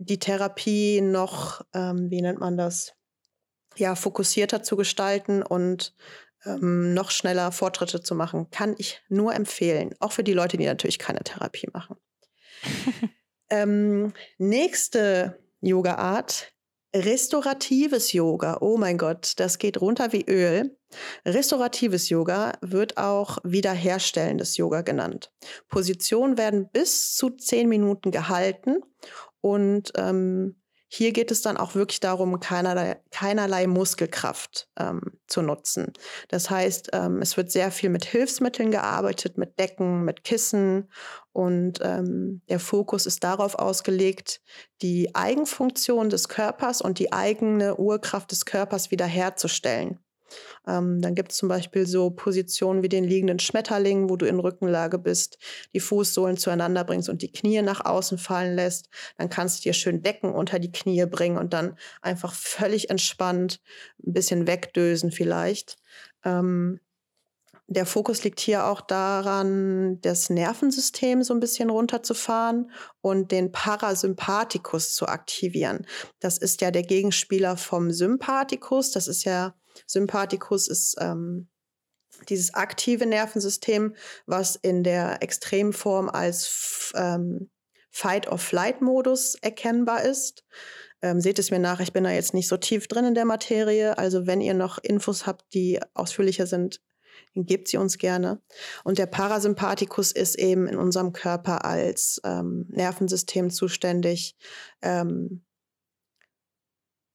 die 0.00 0.18
Therapie 0.18 1.02
noch, 1.02 1.60
ähm, 1.74 2.10
wie 2.10 2.22
nennt 2.22 2.40
man 2.40 2.56
das, 2.56 2.94
ja, 3.76 3.94
fokussierter 3.94 4.62
zu 4.62 4.76
gestalten 4.76 5.42
und 5.42 5.94
ähm, 6.46 6.94
noch 6.94 7.10
schneller 7.10 7.52
Fortschritte 7.52 8.02
zu 8.02 8.14
machen, 8.14 8.50
kann 8.50 8.74
ich 8.78 9.02
nur 9.08 9.34
empfehlen. 9.34 9.94
Auch 10.00 10.12
für 10.12 10.24
die 10.24 10.32
Leute, 10.32 10.56
die 10.56 10.64
natürlich 10.64 10.98
keine 10.98 11.20
Therapie 11.20 11.68
machen. 11.72 11.96
ähm, 13.50 14.14
nächste 14.38 15.38
Yoga-Art, 15.60 16.52
restauratives 16.96 18.12
Yoga. 18.12 18.58
Oh 18.62 18.78
mein 18.78 18.96
Gott, 18.96 19.34
das 19.36 19.58
geht 19.58 19.80
runter 19.82 20.12
wie 20.12 20.24
Öl. 20.24 20.76
Restauratives 21.26 22.08
Yoga 22.08 22.54
wird 22.62 22.96
auch 22.96 23.38
wiederherstellendes 23.44 24.56
Yoga 24.56 24.80
genannt. 24.80 25.30
Positionen 25.68 26.38
werden 26.38 26.70
bis 26.72 27.14
zu 27.14 27.30
zehn 27.30 27.68
Minuten 27.68 28.10
gehalten 28.10 28.78
und 29.40 29.92
ähm, 29.96 30.60
hier 30.92 31.12
geht 31.12 31.30
es 31.30 31.40
dann 31.40 31.56
auch 31.56 31.76
wirklich 31.76 32.00
darum, 32.00 32.40
keinerlei, 32.40 33.00
keinerlei 33.12 33.68
Muskelkraft 33.68 34.68
ähm, 34.76 35.00
zu 35.28 35.40
nutzen. 35.40 35.92
Das 36.26 36.50
heißt, 36.50 36.90
ähm, 36.92 37.22
es 37.22 37.36
wird 37.36 37.52
sehr 37.52 37.70
viel 37.70 37.90
mit 37.90 38.04
Hilfsmitteln 38.04 38.72
gearbeitet, 38.72 39.38
mit 39.38 39.56
Decken, 39.60 40.04
mit 40.04 40.24
Kissen 40.24 40.90
und 41.32 41.78
ähm, 41.80 42.42
der 42.48 42.58
Fokus 42.58 43.06
ist 43.06 43.22
darauf 43.22 43.54
ausgelegt, 43.54 44.42
die 44.82 45.14
Eigenfunktion 45.14 46.10
des 46.10 46.28
Körpers 46.28 46.82
und 46.82 46.98
die 46.98 47.12
eigene 47.12 47.76
Urkraft 47.76 48.32
des 48.32 48.44
Körpers 48.44 48.90
wiederherzustellen. 48.90 50.00
Ähm, 50.70 51.00
dann 51.00 51.14
gibt 51.14 51.32
es 51.32 51.38
zum 51.38 51.48
Beispiel 51.48 51.86
so 51.86 52.10
Positionen 52.10 52.82
wie 52.82 52.88
den 52.88 53.04
liegenden 53.04 53.38
Schmetterling, 53.38 54.08
wo 54.08 54.16
du 54.16 54.26
in 54.26 54.38
Rückenlage 54.38 54.98
bist, 54.98 55.38
die 55.74 55.80
Fußsohlen 55.80 56.36
zueinander 56.36 56.84
bringst 56.84 57.08
und 57.08 57.22
die 57.22 57.32
Knie 57.32 57.62
nach 57.62 57.84
außen 57.84 58.18
fallen 58.18 58.54
lässt. 58.54 58.88
Dann 59.18 59.28
kannst 59.28 59.58
du 59.58 59.62
dir 59.62 59.72
schön 59.72 60.02
Decken 60.02 60.32
unter 60.32 60.58
die 60.58 60.72
Knie 60.72 61.04
bringen 61.06 61.38
und 61.38 61.52
dann 61.52 61.76
einfach 62.02 62.32
völlig 62.32 62.90
entspannt 62.90 63.60
ein 64.06 64.12
bisschen 64.12 64.46
wegdösen 64.46 65.10
vielleicht. 65.10 65.76
Ähm, 66.24 66.80
der 67.66 67.86
Fokus 67.86 68.24
liegt 68.24 68.40
hier 68.40 68.66
auch 68.66 68.80
daran, 68.80 70.00
das 70.00 70.28
Nervensystem 70.28 71.22
so 71.22 71.32
ein 71.32 71.38
bisschen 71.38 71.70
runterzufahren 71.70 72.72
und 73.00 73.30
den 73.30 73.52
Parasympathikus 73.52 74.94
zu 74.94 75.06
aktivieren. 75.06 75.86
Das 76.18 76.36
ist 76.36 76.60
ja 76.62 76.72
der 76.72 76.82
Gegenspieler 76.82 77.56
vom 77.56 77.92
Sympathikus. 77.92 78.90
Das 78.90 79.06
ist 79.06 79.24
ja 79.24 79.54
Sympathikus 79.86 80.68
ist 80.68 80.96
ähm, 81.00 81.48
dieses 82.28 82.54
aktive 82.54 83.06
Nervensystem, 83.06 83.94
was 84.26 84.56
in 84.56 84.82
der 84.82 85.22
Extremform 85.22 86.08
als 86.08 86.92
ähm, 86.94 87.50
Fight-or-Flight-Modus 87.90 89.36
erkennbar 89.36 90.02
ist. 90.04 90.44
Ähm, 91.02 91.20
seht 91.20 91.38
es 91.38 91.50
mir 91.50 91.58
nach, 91.58 91.80
ich 91.80 91.92
bin 91.92 92.04
da 92.04 92.10
jetzt 92.10 92.34
nicht 92.34 92.48
so 92.48 92.56
tief 92.56 92.86
drin 92.86 93.04
in 93.06 93.14
der 93.14 93.24
Materie. 93.24 93.96
Also 93.96 94.26
wenn 94.26 94.40
ihr 94.40 94.54
noch 94.54 94.78
Infos 94.78 95.26
habt, 95.26 95.54
die 95.54 95.80
ausführlicher 95.94 96.46
sind, 96.46 96.80
gebt 97.34 97.68
sie 97.68 97.76
uns 97.76 97.98
gerne. 97.98 98.40
Und 98.84 98.98
der 98.98 99.06
Parasympathikus 99.06 100.12
ist 100.12 100.38
eben 100.38 100.66
in 100.66 100.76
unserem 100.76 101.12
Körper 101.12 101.64
als 101.64 102.20
ähm, 102.24 102.66
Nervensystem 102.70 103.50
zuständig, 103.50 104.36
ähm, 104.82 105.44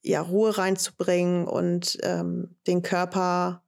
ja, 0.06 0.22
Ruhe 0.22 0.58
reinzubringen 0.58 1.48
und 1.48 1.98
ähm, 2.04 2.56
den 2.68 2.82
Körper 2.82 3.62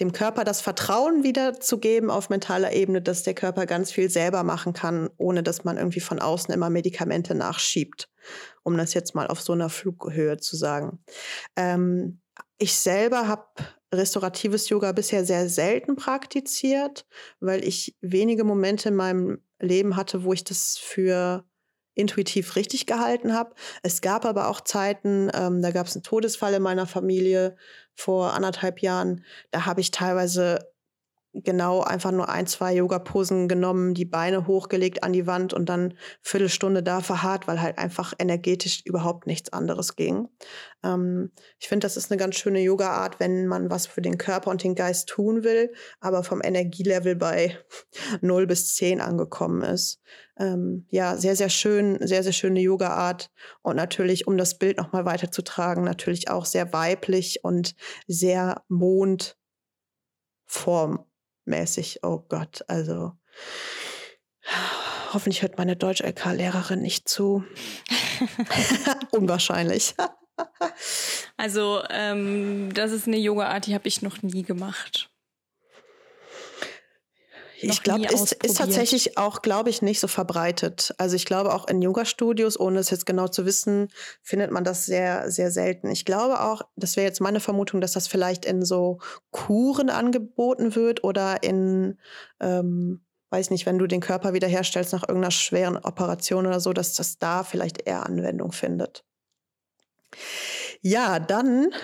dem 0.00 0.12
Körper 0.12 0.44
das 0.44 0.62
Vertrauen 0.62 1.22
wiederzugeben 1.22 2.10
auf 2.10 2.30
mentaler 2.30 2.72
Ebene, 2.72 3.02
dass 3.02 3.22
der 3.22 3.34
Körper 3.34 3.66
ganz 3.66 3.92
viel 3.92 4.08
selber 4.08 4.42
machen 4.42 4.72
kann, 4.72 5.10
ohne 5.18 5.42
dass 5.42 5.62
man 5.64 5.76
irgendwie 5.76 6.00
von 6.00 6.18
außen 6.18 6.52
immer 6.54 6.70
Medikamente 6.70 7.34
nachschiebt, 7.34 8.08
um 8.62 8.76
das 8.76 8.94
jetzt 8.94 9.14
mal 9.14 9.26
auf 9.26 9.42
so 9.42 9.52
einer 9.52 9.68
Flughöhe 9.68 10.38
zu 10.38 10.56
sagen. 10.56 11.04
Ähm, 11.54 12.20
ich 12.58 12.74
selber 12.74 13.28
habe 13.28 13.44
restauratives 13.92 14.68
Yoga 14.68 14.92
bisher 14.92 15.24
sehr 15.24 15.48
selten 15.48 15.96
praktiziert, 15.96 17.06
weil 17.40 17.64
ich 17.64 17.96
wenige 18.00 18.44
Momente 18.44 18.88
in 18.88 18.96
meinem 18.96 19.42
Leben 19.60 19.96
hatte, 19.96 20.24
wo 20.24 20.32
ich 20.32 20.44
das 20.44 20.78
für 20.78 21.44
intuitiv 21.94 22.56
richtig 22.56 22.86
gehalten 22.86 23.34
habe. 23.34 23.54
Es 23.82 24.00
gab 24.00 24.24
aber 24.24 24.48
auch 24.48 24.60
Zeiten, 24.60 25.30
ähm, 25.34 25.62
da 25.62 25.70
gab 25.70 25.86
es 25.86 25.96
einen 25.96 26.02
Todesfall 26.02 26.54
in 26.54 26.62
meiner 26.62 26.86
Familie 26.86 27.56
vor 27.94 28.32
anderthalb 28.34 28.80
Jahren. 28.80 29.24
Da 29.50 29.66
habe 29.66 29.80
ich 29.80 29.90
teilweise 29.90 30.69
genau 31.32 31.80
einfach 31.82 32.10
nur 32.10 32.28
ein, 32.28 32.46
zwei 32.46 32.74
Yoga-Posen 32.74 33.46
genommen, 33.46 33.94
die 33.94 34.04
Beine 34.04 34.46
hochgelegt 34.46 35.04
an 35.04 35.12
die 35.12 35.26
Wand 35.26 35.52
und 35.54 35.68
dann 35.68 35.94
Viertelstunde 36.22 36.82
da 36.82 37.00
verharrt, 37.00 37.46
weil 37.46 37.60
halt 37.60 37.78
einfach 37.78 38.12
energetisch 38.18 38.82
überhaupt 38.84 39.26
nichts 39.26 39.52
anderes 39.52 39.94
ging. 39.94 40.28
Ähm, 40.82 41.30
ich 41.58 41.68
finde, 41.68 41.84
das 41.84 41.96
ist 41.96 42.10
eine 42.10 42.18
ganz 42.18 42.34
schöne 42.34 42.60
Yoga-Art, 42.60 43.20
wenn 43.20 43.46
man 43.46 43.70
was 43.70 43.86
für 43.86 44.02
den 44.02 44.18
Körper 44.18 44.50
und 44.50 44.64
den 44.64 44.74
Geist 44.74 45.08
tun 45.08 45.44
will, 45.44 45.72
aber 46.00 46.24
vom 46.24 46.40
Energielevel 46.42 47.14
bei 47.14 47.56
0 48.20 48.46
bis 48.46 48.74
10 48.74 49.00
angekommen 49.00 49.62
ist. 49.62 50.00
Ähm, 50.36 50.86
ja, 50.90 51.16
sehr, 51.16 51.36
sehr 51.36 51.50
schön, 51.50 51.98
sehr, 52.00 52.24
sehr 52.24 52.32
schöne 52.32 52.60
Yoga-Art 52.60 53.30
und 53.62 53.76
natürlich, 53.76 54.26
um 54.26 54.36
das 54.36 54.58
Bild 54.58 54.78
nochmal 54.78 55.04
weiterzutragen, 55.04 55.84
natürlich 55.84 56.28
auch 56.28 56.44
sehr 56.44 56.72
weiblich 56.72 57.44
und 57.44 57.76
sehr 58.08 58.64
Mondform 58.68 59.36
mäßig. 61.50 62.00
Oh 62.02 62.20
Gott, 62.28 62.64
also 62.68 63.12
hoffentlich 65.12 65.42
hört 65.42 65.58
meine 65.58 65.76
Deutsch-LK-Lehrerin 65.76 66.80
nicht 66.80 67.08
zu. 67.08 67.44
Unwahrscheinlich. 69.10 69.94
also 71.36 71.82
ähm, 71.90 72.72
das 72.72 72.92
ist 72.92 73.06
eine 73.06 73.18
Yoga-Art, 73.18 73.66
die 73.66 73.74
habe 73.74 73.88
ich 73.88 74.00
noch 74.00 74.22
nie 74.22 74.42
gemacht 74.42 75.10
ich 77.62 77.82
glaube, 77.82 78.06
ist, 78.06 78.32
ist 78.32 78.58
tatsächlich 78.58 79.18
auch, 79.18 79.42
glaube 79.42 79.70
ich, 79.70 79.82
nicht 79.82 80.00
so 80.00 80.08
verbreitet. 80.08 80.94
Also 80.98 81.16
ich 81.16 81.24
glaube 81.24 81.54
auch 81.54 81.68
in 81.68 81.82
Yoga-Studios, 81.82 82.58
ohne 82.58 82.78
es 82.78 82.90
jetzt 82.90 83.06
genau 83.06 83.28
zu 83.28 83.44
wissen, 83.44 83.88
findet 84.22 84.50
man 84.50 84.64
das 84.64 84.86
sehr, 84.86 85.30
sehr 85.30 85.50
selten. 85.50 85.90
Ich 85.90 86.04
glaube 86.04 86.40
auch, 86.40 86.62
das 86.76 86.96
wäre 86.96 87.06
jetzt 87.06 87.20
meine 87.20 87.40
Vermutung, 87.40 87.80
dass 87.80 87.92
das 87.92 88.06
vielleicht 88.06 88.44
in 88.44 88.64
so 88.64 88.98
Kuren 89.30 89.90
angeboten 89.90 90.74
wird 90.74 91.04
oder 91.04 91.42
in, 91.42 91.98
ähm, 92.40 93.04
weiß 93.30 93.50
nicht, 93.50 93.66
wenn 93.66 93.78
du 93.78 93.86
den 93.86 94.00
Körper 94.00 94.32
wiederherstellst 94.32 94.92
nach 94.92 95.02
irgendeiner 95.02 95.30
schweren 95.30 95.76
Operation 95.76 96.46
oder 96.46 96.60
so, 96.60 96.72
dass 96.72 96.94
das 96.94 97.18
da 97.18 97.44
vielleicht 97.44 97.86
eher 97.86 98.06
Anwendung 98.06 98.52
findet. 98.52 99.04
Ja, 100.82 101.18
dann, 101.18 101.74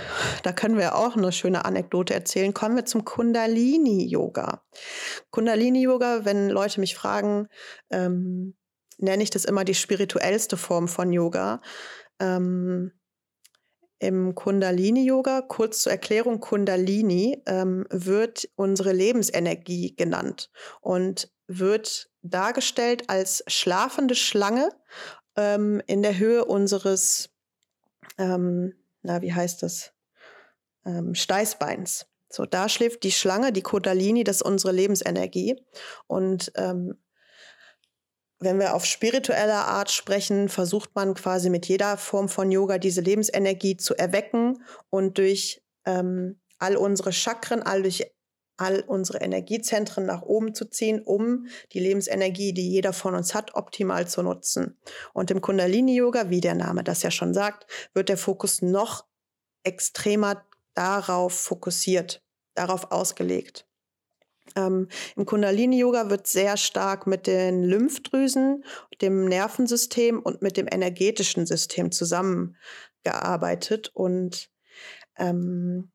da 0.43 0.53
können 0.53 0.79
wir 0.79 0.97
auch 0.97 1.17
eine 1.17 1.31
schöne 1.31 1.67
Anekdote 1.67 2.15
erzählen, 2.15 2.55
kommen 2.55 2.77
wir 2.77 2.87
zum 2.87 3.05
Kundalini-Yoga. 3.05 4.63
Kundalini-Yoga, 5.31 6.25
wenn 6.25 6.49
Leute 6.49 6.81
mich 6.81 6.95
fragen, 6.95 7.49
ähm, 7.91 8.57
nenne 8.97 9.23
ich 9.23 9.29
das 9.29 9.45
immer 9.45 9.65
die 9.65 9.75
spirituellste 9.75 10.57
Form 10.57 10.89
von 10.89 11.13
Yoga. 11.13 11.61
Ähm, 12.21 12.93
Im 13.99 14.35
Kundalini-Yoga, 14.35 15.43
kurz 15.43 15.83
zur 15.83 15.93
Erklärung, 15.93 16.41
Kundalini 16.41 17.43
ähm, 17.45 17.87
wird 17.91 18.49
unsere 18.57 18.93
Lebensenergie 18.93 19.95
genannt 19.95 20.51
und 20.81 21.31
wird 21.49 22.11
dargestellt 22.23 23.11
als 23.11 23.45
schlafende 23.47 24.15
Schlange 24.15 24.71
ähm, 25.37 25.83
in 25.87 26.03
der 26.03 26.17
Höhe 26.17 26.47
unseres 26.47 27.29
ähm, 28.17 28.73
na, 29.07 29.23
wie 29.23 29.33
heißt 29.33 29.63
das? 29.63 29.93
Ähm, 30.85 31.15
Steißbeins. 31.15 32.07
So, 32.29 32.45
da 32.45 32.69
schläft 32.69 33.05
die 33.05 33.13
Schlange, 33.13 33.53
die 33.53 33.63
Kundalini, 33.63 34.25
das 34.25 34.37
ist 34.37 34.43
unsere 34.43 34.73
Lebensenergie. 34.73 35.57
Und 36.07 36.53
ähm, 36.57 36.99
wenn 38.39 38.59
wir 38.59 38.75
auf 38.75 38.85
spiritueller 38.85 39.67
Art 39.67 39.91
sprechen, 39.91 40.49
versucht 40.49 40.95
man 40.95 41.15
quasi 41.15 41.49
mit 41.49 41.67
jeder 41.67 41.97
Form 41.97 42.29
von 42.29 42.51
Yoga 42.51 42.79
diese 42.79 43.01
Lebensenergie 43.01 43.77
zu 43.77 43.95
erwecken 43.95 44.63
und 44.91 45.19
durch 45.19 45.63
ähm, 45.87 46.41
all 46.59 46.77
unsere 46.77 47.13
Chakren, 47.13 47.63
all 47.63 47.83
durch 47.83 48.05
all 48.57 48.83
unsere 48.87 49.19
Energiezentren 49.19 50.07
nach 50.07 50.23
oben 50.23 50.55
zu 50.55 50.67
ziehen, 50.67 51.03
um 51.03 51.47
die 51.73 51.81
Lebensenergie, 51.81 52.53
die 52.53 52.71
jeder 52.71 52.93
von 52.93 53.15
uns 53.15 53.35
hat, 53.35 53.55
optimal 53.55 54.09
zu 54.09 54.23
nutzen. 54.23 54.79
Und 55.13 55.31
im 55.31 55.41
Kundalini-Yoga, 55.41 56.31
wie 56.31 56.41
der 56.41 56.55
Name 56.55 56.85
das 56.85 57.03
ja 57.03 57.11
schon 57.11 57.35
sagt, 57.35 57.67
wird 57.93 58.09
der 58.09 58.17
Fokus 58.17 58.63
noch 58.63 59.05
extremer 59.63 60.45
darauf 60.75 61.35
fokussiert, 61.35 62.23
darauf 62.55 62.93
ausgelegt. 62.93 63.67
Ähm, 64.55 64.89
Im 65.17 65.27
Kundalini-Yoga 65.27 66.09
wird 66.09 66.27
sehr 66.27 66.57
stark 66.57 67.07
mit 67.07 67.27
den 67.27 67.65
Lymphdrüsen, 67.65 68.65
dem 69.01 69.27
Nervensystem 69.27 70.21
und 70.21 70.43
mit 70.43 70.57
dem 70.57 70.69
energetischen 70.71 71.47
System 71.47 71.91
zusammengearbeitet. 71.91 73.91
Und 73.93 74.51
ähm, 75.19 75.91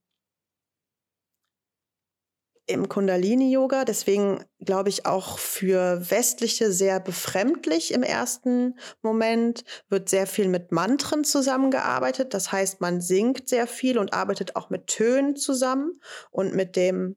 im 2.71 2.89
Kundalini-Yoga, 2.89 3.86
deswegen 3.86 4.43
glaube 4.60 4.89
ich 4.89 5.05
auch 5.05 5.38
für 5.38 6.10
Westliche 6.10 6.71
sehr 6.71 6.99
befremdlich 6.99 7.93
im 7.93 8.03
ersten 8.03 8.77
Moment, 9.01 9.63
wird 9.89 10.10
sehr 10.10 10.27
viel 10.27 10.47
mit 10.47 10.71
Mantren 10.71 11.23
zusammengearbeitet. 11.23 12.34
Das 12.34 12.51
heißt, 12.51 12.81
man 12.81 13.01
singt 13.01 13.49
sehr 13.49 13.67
viel 13.67 13.97
und 13.97 14.13
arbeitet 14.13 14.55
auch 14.55 14.69
mit 14.69 14.88
Tönen 14.88 15.36
zusammen 15.36 16.01
und 16.31 16.53
mit 16.53 16.75
dem, 16.75 17.15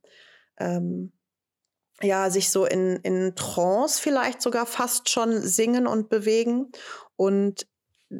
ähm, 0.58 1.12
ja, 2.02 2.30
sich 2.30 2.50
so 2.50 2.66
in, 2.66 2.96
in 2.96 3.34
Trance 3.34 4.00
vielleicht 4.00 4.42
sogar 4.42 4.66
fast 4.66 5.08
schon 5.08 5.40
singen 5.40 5.86
und 5.86 6.08
bewegen. 6.08 6.70
Und 7.16 7.66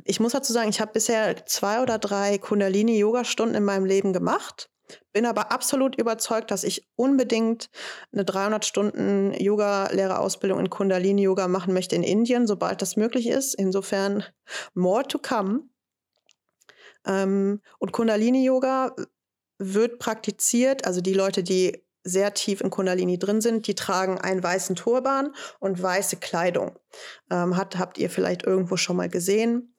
ich 0.05 0.21
muss 0.21 0.33
dazu 0.33 0.53
sagen, 0.53 0.71
ich 0.71 0.81
habe 0.81 0.93
bisher 0.93 1.47
zwei 1.47 1.83
oder 1.83 1.99
drei 1.99 2.39
Kundalini-Yoga-Stunden 2.39 3.55
in 3.55 3.65
meinem 3.65 3.85
Leben 3.85 4.13
gemacht. 4.13 4.71
Bin 5.13 5.27
aber 5.27 5.53
absolut 5.53 5.97
überzeugt, 5.97 6.51
dass 6.51 6.65
ich 6.65 6.89
unbedingt 6.97 7.71
eine 8.13 8.25
300 8.25 8.65
Stunden 8.65 9.33
Yoga-Lehrerausbildung 9.35 10.61
in 10.61 10.71
Kundalini-Yoga 10.71 11.49
machen 11.49 11.75
möchte 11.75 11.97
in 11.97 12.03
Indien, 12.03 12.47
sobald 12.47 12.83
das 12.83 12.97
möglich 12.97 13.29
ist. 13.29 13.55
Insofern 13.55 14.25
more 14.75 15.05
to 15.05 15.19
come. 15.19 15.69
Ähm, 17.07 17.61
und 17.79 17.93
Kundalini-Yoga 17.93 18.95
wird 19.59 19.99
praktiziert, 19.99 20.87
also 20.87 21.01
die 21.01 21.15
Leute, 21.15 21.43
die 21.43 21.85
sehr 22.05 22.35
tief 22.35 22.61
in 22.61 22.71
Kundalini 22.71 23.19
drin 23.19 23.41
sind, 23.41 23.67
die 23.67 23.75
tragen 23.75 24.19
einen 24.19 24.43
weißen 24.43 24.77
Turban 24.77 25.35
und 25.59 25.83
weiße 25.83 26.17
Kleidung. 26.17 26.79
Ähm, 27.31 27.57
hat, 27.57 27.79
habt 27.79 27.99
ihr 27.99 28.11
vielleicht 28.11 28.43
irgendwo 28.43 28.77
schon 28.77 28.97
mal 28.97 29.09
gesehen 29.09 29.75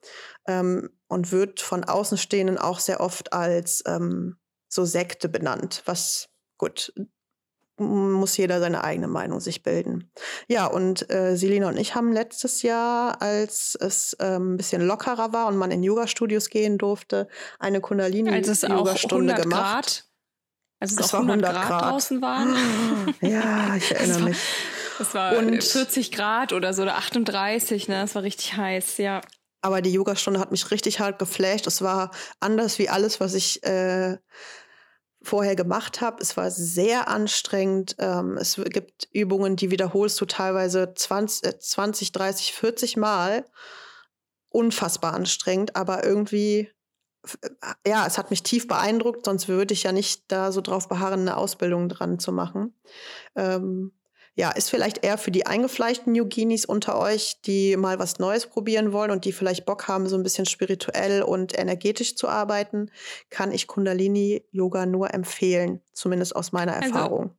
ähm, 0.48 0.90
und 1.06 1.30
wird 1.30 1.60
von 1.60 1.84
Außenstehenden 1.84 2.58
auch 2.58 2.80
sehr 2.80 3.00
oft 3.00 3.32
als 3.32 3.84
ähm, 3.86 4.38
so 4.76 4.84
Sekte 4.84 5.28
benannt, 5.28 5.82
was 5.86 6.28
gut 6.56 6.92
muss 7.78 8.36
jeder 8.36 8.60
seine 8.60 8.84
eigene 8.84 9.08
Meinung 9.08 9.40
sich 9.40 9.62
bilden. 9.62 10.10
Ja, 10.48 10.66
und 10.66 11.10
äh, 11.10 11.36
Selina 11.36 11.68
und 11.68 11.76
ich 11.76 11.94
haben 11.94 12.12
letztes 12.12 12.62
Jahr, 12.62 13.20
als 13.20 13.76
es 13.78 14.16
ähm, 14.18 14.54
ein 14.54 14.56
bisschen 14.56 14.80
lockerer 14.80 15.32
war 15.32 15.46
und 15.48 15.56
man 15.56 15.70
in 15.70 15.82
Yoga-Studios 15.82 16.48
gehen 16.48 16.78
durfte, 16.78 17.28
eine 17.58 17.80
Kundalini-Yoga-Stunde 17.80 19.34
gemacht. 19.34 19.50
Grad, 19.50 20.04
als 20.80 20.92
es, 20.92 20.98
es 21.00 21.14
auch 21.14 21.20
100, 21.20 21.44
100 21.44 21.52
Grad, 21.52 21.68
Grad, 21.68 21.92
draußen 21.92 22.22
waren. 22.22 23.14
ja, 23.20 23.76
ich 23.76 23.90
erinnere 23.94 24.20
mich. 24.20 24.38
Es 24.98 25.12
war 25.12 25.36
und 25.36 25.62
40 25.62 26.12
Grad 26.12 26.54
oder 26.54 26.72
so, 26.72 26.82
oder 26.82 26.96
38, 26.96 27.88
ne? 27.88 28.04
Es 28.04 28.14
war 28.14 28.22
richtig 28.22 28.56
heiß, 28.56 28.96
ja. 28.96 29.20
Aber 29.60 29.82
die 29.82 29.92
Yogastunde 29.92 30.40
hat 30.40 30.50
mich 30.50 30.70
richtig 30.70 31.00
hart 31.00 31.18
geflasht. 31.18 31.66
Es 31.66 31.82
war 31.82 32.10
anders 32.40 32.78
wie 32.78 32.88
alles, 32.88 33.20
was 33.20 33.34
ich 33.34 33.62
äh, 33.64 34.16
vorher 35.26 35.56
gemacht 35.56 36.00
habe. 36.00 36.22
Es 36.22 36.36
war 36.36 36.50
sehr 36.50 37.08
anstrengend. 37.08 37.96
Ähm, 37.98 38.36
es 38.38 38.60
gibt 38.70 39.08
Übungen, 39.12 39.56
die 39.56 39.70
wiederholst 39.70 40.20
du 40.20 40.26
teilweise 40.26 40.94
20, 40.94 41.60
20, 41.60 42.12
30, 42.12 42.52
40 42.52 42.96
Mal. 42.96 43.44
Unfassbar 44.48 45.12
anstrengend, 45.12 45.76
aber 45.76 46.04
irgendwie, 46.04 46.70
äh, 47.42 47.50
ja, 47.86 48.06
es 48.06 48.16
hat 48.16 48.30
mich 48.30 48.42
tief 48.42 48.66
beeindruckt, 48.66 49.26
sonst 49.26 49.48
würde 49.48 49.74
ich 49.74 49.82
ja 49.82 49.92
nicht 49.92 50.24
da 50.28 50.50
so 50.50 50.62
drauf 50.62 50.88
beharren, 50.88 51.20
eine 51.20 51.36
Ausbildung 51.36 51.88
dran 51.90 52.18
zu 52.18 52.32
machen. 52.32 52.74
Ähm, 53.34 53.92
ja, 54.36 54.50
ist 54.50 54.68
vielleicht 54.68 55.02
eher 55.02 55.16
für 55.16 55.30
die 55.30 55.46
eingefleischten 55.46 56.14
Yoginis 56.14 56.66
unter 56.66 56.98
euch, 56.98 57.40
die 57.46 57.74
mal 57.78 57.98
was 57.98 58.18
Neues 58.18 58.46
probieren 58.46 58.92
wollen 58.92 59.10
und 59.10 59.24
die 59.24 59.32
vielleicht 59.32 59.64
Bock 59.64 59.88
haben, 59.88 60.06
so 60.08 60.16
ein 60.16 60.22
bisschen 60.22 60.44
spirituell 60.44 61.22
und 61.22 61.58
energetisch 61.58 62.16
zu 62.16 62.28
arbeiten, 62.28 62.90
kann 63.30 63.50
ich 63.50 63.66
Kundalini-Yoga 63.66 64.84
nur 64.84 65.14
empfehlen, 65.14 65.80
zumindest 65.94 66.36
aus 66.36 66.52
meiner 66.52 66.74
also, 66.74 66.86
Erfahrung. 66.86 67.30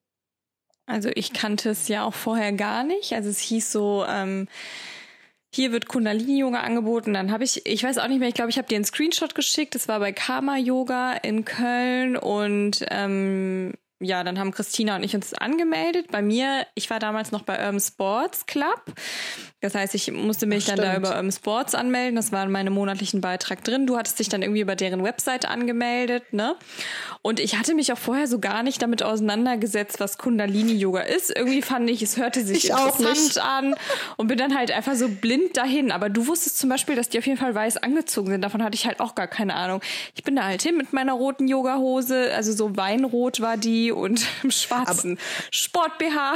Also 0.87 1.09
ich 1.13 1.33
kannte 1.33 1.69
es 1.69 1.87
ja 1.87 2.03
auch 2.03 2.15
vorher 2.15 2.51
gar 2.53 2.83
nicht. 2.83 3.13
Also 3.13 3.29
es 3.29 3.39
hieß 3.39 3.71
so, 3.71 4.03
ähm, 4.09 4.47
hier 5.53 5.71
wird 5.71 5.87
Kundalini-Yoga 5.87 6.61
angeboten. 6.61 7.13
Dann 7.13 7.31
habe 7.31 7.43
ich, 7.43 7.63
ich 7.67 7.83
weiß 7.83 7.99
auch 7.99 8.07
nicht 8.07 8.19
mehr, 8.19 8.29
ich 8.29 8.35
glaube, 8.35 8.49
ich 8.49 8.57
habe 8.57 8.67
dir 8.67 8.75
einen 8.75 8.85
Screenshot 8.85 9.35
geschickt. 9.35 9.75
Das 9.75 9.87
war 9.87 9.99
bei 9.99 10.13
Karma 10.13 10.57
Yoga 10.57 11.13
in 11.13 11.45
Köln 11.45 12.17
und 12.17 12.83
ähm, 12.89 13.73
ja, 13.99 14.23
dann 14.23 14.37
haben 14.37 14.51
Christina 14.51 14.95
und 14.95 15.03
ich 15.03 15.15
uns 15.15 15.33
angemeldet. 15.33 16.11
Bei 16.11 16.21
mir, 16.21 16.67
ich 16.75 16.89
war 16.89 16.99
damals 16.99 17.31
noch 17.31 17.41
bei 17.41 17.57
Urban 17.65 17.79
Sports 17.79 18.45
Club. 18.45 18.83
Das 19.59 19.73
heißt, 19.73 19.95
ich 19.95 20.11
musste 20.11 20.45
mich 20.45 20.65
Ach, 20.65 20.75
dann 20.75 20.85
da 20.85 20.95
über 20.95 21.09
Urban 21.09 21.31
Sports 21.31 21.73
anmelden. 21.73 22.15
Das 22.15 22.31
war 22.31 22.43
in 22.43 22.51
meinem 22.51 22.73
monatlichen 22.73 23.21
Beitrag 23.21 23.63
drin. 23.63 23.87
Du 23.87 23.97
hattest 23.97 24.19
dich 24.19 24.29
dann 24.29 24.43
irgendwie 24.43 24.61
über 24.61 24.75
deren 24.75 25.03
Website 25.03 25.47
angemeldet, 25.47 26.31
ne? 26.31 26.55
Und 27.23 27.39
ich 27.39 27.57
hatte 27.57 27.73
mich 27.73 27.91
auch 27.91 27.97
vorher 27.97 28.27
so 28.27 28.37
gar 28.39 28.61
nicht 28.61 28.83
damit 28.83 29.01
auseinandergesetzt, 29.01 29.99
was 29.99 30.19
Kundalini-Yoga 30.19 31.01
ist. 31.01 31.35
Irgendwie 31.35 31.63
fand 31.63 31.89
ich, 31.89 32.03
es 32.03 32.17
hörte 32.17 32.45
sich 32.45 32.65
ich 32.65 32.69
interessant 32.69 33.39
an 33.39 33.75
und 34.17 34.27
bin 34.27 34.37
dann 34.37 34.55
halt 34.55 34.69
einfach 34.69 34.93
so 34.93 35.09
blind 35.09 35.57
dahin. 35.57 35.91
Aber 35.91 36.09
du 36.09 36.27
wusstest 36.27 36.59
zum 36.59 36.69
Beispiel, 36.69 36.95
dass 36.95 37.09
die 37.09 37.17
auf 37.17 37.25
jeden 37.25 37.39
Fall 37.39 37.55
weiß 37.55 37.77
angezogen 37.77 38.29
sind. 38.29 38.41
Davon 38.41 38.61
hatte 38.63 38.75
ich 38.75 38.85
halt 38.85 38.99
auch 38.99 39.15
gar 39.15 39.27
keine 39.27 39.55
Ahnung. 39.55 39.81
Ich 40.13 40.23
bin 40.23 40.35
da 40.35 40.43
halt 40.43 40.61
hin 40.61 40.77
mit 40.77 40.93
meiner 40.93 41.13
roten 41.13 41.47
Yoga-Hose. 41.47 42.31
Also 42.35 42.53
so 42.53 42.77
Weinrot 42.77 43.41
war 43.41 43.57
die 43.57 43.86
und 43.91 44.25
im 44.43 44.51
schwarzen 44.51 45.19
Sport-BH. 45.51 46.35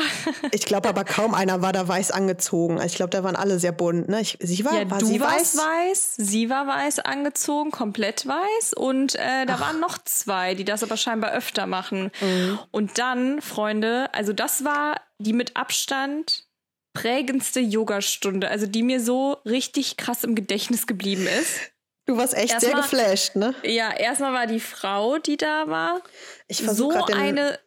ich 0.52 0.66
glaube 0.66 0.90
aber 0.90 1.04
kaum 1.04 1.34
einer 1.34 1.62
war 1.62 1.74
da 1.74 1.88
weiß 1.88 2.12
angezogen. 2.12 2.80
Ich 2.86 2.96
glaube, 2.96 3.10
da 3.10 3.24
waren 3.24 3.36
alle 3.36 3.60
sehr 3.60 3.72
bunt. 3.72 4.10
Ne? 4.10 4.22
Ich, 4.22 4.38
sie 4.42 4.66
war, 4.66 4.74
ja, 4.74 4.90
war 4.90 5.00
du 5.00 5.06
sie 5.06 5.20
warst 5.20 5.58
weiß? 5.58 5.66
weiß, 5.90 6.14
sie 6.18 6.50
war 6.50 6.68
weiß 6.68 7.00
angezogen, 7.00 7.72
komplett 7.72 8.28
weiß 8.28 8.74
und 8.74 9.16
äh, 9.16 9.46
da 9.46 9.56
Ach. 9.56 9.62
waren 9.62 9.80
noch 9.80 9.98
zwei, 10.04 10.56
die 10.56 10.66
das 10.66 10.84
aber 10.84 10.98
scheinbar 10.98 11.32
öfter 11.32 11.68
machen. 11.68 12.12
Mhm. 12.22 12.60
Und 12.72 12.98
dann, 12.98 13.42
Freunde, 13.42 14.14
also 14.14 14.34
das 14.34 14.64
war 14.64 15.02
die 15.20 15.34
mit 15.34 15.56
Abstand 15.56 16.46
prägendste 16.94 17.60
Yogastunde, 17.60 18.50
also 18.50 18.66
die 18.68 18.84
mir 18.84 19.00
so 19.00 19.38
richtig 19.46 19.98
krass 19.98 20.24
im 20.24 20.36
Gedächtnis 20.36 20.88
geblieben 20.88 21.26
ist. 21.26 21.71
Du 22.12 22.18
warst 22.18 22.34
echt 22.34 22.52
erstmal, 22.52 22.60
sehr 22.60 22.82
geflasht, 22.82 23.36
ne? 23.38 23.56
Ja, 23.64 23.90
erstmal 23.94 24.34
war 24.34 24.48
die 24.48 24.60
Frau, 24.60 25.18
die 25.18 25.38
da 25.38 25.70
war, 25.70 26.02
ich 26.50 26.58
so 26.58 26.92
eine 26.92 27.58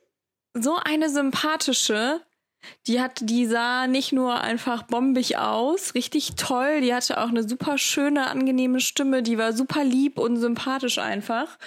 so 0.53 0.77
eine 0.77 1.09
sympathische. 1.09 2.21
Die 2.87 3.01
hat, 3.01 3.21
die 3.23 3.47
sah 3.47 3.87
nicht 3.87 4.13
nur 4.13 4.41
einfach 4.41 4.85
bombig 4.85 5.39
aus, 5.39 5.95
richtig 5.95 6.35
toll. 6.37 6.81
Die 6.83 6.95
hatte 6.95 7.23
auch 7.23 7.29
eine 7.29 7.47
super 7.47 7.79
schöne, 7.79 8.29
angenehme 8.31 8.81
Stimme. 8.81 9.23
Die 9.23 9.39
war 9.39 9.53
super 9.55 9.83
lieb 9.83 10.19
und 10.19 10.37
sympathisch 10.37 10.99
einfach. 10.99 11.59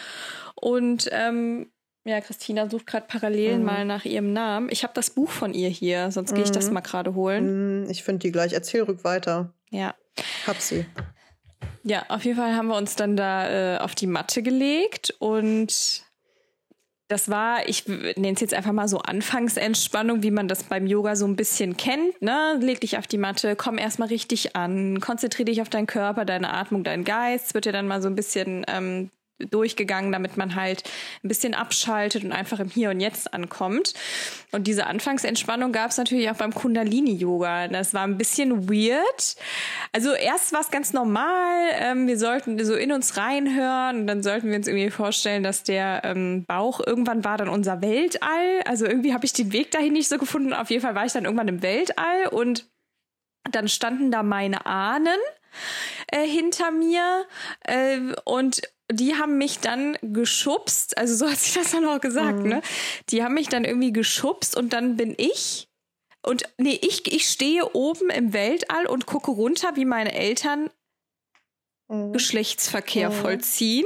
Und 0.55 1.09
ähm, 1.11 1.71
ja, 2.03 2.21
Christina 2.21 2.69
sucht 2.69 2.87
gerade 2.87 3.05
parallel 3.07 3.57
mhm. 3.57 3.65
mal 3.65 3.85
nach 3.85 4.05
ihrem 4.05 4.33
Namen. 4.33 4.69
Ich 4.71 4.83
habe 4.83 4.93
das 4.93 5.09
Buch 5.09 5.29
von 5.29 5.53
ihr 5.53 5.69
hier, 5.69 6.11
sonst 6.11 6.33
gehe 6.33 6.43
ich 6.43 6.51
das 6.51 6.67
mhm. 6.67 6.75
mal 6.75 6.81
gerade 6.81 7.15
holen. 7.15 7.83
Mhm, 7.83 7.89
ich 7.89 8.03
finde 8.03 8.19
die 8.19 8.31
gleich. 8.31 8.53
Erzähl 8.53 8.83
rück 8.83 9.03
weiter. 9.03 9.53
Ja. 9.71 9.95
Hab 10.45 10.59
sie. 10.61 10.85
Ja, 11.83 12.05
auf 12.09 12.25
jeden 12.25 12.37
Fall 12.37 12.55
haben 12.55 12.67
wir 12.67 12.75
uns 12.75 12.95
dann 12.95 13.15
da 13.15 13.75
äh, 13.75 13.77
auf 13.79 13.95
die 13.95 14.07
Matte 14.07 14.43
gelegt 14.43 15.15
und 15.19 16.03
das 17.07 17.29
war, 17.29 17.67
ich 17.69 17.87
nenne 17.87 18.33
es 18.33 18.41
jetzt 18.41 18.53
einfach 18.53 18.73
mal 18.73 18.89
so 18.89 18.99
Anfangsentspannung, 18.99 20.23
wie 20.23 20.31
man 20.31 20.49
das 20.49 20.63
beim 20.63 20.85
Yoga 20.87 21.15
so 21.15 21.25
ein 21.25 21.37
bisschen 21.37 21.77
kennt. 21.77 22.21
Ne? 22.21 22.57
Leg 22.59 22.81
dich 22.81 22.97
auf 22.97 23.07
die 23.07 23.17
Matte, 23.17 23.55
komm 23.55 23.77
erstmal 23.77 24.09
richtig 24.09 24.57
an, 24.57 24.99
konzentriere 24.99 25.45
dich 25.45 25.61
auf 25.61 25.69
deinen 25.69 25.87
Körper, 25.87 26.25
deine 26.25 26.53
Atmung, 26.53 26.83
deinen 26.83 27.05
Geist. 27.05 27.47
Es 27.47 27.53
wird 27.53 27.65
dir 27.65 27.71
dann 27.71 27.87
mal 27.87 28.01
so 28.01 28.09
ein 28.09 28.15
bisschen 28.15 28.65
ähm, 28.67 29.09
durchgegangen, 29.39 30.11
damit 30.11 30.37
man 30.37 30.55
halt 30.55 30.83
ein 31.23 31.27
bisschen 31.27 31.53
abschaltet 31.53 32.23
und 32.23 32.31
einfach 32.31 32.59
im 32.59 32.69
Hier 32.69 32.89
und 32.89 32.99
Jetzt 32.99 33.33
ankommt. 33.33 33.93
Und 34.51 34.67
diese 34.67 34.87
Anfangsentspannung 34.87 35.71
gab 35.71 35.91
es 35.91 35.97
natürlich 35.97 36.29
auch 36.29 36.35
beim 36.35 36.53
Kundalini-Yoga. 36.53 37.67
Das 37.67 37.93
war 37.93 38.03
ein 38.03 38.17
bisschen 38.17 38.69
weird. 38.69 39.35
Also 39.93 40.13
erst 40.13 40.53
war 40.53 40.61
es 40.61 40.71
ganz 40.71 40.93
normal. 40.93 41.69
Ähm, 41.73 42.07
wir 42.07 42.17
sollten 42.17 42.63
so 42.63 42.75
in 42.75 42.91
uns 42.91 43.17
reinhören 43.17 44.01
und 44.01 44.07
dann 44.07 44.23
sollten 44.23 44.49
wir 44.49 44.55
uns 44.55 44.67
irgendwie 44.67 44.89
vorstellen, 44.89 45.43
dass 45.43 45.63
der 45.63 46.01
ähm, 46.03 46.45
Bauch 46.45 46.81
irgendwann 46.85 47.23
war 47.23 47.37
dann 47.37 47.49
unser 47.49 47.81
Weltall. 47.81 48.61
Also 48.65 48.85
irgendwie 48.85 49.13
habe 49.13 49.25
ich 49.25 49.33
den 49.33 49.53
Weg 49.53 49.71
dahin 49.71 49.93
nicht 49.93 50.07
so 50.07 50.17
gefunden. 50.17 50.53
Auf 50.53 50.69
jeden 50.69 50.81
Fall 50.81 50.95
war 50.95 51.05
ich 51.05 51.13
dann 51.13 51.25
irgendwann 51.25 51.47
im 51.47 51.61
Weltall 51.61 52.27
und 52.31 52.67
dann 53.51 53.67
standen 53.67 54.11
da 54.11 54.23
meine 54.23 54.65
Ahnen 54.65 55.19
äh, 56.07 56.25
hinter 56.25 56.71
mir 56.71 57.25
äh, 57.61 57.99
und 58.23 58.61
die 58.89 59.15
haben 59.15 59.37
mich 59.37 59.59
dann 59.59 59.97
geschubst, 60.01 60.97
also 60.97 61.15
so 61.15 61.31
hat 61.31 61.39
sie 61.39 61.59
das 61.59 61.71
dann 61.71 61.85
auch 61.85 61.99
gesagt, 61.99 62.39
mhm. 62.39 62.47
ne? 62.47 62.61
Die 63.09 63.23
haben 63.23 63.33
mich 63.33 63.49
dann 63.49 63.65
irgendwie 63.65 63.91
geschubst 63.91 64.55
und 64.55 64.71
dann 64.71 64.95
bin 64.95 65.13
ich 65.17 65.67
und 66.27 66.43
nee, 66.57 66.77
ich, 66.81 67.09
ich 67.11 67.29
stehe 67.29 67.73
oben 67.73 68.09
im 68.09 68.33
Weltall 68.33 68.85
und 68.85 69.05
gucke 69.05 69.31
runter, 69.31 69.77
wie 69.77 69.85
meine 69.85 70.13
Eltern 70.13 70.69
mhm. 71.87 72.11
Geschlechtsverkehr 72.11 73.09
mhm. 73.09 73.13
vollziehen. 73.13 73.85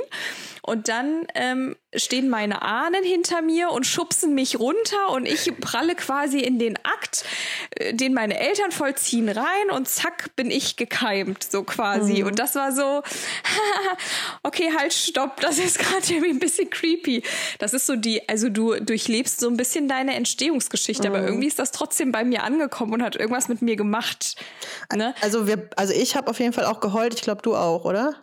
Und 0.63 0.87
dann 0.87 1.27
ähm, 1.35 1.75
stehen 1.95 2.29
meine 2.29 2.61
Ahnen 2.61 3.03
hinter 3.03 3.41
mir 3.41 3.71
und 3.71 3.85
schubsen 3.85 4.33
mich 4.33 4.59
runter 4.59 5.09
und 5.11 5.25
ich 5.25 5.51
pralle 5.59 5.95
quasi 5.95 6.39
in 6.39 6.57
den 6.57 6.77
Akt, 6.77 7.25
äh, 7.71 7.93
den 7.93 8.13
meine 8.13 8.39
Eltern 8.39 8.71
vollziehen, 8.71 9.29
rein 9.29 9.71
und 9.71 9.89
zack 9.89 10.35
bin 10.35 10.49
ich 10.51 10.77
gekeimt, 10.77 11.43
so 11.43 11.63
quasi. 11.63 12.21
Mhm. 12.21 12.27
Und 12.27 12.39
das 12.39 12.55
war 12.55 12.71
so, 12.71 13.03
okay, 14.43 14.71
halt, 14.77 14.93
stopp, 14.93 15.41
das 15.41 15.57
ist 15.57 15.79
gerade 15.79 16.05
irgendwie 16.07 16.29
ein 16.29 16.39
bisschen 16.39 16.69
creepy. 16.69 17.23
Das 17.59 17.73
ist 17.73 17.85
so 17.85 17.95
die, 17.95 18.27
also 18.29 18.49
du 18.49 18.79
durchlebst 18.79 19.39
so 19.39 19.49
ein 19.49 19.57
bisschen 19.57 19.87
deine 19.87 20.15
Entstehungsgeschichte, 20.15 21.09
mhm. 21.09 21.15
aber 21.15 21.25
irgendwie 21.25 21.47
ist 21.47 21.59
das 21.59 21.71
trotzdem 21.71 22.11
bei 22.11 22.23
mir 22.23 22.43
angekommen 22.43 22.93
und 22.93 23.03
hat 23.03 23.15
irgendwas 23.15 23.49
mit 23.49 23.61
mir 23.61 23.75
gemacht. 23.75 24.35
Ne? 24.95 25.13
Also 25.21 25.45
wir, 25.47 25.69
also 25.75 25.93
ich 25.93 26.15
habe 26.15 26.29
auf 26.29 26.39
jeden 26.39 26.53
Fall 26.53 26.65
auch 26.65 26.79
geheult, 26.79 27.15
ich 27.15 27.21
glaube 27.21 27.41
du 27.41 27.55
auch, 27.55 27.83
oder? 27.83 28.15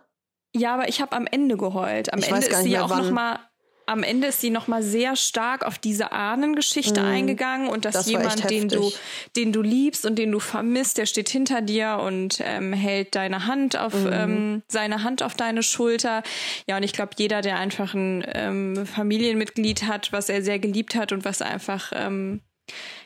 Ja, 0.55 0.73
aber 0.73 0.89
ich 0.89 0.99
habe 0.99 1.15
am 1.15 1.27
Ende 1.27 1.57
geheult. 1.57 2.11
Am 2.11 2.19
ich 2.19 2.29
Ende 2.29 2.47
ist 2.47 2.63
sie 2.63 2.79
auch 2.79 2.89
noch 2.89 3.11
mal 3.11 3.39
am 3.89 4.03
Ende 4.03 4.27
ist 4.27 4.39
sie 4.39 4.51
noch 4.51 4.67
mal 4.67 4.83
sehr 4.83 5.15
stark 5.15 5.65
auf 5.65 5.79
diese 5.79 6.11
Ahnengeschichte 6.11 7.01
mhm. 7.01 7.07
eingegangen 7.07 7.69
und 7.69 7.85
dass 7.85 7.95
das 7.95 8.09
jemand, 8.09 8.47
den 8.49 8.69
du, 8.69 8.91
den 9.35 9.51
du 9.51 9.63
liebst 9.63 10.05
und 10.05 10.15
den 10.15 10.31
du 10.31 10.39
vermisst, 10.39 10.99
der 10.99 11.07
steht 11.07 11.27
hinter 11.27 11.61
dir 11.61 11.99
und 11.99 12.39
ähm, 12.43 12.71
hält 12.71 13.15
deine 13.15 13.47
Hand 13.47 13.77
auf 13.77 13.95
mhm. 13.95 14.09
ähm, 14.11 14.63
seine 14.67 15.03
Hand 15.03 15.23
auf 15.23 15.33
deine 15.33 15.63
Schulter. 15.63 16.21
Ja, 16.67 16.77
und 16.77 16.83
ich 16.83 16.93
glaube, 16.93 17.13
jeder, 17.17 17.41
der 17.41 17.57
einfach 17.57 17.95
ein 17.95 18.23
ähm, 18.33 18.85
Familienmitglied 18.85 19.83
hat, 19.83 20.13
was 20.13 20.29
er 20.29 20.43
sehr 20.43 20.59
geliebt 20.59 20.93
hat 20.93 21.11
und 21.11 21.25
was 21.25 21.41
einfach 21.41 21.91
ähm, 21.95 22.41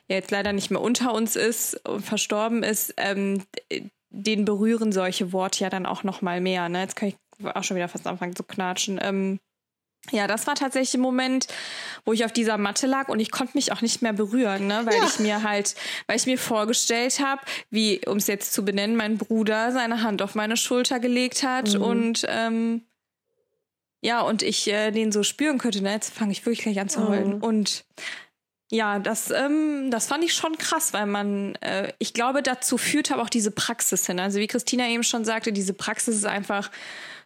ja, 0.09 0.17
jetzt 0.17 0.31
leider 0.31 0.51
nicht 0.51 0.69
mehr 0.69 0.81
unter 0.81 1.13
uns 1.13 1.37
ist 1.37 1.87
und 1.87 2.01
verstorben 2.01 2.61
ist, 2.61 2.93
ähm, 2.97 3.41
den 4.09 4.43
berühren 4.43 4.91
solche 4.91 5.31
Worte 5.31 5.63
ja 5.63 5.69
dann 5.69 5.85
auch 5.85 6.03
noch 6.03 6.21
mal 6.21 6.41
mehr. 6.41 6.67
Ne? 6.67 6.81
Jetzt 6.81 6.97
kann 6.97 7.07
ich 7.07 7.15
auch 7.45 7.63
schon 7.63 7.77
wieder 7.77 7.87
fast 7.87 8.05
anfangen 8.05 8.35
zu 8.35 8.43
knatschen. 8.43 8.99
Ähm, 9.01 9.39
ja, 10.11 10.27
das 10.27 10.47
war 10.47 10.55
tatsächlich 10.55 10.95
ein 10.95 11.01
Moment, 11.01 11.47
wo 12.05 12.13
ich 12.13 12.25
auf 12.25 12.33
dieser 12.33 12.57
Matte 12.57 12.87
lag 12.87 13.07
und 13.07 13.19
ich 13.19 13.31
konnte 13.31 13.55
mich 13.55 13.71
auch 13.71 13.81
nicht 13.81 14.01
mehr 14.01 14.13
berühren, 14.13 14.67
ne? 14.67 14.81
weil 14.83 14.97
ja. 14.97 15.05
ich 15.05 15.19
mir 15.19 15.43
halt, 15.43 15.75
weil 16.07 16.17
ich 16.17 16.25
mir 16.25 16.37
vorgestellt 16.37 17.19
habe, 17.19 17.41
wie, 17.69 18.01
um 18.05 18.17
es 18.17 18.27
jetzt 18.27 18.53
zu 18.53 18.65
benennen, 18.65 18.97
mein 18.97 19.17
Bruder 19.17 19.71
seine 19.71 20.03
Hand 20.03 20.21
auf 20.21 20.35
meine 20.35 20.57
Schulter 20.57 20.99
gelegt 20.99 21.43
hat 21.43 21.73
mhm. 21.73 21.81
und 21.81 22.25
ähm, 22.27 22.81
ja, 24.01 24.19
und 24.19 24.43
ich 24.43 24.67
äh, 24.67 24.91
den 24.91 25.13
so 25.13 25.23
spüren 25.23 25.57
könnte. 25.57 25.81
Ne? 25.81 25.93
Jetzt 25.93 26.13
fange 26.13 26.33
ich 26.33 26.45
wirklich 26.45 26.63
gleich 26.63 26.79
an 26.81 26.89
zu 26.89 27.07
heulen. 27.07 27.37
Mhm. 27.37 27.43
Und 27.43 27.85
ja, 28.69 28.99
das, 28.99 29.31
ähm, 29.31 29.89
das 29.91 30.07
fand 30.07 30.25
ich 30.25 30.33
schon 30.33 30.57
krass, 30.57 30.91
weil 30.91 31.05
man, 31.05 31.55
äh, 31.61 31.93
ich 31.99 32.13
glaube, 32.13 32.43
dazu 32.43 32.77
führt 32.77 33.11
aber 33.11 33.21
auch 33.21 33.29
diese 33.29 33.51
Praxis 33.51 34.05
hin. 34.05 34.19
Also 34.19 34.39
wie 34.39 34.47
Christina 34.47 34.89
eben 34.89 35.03
schon 35.03 35.23
sagte, 35.23 35.53
diese 35.53 35.73
Praxis 35.73 36.17
ist 36.17 36.25
einfach 36.25 36.69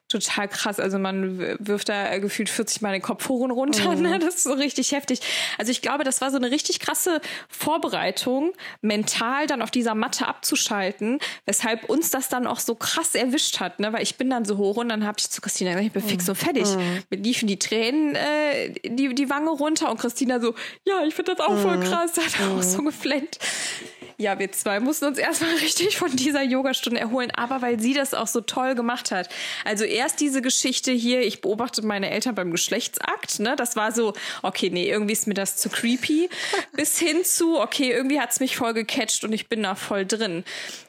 total 0.09 0.47
krass. 0.47 0.79
Also 0.79 0.97
man 0.99 1.39
wirft 1.59 1.89
da 1.89 2.17
gefühlt 2.19 2.49
40 2.49 2.81
Mal 2.81 2.93
den 2.93 3.01
Kopf 3.01 3.27
hoch 3.27 3.41
und 3.41 3.51
runter. 3.51 3.95
Mhm. 3.95 4.01
Ne? 4.01 4.19
Das 4.19 4.35
ist 4.35 4.43
so 4.43 4.53
richtig 4.53 4.91
heftig. 4.91 5.19
Also 5.57 5.71
ich 5.71 5.81
glaube, 5.81 6.03
das 6.03 6.21
war 6.21 6.31
so 6.31 6.37
eine 6.37 6.51
richtig 6.51 6.79
krasse 6.79 7.21
Vorbereitung, 7.49 8.53
mental 8.81 9.47
dann 9.47 9.61
auf 9.61 9.71
dieser 9.71 9.95
Matte 9.95 10.27
abzuschalten, 10.27 11.19
weshalb 11.45 11.89
uns 11.89 12.09
das 12.09 12.29
dann 12.29 12.47
auch 12.47 12.59
so 12.59 12.75
krass 12.75 13.15
erwischt 13.15 13.59
hat. 13.59 13.79
Ne? 13.79 13.91
Weil 13.91 14.03
ich 14.03 14.15
bin 14.15 14.29
dann 14.29 14.45
so 14.45 14.57
hoch 14.57 14.77
und 14.77 14.89
dann 14.89 15.05
habe 15.05 15.17
ich 15.19 15.29
zu 15.29 15.41
Christina 15.41 15.71
gesagt, 15.71 15.87
ich 15.87 15.93
bin 15.93 16.03
fix 16.03 16.29
und 16.29 16.35
fertig. 16.35 16.67
Mhm. 16.67 17.03
Mir 17.09 17.17
liefen 17.17 17.47
die 17.47 17.59
Tränen 17.59 18.15
äh, 18.15 18.71
die, 18.85 19.13
die 19.13 19.29
Wange 19.29 19.49
runter 19.49 19.91
und 19.91 19.99
Christina 19.99 20.39
so, 20.39 20.55
ja, 20.85 21.03
ich 21.05 21.15
finde 21.15 21.35
das 21.35 21.45
auch 21.45 21.57
voll 21.57 21.77
mhm. 21.77 21.83
krass. 21.83 22.13
Hat 22.17 22.47
auch 22.49 22.61
so 22.61 22.81
geflennt. 22.81 23.39
Ja, 24.19 24.39
wir 24.39 24.51
zwei 24.51 24.79
mussten 24.79 25.05
uns 25.05 25.19
erstmal 25.19 25.55
richtig 25.61 25.97
von 25.97 26.15
dieser 26.15 26.41
Yogastunde 26.41 26.99
erholen, 26.99 27.29
aber 27.35 27.61
weil 27.61 27.79
sie 27.79 27.93
das 27.93 28.15
auch 28.15 28.25
so 28.25 28.41
toll 28.41 28.73
gemacht 28.73 29.11
hat. 29.11 29.29
Also 29.63 29.83
erst 29.83 30.19
diese 30.19 30.41
Geschichte 30.41 30.91
hier, 30.91 31.21
ich 31.21 31.41
beobachte 31.41 31.85
meine 31.85 32.09
Eltern 32.09 32.33
beim 32.33 32.49
Geschlechtsakt, 32.49 33.39
ne? 33.39 33.55
Das 33.55 33.75
war 33.75 33.91
so, 33.91 34.13
okay, 34.41 34.71
nee, 34.71 34.89
irgendwie 34.89 35.13
ist 35.13 35.27
mir 35.27 35.35
das 35.35 35.57
zu 35.57 35.69
creepy. 35.69 36.29
Bis 36.73 36.97
hin 36.97 37.23
zu, 37.23 37.59
okay, 37.59 37.91
irgendwie 37.91 38.19
hat's 38.19 38.39
mich 38.39 38.57
voll 38.57 38.73
gecatcht 38.73 39.23
und 39.23 39.33
ich 39.33 39.49
bin 39.49 39.61
da 39.61 39.75
voll 39.75 40.05
drin. 40.05 40.43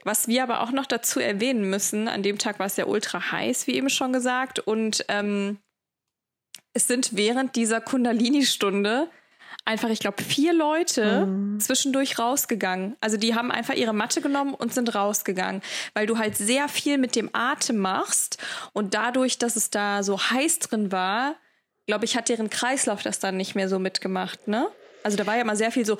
Was 0.05 0.27
wir 0.27 0.43
aber 0.43 0.63
auch 0.63 0.71
noch 0.71 0.87
dazu 0.87 1.21
erwähnen 1.21 1.69
müssen, 1.69 2.09
an 2.09 2.23
dem 2.23 2.39
Tag 2.39 2.59
war 2.59 2.67
es 2.67 2.77
ja 2.77 2.87
ultra 2.87 3.31
heiß, 3.31 3.67
wie 3.67 3.75
eben 3.75 3.91
schon 3.91 4.15
gesagt, 4.15 4.59
und 4.59 5.05
ähm, 5.09 5.59
es 6.73 6.87
sind 6.87 7.15
während 7.15 7.57
dieser 7.57 7.83
Kundalini-Stunde 7.83 9.11
einfach, 9.69 9.91
ich 9.91 10.01
glaube, 10.01 10.23
vier 10.23 10.55
Leute 10.55 11.27
mhm. 11.27 11.61
zwischendurch 11.61 12.19
rausgegangen. 12.19 12.97
Also 13.01 13.19
die 13.19 13.35
haben 13.35 13.51
einfach 13.51 13.75
ihre 13.75 13.93
Matte 13.93 14.23
genommen 14.23 14.55
und 14.55 14.73
sind 14.73 14.95
rausgegangen, 14.95 15.63
weil 15.93 16.07
du 16.07 16.17
halt 16.17 16.37
sehr 16.37 16.69
viel 16.69 16.97
mit 16.97 17.15
dem 17.15 17.29
Atem 17.35 17.77
machst 17.77 18.39
und 18.73 18.95
dadurch, 18.95 19.37
dass 19.39 19.57
es 19.57 19.71
da 19.71 20.03
so 20.03 20.19
heiß 20.19 20.61
drin 20.61 20.91
war, 20.91 21.37
glaube 21.87 22.07
ich, 22.07 22.17
hat 22.17 22.31
deren 22.31 22.49
Kreislauf 22.49 23.03
das 23.03 23.19
dann 23.19 23.37
nicht 23.37 23.55
mehr 23.55 23.69
so 23.69 23.79
mitgemacht, 23.79 24.49
ne? 24.49 24.69
Also 25.03 25.17
da 25.17 25.27
war 25.27 25.37
ja 25.37 25.45
mal 25.45 25.57
sehr 25.57 25.71
viel 25.71 25.87
so. 25.87 25.99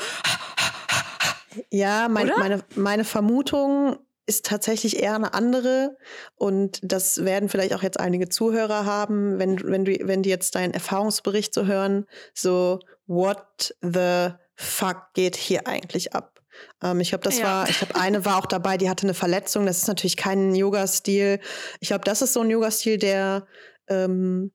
Ja, 1.71 2.09
mein, 2.09 2.31
meine, 2.39 2.65
meine 2.75 3.05
Vermutung 3.05 3.99
ist 4.27 4.45
tatsächlich 4.45 5.03
eher 5.03 5.15
eine 5.15 5.33
andere. 5.33 5.97
Und 6.37 6.81
das 6.83 7.25
werden 7.25 7.49
vielleicht 7.49 7.75
auch 7.75 7.83
jetzt 7.83 7.99
einige 7.99 8.29
Zuhörer 8.29 8.85
haben, 8.85 9.39
wenn, 9.39 9.59
wenn, 9.65 9.85
du, 9.87 9.97
wenn 10.03 10.23
die 10.23 10.29
jetzt 10.29 10.55
deinen 10.55 10.75
Erfahrungsbericht 10.75 11.55
so 11.55 11.65
hören, 11.65 12.07
so, 12.35 12.81
what 13.09 13.75
the 13.83 14.31
fuck 14.55 15.13
geht 15.15 15.35
hier 15.35 15.67
eigentlich 15.67 16.15
ab? 16.15 16.41
Ähm, 16.83 17.01
ich 17.01 17.11
glaube, 17.11 17.25
das 17.25 17.39
ja. 17.39 17.45
war, 17.45 17.69
ich 17.69 17.79
glaube, 17.79 17.97
eine 17.97 18.25
war 18.25 18.39
auch 18.39 18.47
dabei, 18.47 18.77
die 18.77 18.89
hatte 18.89 19.07
eine 19.07 19.15
Verletzung. 19.15 19.67
Das 19.67 19.79
ist 19.79 19.89
natürlich 19.89 20.17
kein 20.17 20.55
Yoga-Stil. 20.55 21.41
Ich 21.81 21.89
glaube, 21.89 22.05
das 22.05 22.23
ist 22.23 22.33
so 22.33 22.41
ein 22.41 22.51
Yoga-Stil, 22.51 22.99
der 22.99 23.47
ähm, 23.89 24.53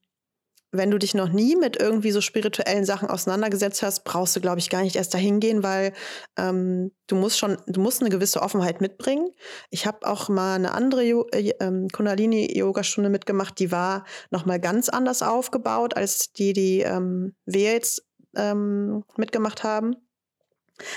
wenn 0.74 0.90
du 0.90 0.98
dich 0.98 1.14
noch 1.14 1.30
nie 1.30 1.56
mit 1.56 1.80
irgendwie 1.80 2.12
so 2.12 2.20
spirituellen 2.20 2.84
Sachen 2.84 3.08
auseinandergesetzt 3.08 3.84
hast, 3.84 4.04
brauchst 4.04 4.36
du, 4.36 4.42
glaube 4.42 4.58
ich, 4.58 4.72
gar 4.72 4.82
nicht 4.82 4.96
erst 4.96 5.14
dahin 5.14 5.40
gehen, 5.40 5.62
weil 5.62 5.94
ähm, 6.36 6.92
du 7.06 7.16
musst 7.16 7.38
schon, 7.38 7.58
du 7.68 7.80
musst 7.80 8.02
eine 8.02 8.10
gewisse 8.10 8.42
Offenheit 8.42 8.82
mitbringen. 8.82 9.30
Ich 9.70 9.86
habe 9.86 10.08
auch 10.08 10.30
mal 10.30 10.56
eine 10.56 10.74
andere 10.74 11.04
äh, 11.06 11.54
ähm, 11.60 11.90
Kundalini-Yoga-Stunde 11.90 13.12
mitgemacht, 13.12 13.60
die 13.60 13.72
war 13.72 14.04
noch 14.32 14.46
mal 14.46 14.60
ganz 14.60 14.90
anders 14.90 15.22
aufgebaut 15.22 15.96
als 15.96 16.34
die, 16.34 16.54
die 16.54 16.80
ähm, 16.80 17.36
wir 17.46 17.74
jetzt 17.74 18.04
ähm, 18.36 19.04
mitgemacht 19.18 19.64
haben. 19.64 19.96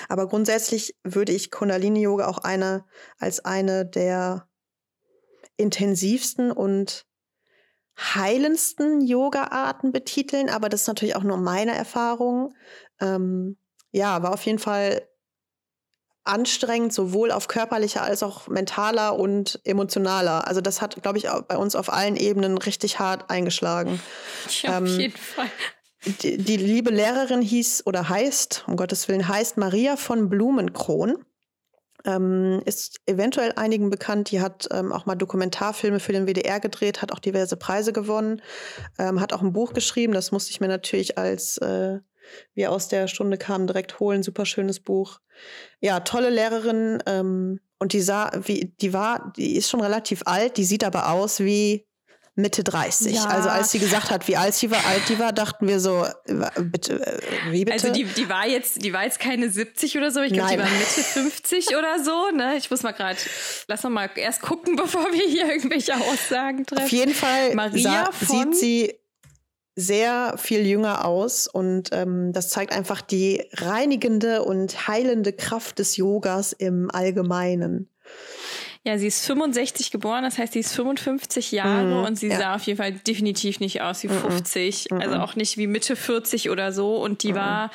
Aber 0.09 0.27
grundsätzlich 0.29 0.97
würde 1.05 1.33
ich 1.33 1.51
Kundalini-Yoga 1.51 2.27
auch 2.27 2.39
eine 2.39 2.85
als 3.19 3.45
eine 3.45 3.85
der 3.85 4.49
intensivsten 5.57 6.51
und 6.51 7.07
heilendsten 7.99 9.01
Yoga-Arten 9.01 9.91
betiteln, 9.93 10.51
aber 10.51 10.69
das 10.69 10.83
ist 10.83 10.87
natürlich 10.87 11.17
auch 11.17 11.23
nur 11.23 11.39
meine 11.39 11.75
Erfahrung. 11.75 12.55
Ähm, 13.01 13.57
ja, 13.91 14.23
war 14.23 14.35
auf 14.35 14.43
jeden 14.43 14.59
Fall 14.59 15.09
anstrengend, 16.25 16.93
sowohl 16.93 17.31
auf 17.31 17.49
körperlicher 17.49 18.03
als 18.03 18.23
auch 18.23 18.49
mentaler 18.49 19.19
und 19.19 19.61
emotionaler. 19.65 20.47
Also 20.47 20.61
das 20.61 20.83
hat, 20.83 21.01
glaube 21.03 21.19
ich, 21.19 21.29
bei 21.49 21.57
uns 21.57 21.77
auf 21.77 21.91
allen 21.93 22.17
Ebenen 22.17 22.59
richtig 22.59 22.99
hart 22.99 23.31
eingeschlagen. 23.31 24.01
Ja, 24.63 24.79
auf 24.79 24.89
ähm, 24.89 25.01
jeden 25.01 25.17
Fall. 25.17 25.51
Die, 26.07 26.37
die, 26.39 26.57
liebe 26.57 26.91
Lehrerin 26.91 27.43
hieß 27.43 27.85
oder 27.87 28.09
heißt, 28.09 28.65
um 28.69 28.77
Gottes 28.77 29.09
Willen, 29.09 29.27
heißt 29.27 29.57
Maria 29.57 29.97
von 29.97 30.29
Blumenkron. 30.29 31.25
Ähm, 32.05 32.63
ist 32.65 33.01
eventuell 33.07 33.53
einigen 33.57 33.91
bekannt. 33.91 34.31
Die 34.31 34.41
hat 34.41 34.69
ähm, 34.71 34.93
auch 34.93 35.07
mal 35.07 35.17
Dokumentarfilme 35.17 35.99
für 35.99 36.13
den 36.13 36.27
WDR 36.29 36.61
gedreht, 36.61 37.03
hat 37.03 37.11
auch 37.11 37.19
diverse 37.19 37.57
Preise 37.57 37.93
gewonnen, 37.93 38.41
ähm, 38.99 39.21
hat 39.21 39.33
auch 39.33 39.43
ein 39.43 39.53
Buch 39.53 39.73
geschrieben. 39.73 40.13
Das 40.13 40.31
musste 40.31 40.53
ich 40.53 40.61
mir 40.61 40.69
natürlich 40.69 41.19
als 41.19 41.59
äh, 41.59 41.99
wir 42.55 42.71
aus 42.71 42.89
der 42.89 43.09
Stunde 43.09 43.39
kamen 43.39 43.67
direkt 43.67 43.99
holen. 43.99 44.23
Super 44.23 44.47
schönes 44.47 44.79
Buch. 44.79 45.19
Ja, 45.81 46.01
tolle 46.01 46.31
Lehrerin. 46.31 47.03
Ähm, 47.07 47.61
und 47.79 47.93
die 47.93 48.01
sah, 48.01 48.31
wie, 48.45 48.73
die 48.81 48.93
war, 48.93 49.33
die 49.37 49.57
ist 49.57 49.69
schon 49.69 49.81
relativ 49.81 50.23
alt, 50.25 50.57
die 50.57 50.65
sieht 50.65 50.85
aber 50.85 51.11
aus 51.11 51.41
wie 51.41 51.87
Mitte 52.39 52.63
30. 52.63 53.15
Ja. 53.15 53.25
Also 53.25 53.49
als 53.49 53.71
sie 53.71 53.79
gesagt 53.79 54.11
hat, 54.11 54.29
wie 54.29 54.37
alt 54.37 54.55
sie 54.55 54.71
war, 54.71 54.85
alt 54.87 55.09
die 55.09 55.19
war, 55.19 55.33
dachten 55.33 55.67
wir 55.67 55.81
so, 55.81 56.07
bitte, 56.61 57.01
äh, 57.05 57.21
wie 57.51 57.65
bitte? 57.65 57.73
Also 57.73 57.93
die, 57.93 58.05
die 58.05 58.29
war 58.29 58.47
jetzt, 58.47 58.85
die 58.85 58.93
war 58.93 59.05
jetzt 59.05 59.19
keine 59.19 59.49
70 59.49 59.97
oder 59.97 60.11
so. 60.11 60.21
Ich 60.21 60.35
glaube, 60.35 60.53
die 60.53 60.59
war 60.59 60.67
Mitte 60.67 61.03
50 61.03 61.69
oder 61.79 62.05
so. 62.05 62.31
Ne? 62.37 62.57
Ich 62.59 62.71
muss 62.71 62.83
mal 62.83 62.93
gerade, 62.93 63.19
lass 63.69 63.83
noch 63.83 63.91
mal 63.91 64.11
erst 64.17 64.43
gucken, 64.43 64.77
bevor 64.77 65.11
wir 65.13 65.27
hier 65.27 65.47
irgendwelche 65.51 65.95
Aussagen 65.97 66.67
treffen. 66.67 66.85
Auf 66.85 66.91
jeden 66.91 67.15
Fall 67.15 67.55
Maria 67.55 68.11
sieht 68.21 68.55
sie 68.55 68.95
sehr 69.75 70.35
viel 70.37 70.67
jünger 70.67 71.07
aus 71.07 71.47
und 71.47 71.91
ähm, 71.93 72.33
das 72.33 72.51
zeigt 72.51 72.73
einfach 72.73 73.01
die 73.01 73.45
reinigende 73.53 74.43
und 74.43 74.89
heilende 74.89 75.33
Kraft 75.33 75.79
des 75.79 75.97
Yogas 75.97 76.53
im 76.53 76.91
Allgemeinen. 76.91 77.91
Ja, 78.87 78.99
sie 78.99 79.09
ist 79.09 79.27
65 79.27 79.91
geboren, 79.91 80.23
das 80.23 80.39
heißt, 80.39 80.53
sie 80.53 80.61
ist 80.61 80.73
55 80.73 81.51
Jahre 81.51 81.99
mhm, 81.99 82.05
und 82.05 82.17
sie 82.17 82.29
ja. 82.29 82.39
sah 82.39 82.55
auf 82.55 82.63
jeden 82.63 82.77
Fall 82.77 82.93
definitiv 82.93 83.59
nicht 83.59 83.83
aus 83.83 84.05
wie 84.05 84.09
50, 84.09 84.93
mhm. 84.93 85.01
also 85.01 85.17
auch 85.17 85.35
nicht 85.35 85.57
wie 85.57 85.67
Mitte 85.67 85.97
40 85.97 86.51
oder 86.51 86.71
so. 86.73 87.03
Und 87.03 87.25
die 87.25 87.33
mhm. 87.33 87.37
war 87.37 87.71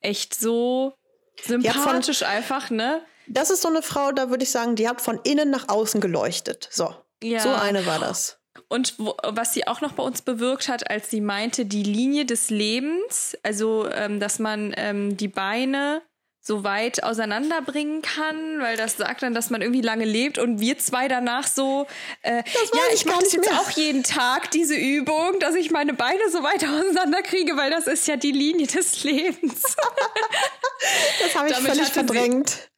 echt 0.00 0.32
so 0.32 0.94
sympathisch 1.42 2.20
von, 2.20 2.28
einfach, 2.28 2.70
ne? 2.70 3.02
Das 3.26 3.50
ist 3.50 3.62
so 3.62 3.68
eine 3.68 3.82
Frau, 3.82 4.12
da 4.12 4.30
würde 4.30 4.44
ich 4.44 4.50
sagen, 4.52 4.76
die 4.76 4.88
hat 4.88 5.00
von 5.00 5.18
innen 5.24 5.50
nach 5.50 5.68
außen 5.68 6.00
geleuchtet. 6.00 6.68
So, 6.70 6.94
ja. 7.20 7.40
so 7.40 7.48
eine 7.48 7.84
war 7.84 7.98
das. 7.98 8.38
Und 8.68 8.94
wo, 8.98 9.16
was 9.24 9.54
sie 9.54 9.66
auch 9.66 9.80
noch 9.80 9.94
bei 9.94 10.04
uns 10.04 10.22
bewirkt 10.22 10.68
hat, 10.68 10.88
als 10.88 11.10
sie 11.10 11.20
meinte, 11.20 11.66
die 11.66 11.82
Linie 11.82 12.26
des 12.26 12.50
Lebens, 12.50 13.36
also 13.42 13.88
ähm, 13.90 14.20
dass 14.20 14.38
man 14.38 14.72
ähm, 14.76 15.16
die 15.16 15.26
Beine 15.26 16.02
so 16.46 16.62
weit 16.62 17.02
auseinanderbringen 17.02 18.02
kann, 18.02 18.60
weil 18.60 18.76
das 18.76 18.98
sagt 18.98 19.22
dann, 19.22 19.32
dass 19.32 19.48
man 19.48 19.62
irgendwie 19.62 19.80
lange 19.80 20.04
lebt 20.04 20.36
und 20.36 20.60
wir 20.60 20.76
zwei 20.78 21.08
danach 21.08 21.46
so, 21.46 21.86
äh, 22.20 22.36
ja, 22.36 22.82
ich 22.92 23.06
mache 23.06 23.22
das 23.22 23.32
jetzt 23.32 23.50
mehr. 23.50 23.60
auch 23.60 23.70
jeden 23.70 24.02
Tag, 24.02 24.50
diese 24.50 24.74
Übung, 24.74 25.40
dass 25.40 25.54
ich 25.54 25.70
meine 25.70 25.94
Beine 25.94 26.20
so 26.30 26.42
weit 26.42 26.62
auseinanderkriege, 26.68 27.56
weil 27.56 27.70
das 27.70 27.86
ist 27.86 28.06
ja 28.06 28.16
die 28.16 28.32
Linie 28.32 28.66
des 28.66 29.04
Lebens. 29.04 29.62
das 31.22 31.34
habe 31.34 31.48
ich 31.48 31.54
Damit 31.54 31.72
völlig 31.72 31.88
verdrängt. 31.88 32.68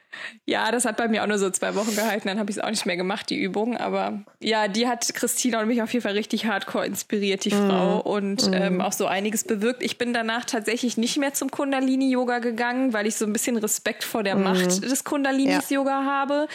Ja, 0.44 0.70
das 0.70 0.84
hat 0.84 0.96
bei 0.96 1.08
mir 1.08 1.22
auch 1.22 1.26
nur 1.26 1.38
so 1.38 1.50
zwei 1.50 1.74
Wochen 1.74 1.94
gehalten, 1.94 2.28
dann 2.28 2.38
habe 2.38 2.50
ich 2.50 2.56
es 2.56 2.62
auch 2.62 2.70
nicht 2.70 2.86
mehr 2.86 2.96
gemacht, 2.96 3.30
die 3.30 3.36
Übung. 3.36 3.76
Aber 3.76 4.20
ja, 4.40 4.68
die 4.68 4.86
hat 4.86 5.12
Christina 5.14 5.60
und 5.60 5.68
mich 5.68 5.82
auf 5.82 5.92
jeden 5.92 6.02
Fall 6.02 6.12
richtig 6.12 6.46
hardcore 6.46 6.86
inspiriert, 6.86 7.44
die 7.44 7.54
mm. 7.54 7.68
Frau, 7.68 8.00
und 8.00 8.50
mm. 8.50 8.54
ähm, 8.54 8.80
auch 8.80 8.92
so 8.92 9.06
einiges 9.06 9.44
bewirkt. 9.44 9.82
Ich 9.82 9.98
bin 9.98 10.12
danach 10.12 10.44
tatsächlich 10.44 10.96
nicht 10.96 11.18
mehr 11.18 11.34
zum 11.34 11.50
Kundalini-Yoga 11.50 12.38
gegangen, 12.38 12.92
weil 12.92 13.06
ich 13.06 13.16
so 13.16 13.24
ein 13.24 13.32
bisschen 13.32 13.56
Respekt 13.56 14.04
vor 14.04 14.22
der 14.22 14.36
mm. 14.36 14.42
Macht 14.42 14.82
des 14.84 15.04
Kundalinis-Yoga 15.04 16.00
ja. 16.00 16.04
habe. 16.04 16.48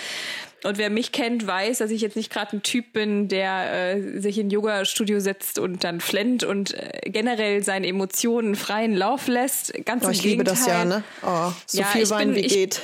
Und 0.64 0.78
wer 0.78 0.90
mich 0.92 1.12
kennt, 1.12 1.48
weiß, 1.48 1.80
dass 1.80 1.90
ich 1.90 2.02
jetzt 2.02 2.16
nicht 2.16 2.32
gerade 2.32 2.58
ein 2.58 2.64
Typ 2.64 2.94
bin, 2.94 3.28
der 3.28 3.96
äh, 3.96 4.20
sich 4.20 4.38
in 4.38 4.50
Yoga-Studio 4.52 5.20
setzt 5.20 5.58
und 5.58 5.84
dann 5.84 6.00
flennt 6.00 6.44
und 6.44 6.76
äh, 6.76 7.10
generell 7.10 7.64
seine 7.64 7.88
Emotionen 7.88 8.56
freien 8.56 8.94
Lauf 8.94 9.28
lässt. 9.28 9.74
Ganz 9.86 10.04
oh, 10.04 10.08
im 10.08 10.14
ich 10.14 10.22
Gegenteil. 10.22 10.32
liebe 10.32 10.44
das 10.44 10.68
ja, 10.68 10.86
ne? 10.86 11.04
Oh, 11.24 11.52
so 11.66 11.80
ja, 11.80 11.88
viel 11.88 12.08
Wein 12.12 12.34
bin, 12.34 12.36
wie 12.36 12.46
ich, 12.46 12.54
geht. 12.54 12.82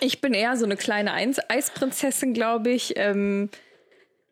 Ich 0.00 0.20
bin 0.20 0.34
eher 0.34 0.56
so 0.56 0.64
eine 0.64 0.76
kleine 0.76 1.12
Eisprinzessin, 1.12 2.34
glaube 2.34 2.70
ich. 2.70 2.94
Ähm, 2.96 3.50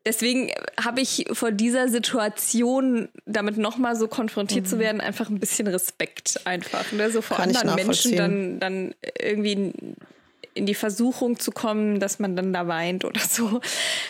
deswegen 0.04 0.50
habe 0.82 1.00
ich 1.00 1.26
vor 1.32 1.50
dieser 1.50 1.88
Situation, 1.88 3.08
damit 3.26 3.58
nochmal 3.58 3.96
so 3.96 4.08
konfrontiert 4.08 4.64
mhm. 4.64 4.68
zu 4.68 4.78
werden, 4.78 5.00
einfach 5.00 5.28
ein 5.28 5.40
bisschen 5.40 5.66
Respekt 5.66 6.40
einfach. 6.44 6.90
Ne? 6.92 7.10
So 7.10 7.20
vor 7.20 7.36
Kann 7.36 7.54
anderen 7.54 7.74
Menschen 7.74 8.16
dann, 8.16 8.60
dann 8.60 8.94
irgendwie 9.20 9.72
in, 10.54 10.66
die 10.66 10.74
Versuchung 10.74 11.38
zu 11.38 11.50
kommen, 11.50 12.00
dass 12.00 12.18
man 12.18 12.36
dann 12.36 12.52
da 12.52 12.66
weint 12.66 13.04
oder 13.04 13.20
so. 13.20 13.60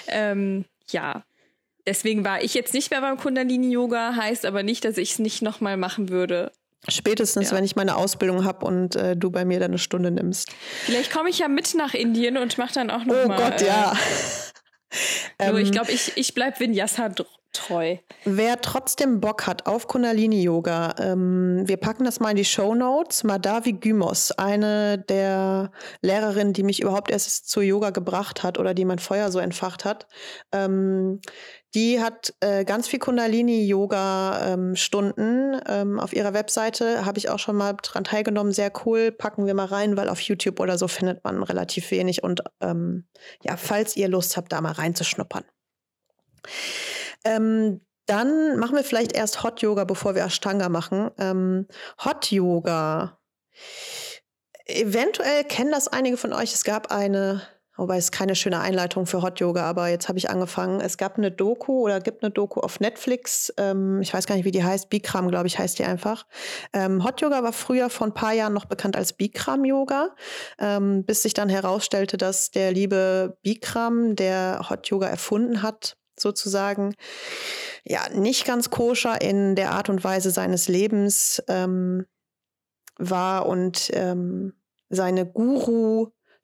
Ähm, 0.07 0.65
ja. 0.91 1.25
Deswegen 1.89 2.25
war 2.25 2.43
ich 2.43 2.55
jetzt 2.55 2.75
nicht 2.75 2.91
mehr 2.91 3.01
beim 3.01 3.17
Kundalini-Yoga, 3.17 4.17
heißt 4.17 4.45
aber 4.45 4.65
nicht, 4.65 4.85
dass 4.85 4.99
ich 4.99 5.13
es 5.13 5.19
nicht 5.21 5.41
nochmal 5.41 5.77
machen 5.77 6.09
würde. 6.09 6.51
Spätestens, 6.89 7.51
ja. 7.51 7.57
wenn 7.57 7.65
ich 7.65 7.77
meine 7.77 7.97
Ausbildung 7.97 8.45
habe 8.45 8.65
und 8.65 8.97
äh, 8.97 9.17
du 9.17 9.31
bei 9.31 9.45
mir 9.45 9.59
dann 9.59 9.73
eine 9.73 9.79
Stunde 9.79 10.11
nimmst. 10.11 10.51
Vielleicht 10.85 11.13
komme 11.13 11.31
ich 11.31 11.39
ja 11.39 11.49
mit 11.49 11.75
nach 11.75 11.95
Indien 11.95 12.37
und 12.37 12.59
mache 12.59 12.75
dann 12.75 12.91
auch 12.91 13.05
noch 13.05 13.17
oh 13.25 13.29
mal. 13.29 13.37
Gott, 13.37 13.63
ja. 13.63 13.97
Äh, 15.39 15.51
ähm, 15.51 15.57
ich 15.59 15.73
glaube, 15.73 15.93
ich, 15.93 16.13
ich 16.17 16.33
bleibe 16.33 16.59
Vinyasa 16.61 17.11
treu. 17.57 17.97
Wer 18.25 18.61
trotzdem 18.61 19.21
Bock 19.21 19.47
hat 19.47 19.67
auf 19.67 19.89
Kundalini-Yoga, 19.89 20.95
ähm, 20.99 21.63
wir 21.67 21.77
packen 21.77 22.05
das 22.05 22.21
mal 22.21 22.31
in 22.31 22.37
die 22.37 22.45
Show 22.45 22.75
Notes. 22.75 23.25
Madavi 23.25 23.73
Gymos, 23.75 24.33
eine 24.33 24.99
der 24.99 25.71
Lehrerinnen, 26.03 26.53
die 26.53 26.63
mich 26.63 26.81
überhaupt 26.81 27.11
erst 27.11 27.49
zu 27.49 27.61
Yoga 27.61 27.91
gebracht 27.91 28.43
hat 28.43 28.59
oder 28.59 28.75
die 28.75 28.85
mein 28.85 28.99
Feuer 28.99 29.31
so 29.31 29.39
entfacht 29.39 29.85
hat, 29.85 30.07
ähm, 30.53 31.21
die 31.77 32.01
hat 32.01 32.35
äh, 32.41 32.65
ganz 32.65 32.89
viel 32.89 32.99
Kundalini-Yoga-Stunden 32.99 35.55
ähm, 35.55 35.61
ähm, 35.69 36.01
auf 36.01 36.13
ihrer 36.15 36.33
Webseite. 36.33 37.05
Habe 37.05 37.19
ich 37.19 37.29
auch 37.29 37.39
schon 37.39 37.55
mal 37.55 37.75
dran 37.75 38.03
teilgenommen. 38.03 38.53
Sehr 38.53 38.73
cool. 38.85 39.13
Packen 39.13 39.47
wir 39.47 39.53
mal 39.53 39.67
rein, 39.67 39.99
weil 39.99 40.09
auf 40.09 40.21
YouTube 40.21 40.59
oder 40.59 40.79
so 40.79 40.89
findet 40.89 41.23
man 41.23 41.43
relativ 41.43 41.91
wenig. 41.91 42.25
Und 42.25 42.41
ähm, 42.63 43.07
ja, 43.43 43.59
falls 43.59 43.95
ihr 43.95 44.09
Lust 44.09 44.39
habt, 44.39 44.53
da 44.53 44.63
mal 44.63 44.73
reinzuschnuppern. 44.73 45.45
Ähm, 47.25 47.83
dann 48.07 48.59
machen 48.59 48.77
wir 48.77 48.85
vielleicht 48.85 49.13
erst 49.13 49.43
Hot 49.43 49.61
Yoga, 49.61 49.85
bevor 49.85 50.15
wir 50.15 50.25
Ashtanga 50.25 50.71
machen. 50.71 51.11
Ähm, 51.19 51.67
Hot 52.07 52.31
Yoga. 52.31 53.19
Eventuell 54.65 55.45
kennen 55.45 55.73
das 55.73 55.89
einige 55.89 56.17
von 56.17 56.33
euch. 56.33 56.55
Es 56.55 56.65
gab 56.65 56.91
eine, 56.91 57.43
wobei 57.77 57.97
es 57.97 58.11
keine 58.11 58.35
schöne 58.35 58.61
Einleitung 58.61 59.07
für 59.07 59.23
Hot 59.23 59.41
Yoga, 59.41 59.65
aber 59.65 59.89
jetzt 59.89 60.09
habe 60.09 60.19
ich 60.19 60.31
angefangen. 60.31 60.81
Es 60.81 60.97
gab 60.97 61.19
eine 61.19 61.31
Doku 61.31 61.83
oder 61.83 62.01
gibt 62.01 62.23
eine 62.23 62.31
Doku 62.31 62.61
auf 62.61 62.81
Netflix. 62.81 63.53
Ähm, 63.57 64.01
ich 64.01 64.13
weiß 64.13 64.27
gar 64.27 64.37
nicht, 64.37 64.45
wie 64.45 64.51
die 64.51 64.65
heißt. 64.65 64.89
Bikram, 64.91 65.29
glaube 65.29 65.47
ich, 65.47 65.59
heißt 65.59 65.79
die 65.79 65.85
einfach. 65.85 66.27
Ähm, 66.73 67.05
Hot 67.05 67.21
Yoga 67.21 67.43
war 67.43 67.53
früher 67.53 67.91
vor 67.91 68.07
ein 68.07 68.15
paar 68.15 68.33
Jahren 68.33 68.53
noch 68.53 68.67
bekannt 68.67 68.97
als 68.97 69.13
Bikram 69.13 69.65
Yoga, 69.65 70.15
ähm, 70.59 71.05
bis 71.05 71.23
sich 71.23 71.35
dann 71.35 71.49
herausstellte, 71.49 72.17
dass 72.17 72.51
der 72.51 72.73
liebe 72.73 73.39
Bikram, 73.43 74.17
der 74.17 74.67
Hot 74.71 74.89
Yoga 74.89 75.07
erfunden 75.07 75.63
hat, 75.63 75.97
sozusagen 76.19 76.95
ja 77.85 78.09
nicht 78.13 78.45
ganz 78.45 78.71
koscher 78.71 79.21
in 79.21 79.55
der 79.55 79.73
Art 79.73 79.89
und 79.89 80.03
Weise 80.03 80.31
seines 80.31 80.69
Lebens 80.69 81.43
ähm, 81.49 82.07
war 82.99 83.47
und 83.47 83.91
ähm, 83.93 84.55
seine 84.89 85.27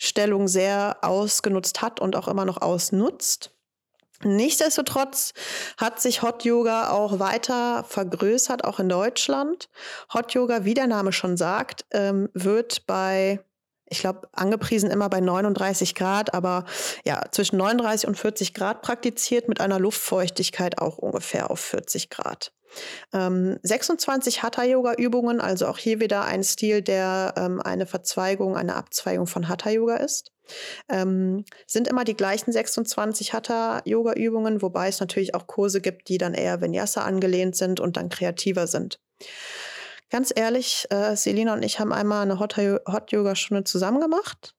Guru-Stellung 0.03 0.49
sehr 0.49 0.97
ausgenutzt 1.03 1.81
hat 1.81 2.01
und 2.01 2.17
auch 2.17 2.27
immer 2.27 2.45
noch 2.45 2.61
ausnutzt. 2.61 3.53
Nichtsdestotrotz 4.25 5.33
hat 5.79 6.01
sich 6.01 6.23
Hot 6.23 6.45
Yoga 6.45 6.91
auch 6.91 7.19
weiter 7.19 7.85
vergrößert, 7.85 8.65
auch 8.65 8.79
in 8.81 8.89
Deutschland. 8.89 9.69
Hot 10.13 10.33
Yoga, 10.35 10.65
wie 10.65 10.75
der 10.75 10.87
Name 10.87 11.13
schon 11.13 11.37
sagt, 11.37 11.85
ähm, 11.93 12.29
wird 12.35 12.87
bei 12.87 13.41
ich 13.89 13.99
glaube, 13.99 14.27
angepriesen 14.33 14.91
immer 14.91 15.11
bei 15.11 15.21
39 15.21 15.95
Grad, 15.95 16.33
aber 16.33 16.65
ja, 17.05 17.21
zwischen 17.31 17.59
39 17.59 18.09
und 18.09 18.17
40 18.17 18.55
Grad 18.55 18.81
praktiziert 18.81 19.49
mit 19.49 19.61
einer 19.61 19.79
Luftfeuchtigkeit 19.79 20.79
auch 20.79 20.97
ungefähr 20.97 21.51
auf 21.51 21.61
40 21.61 22.09
Grad. 22.09 22.53
Ähm, 23.13 23.59
26 23.63 24.43
Hatha-Yoga-Übungen, 24.43 25.41
also 25.41 25.67
auch 25.67 25.79
hier 25.79 26.01
wieder 26.01 26.25
ein 26.25 26.43
Stil, 26.43 26.83
der 26.83 27.35
ähm, 27.37 27.61
eine 27.61 27.87
Verzweigung, 27.87 28.57
eine 28.57 28.77
Abzweigung 28.77 29.27
von 29.27 29.49
Hatha-Yoga 29.49 29.97
ist. 29.97 30.33
Ähm, 30.89 31.45
sind 31.67 31.89
immer 31.89 32.05
die 32.05 32.17
gleichen 32.17 32.53
26 32.53 33.33
Hatha-Yoga-Übungen, 33.33 34.63
wobei 34.63 34.89
es 34.89 35.01
natürlich 35.01 35.35
auch 35.35 35.47
Kurse 35.47 35.81
gibt, 35.81 36.09
die 36.09 36.19
dann 36.19 36.35
eher 36.35 36.61
Vinyasa 36.61 37.03
angelehnt 37.03 37.57
sind 37.57 37.81
und 37.81 37.97
dann 37.97 38.09
kreativer 38.09 38.67
sind. 38.67 38.99
Ganz 40.11 40.33
ehrlich, 40.35 40.87
äh, 40.91 41.17
Selina 41.17 41.55
und 41.55 41.63
ich 41.63 41.81
haben 41.81 41.93
einmal 41.93 42.23
eine 42.23 42.39
Hot-Yoga-Stunde 42.39 43.65
zusammen 43.65 44.01
gemacht. 44.01 44.55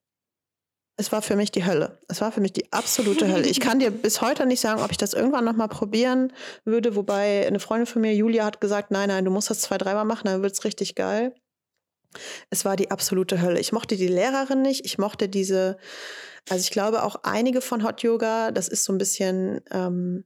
Es 0.95 1.11
war 1.11 1.23
für 1.23 1.35
mich 1.35 1.51
die 1.51 1.65
Hölle. 1.65 1.99
Es 2.07 2.21
war 2.21 2.31
für 2.31 2.41
mich 2.41 2.53
die 2.53 2.71
absolute 2.71 3.27
Hölle. 3.31 3.47
Ich 3.47 3.59
kann 3.59 3.79
dir 3.79 3.89
bis 3.89 4.21
heute 4.21 4.45
nicht 4.45 4.59
sagen, 4.59 4.81
ob 4.81 4.91
ich 4.91 4.97
das 4.97 5.13
irgendwann 5.13 5.43
nochmal 5.43 5.67
probieren 5.67 6.31
würde. 6.65 6.95
Wobei 6.95 7.47
eine 7.47 7.59
Freundin 7.59 7.87
von 7.87 8.01
mir, 8.01 8.13
Julia, 8.13 8.45
hat 8.45 8.61
gesagt, 8.61 8.91
nein, 8.91 9.09
nein, 9.09 9.25
du 9.25 9.31
musst 9.31 9.49
das 9.49 9.61
zwei, 9.61 9.79
dreimal 9.79 10.05
machen, 10.05 10.25
dann 10.25 10.43
wird 10.43 10.53
es 10.53 10.63
richtig 10.63 10.93
geil. 10.93 11.33
Es 12.51 12.63
war 12.63 12.75
die 12.75 12.91
absolute 12.91 13.41
Hölle. 13.41 13.59
Ich 13.59 13.71
mochte 13.71 13.95
die 13.95 14.07
Lehrerin 14.07 14.61
nicht. 14.61 14.85
Ich 14.85 14.99
mochte 14.99 15.27
diese, 15.27 15.77
also 16.47 16.61
ich 16.61 16.69
glaube 16.69 17.03
auch 17.03 17.15
einige 17.23 17.61
von 17.61 17.83
Hot 17.83 18.03
Yoga, 18.03 18.51
das 18.51 18.67
ist 18.67 18.83
so 18.83 18.93
ein 18.93 18.99
bisschen 18.99 19.61
ähm, 19.71 20.25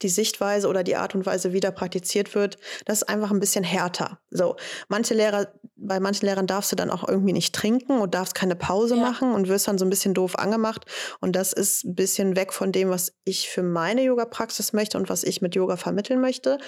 die 0.00 0.08
Sichtweise 0.08 0.68
oder 0.68 0.82
die 0.82 0.96
Art 0.96 1.14
und 1.14 1.26
Weise, 1.26 1.52
wie 1.52 1.60
da 1.60 1.70
praktiziert 1.70 2.34
wird, 2.34 2.56
das 2.86 3.02
ist 3.02 3.08
einfach 3.08 3.30
ein 3.30 3.40
bisschen 3.40 3.64
härter. 3.64 4.18
So, 4.30 4.56
manche 4.88 5.14
Lehrer, 5.14 5.52
bei 5.76 6.00
manchen 6.00 6.26
Lehrern 6.26 6.46
darfst 6.46 6.72
du 6.72 6.76
dann 6.76 6.90
auch 6.90 7.06
irgendwie 7.06 7.32
nicht 7.32 7.54
trinken 7.54 7.98
und 8.00 8.14
darfst 8.14 8.34
keine 8.34 8.56
Pause 8.56 8.96
ja. 8.96 9.02
machen 9.02 9.32
und 9.32 9.48
wirst 9.48 9.68
dann 9.68 9.78
so 9.78 9.84
ein 9.84 9.90
bisschen 9.90 10.14
doof 10.14 10.38
angemacht. 10.38 10.86
Und 11.20 11.36
das 11.36 11.52
ist 11.52 11.84
ein 11.84 11.94
bisschen 11.94 12.36
weg 12.36 12.52
von 12.52 12.72
dem, 12.72 12.88
was 12.88 13.12
ich 13.24 13.50
für 13.50 13.62
meine 13.62 14.02
Yoga-Praxis 14.02 14.72
möchte 14.72 14.96
und 14.96 15.08
was 15.08 15.24
ich 15.24 15.42
mit 15.42 15.54
Yoga 15.54 15.76
vermitteln 15.76 16.20
möchte. 16.20 16.58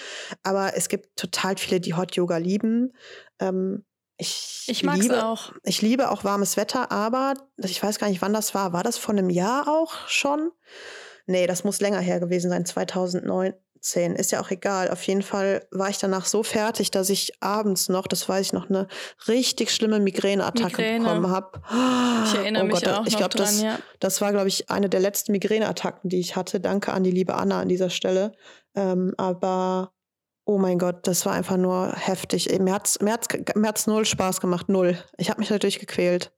Aber 0.42 0.76
es 0.76 0.88
gibt 0.88 1.16
total 1.16 1.56
viele, 1.56 1.80
die 1.80 1.94
Hot 1.94 2.16
Yoga 2.16 2.36
lieben. 2.36 2.92
Ähm, 3.40 3.84
ich, 4.16 4.64
ich 4.68 4.84
es 4.84 5.10
auch. 5.10 5.52
Ich 5.64 5.82
liebe 5.82 6.10
auch 6.10 6.22
warmes 6.22 6.56
Wetter, 6.56 6.92
aber 6.92 7.34
ich 7.56 7.82
weiß 7.82 7.98
gar 7.98 8.08
nicht, 8.08 8.22
wann 8.22 8.32
das 8.32 8.54
war. 8.54 8.72
War 8.72 8.84
das 8.84 8.96
vor 8.96 9.12
einem 9.12 9.28
Jahr 9.28 9.66
auch 9.66 10.06
schon? 10.06 10.52
Nee, 11.26 11.46
das 11.46 11.64
muss 11.64 11.80
länger 11.80 12.00
her 12.00 12.20
gewesen 12.20 12.50
sein, 12.50 12.66
2019. 12.66 14.16
Ist 14.16 14.32
ja 14.32 14.40
auch 14.40 14.50
egal. 14.50 14.90
Auf 14.90 15.02
jeden 15.02 15.22
Fall 15.22 15.66
war 15.70 15.90
ich 15.90 15.98
danach 15.98 16.26
so 16.26 16.42
fertig, 16.42 16.90
dass 16.90 17.10
ich 17.10 17.32
abends 17.40 17.88
noch, 17.88 18.06
das 18.06 18.28
weiß 18.28 18.46
ich 18.46 18.52
noch, 18.52 18.68
eine 18.68 18.88
richtig 19.28 19.70
schlimme 19.70 20.00
Migräneattacke 20.00 20.82
Migräne. 20.82 21.04
bekommen 21.04 21.28
habe. 21.30 21.60
Ich 22.26 22.34
erinnere 22.34 22.62
oh 22.62 22.66
mich 22.66 22.80
Gott, 22.80 22.88
auch 22.88 23.06
ich 23.06 23.16
glaube, 23.16 23.36
das, 23.36 23.62
ja. 23.62 23.78
das 24.00 24.20
war, 24.20 24.32
glaube 24.32 24.48
ich, 24.48 24.70
eine 24.70 24.88
der 24.88 25.00
letzten 25.00 25.32
Migräneattacken, 25.32 26.08
die 26.08 26.20
ich 26.20 26.36
hatte. 26.36 26.60
Danke 26.60 26.92
an 26.92 27.04
die 27.04 27.10
liebe 27.10 27.34
Anna 27.34 27.60
an 27.60 27.68
dieser 27.68 27.90
Stelle. 27.90 28.32
Ähm, 28.74 29.14
aber 29.18 29.92
Oh 30.46 30.58
mein 30.58 30.78
Gott, 30.78 31.06
das 31.06 31.24
war 31.24 31.32
einfach 31.32 31.56
nur 31.56 31.92
heftig. 31.96 32.50
Mir 32.58 32.74
hat's, 32.74 33.00
mir 33.00 33.12
hat's, 33.14 33.28
mir 33.54 33.68
hat's 33.68 33.86
null 33.86 34.04
Spaß 34.04 34.40
gemacht, 34.40 34.68
null. 34.68 34.98
Ich 35.16 35.30
habe 35.30 35.40
mich 35.40 35.48
natürlich 35.48 35.80
gequält. 35.80 36.32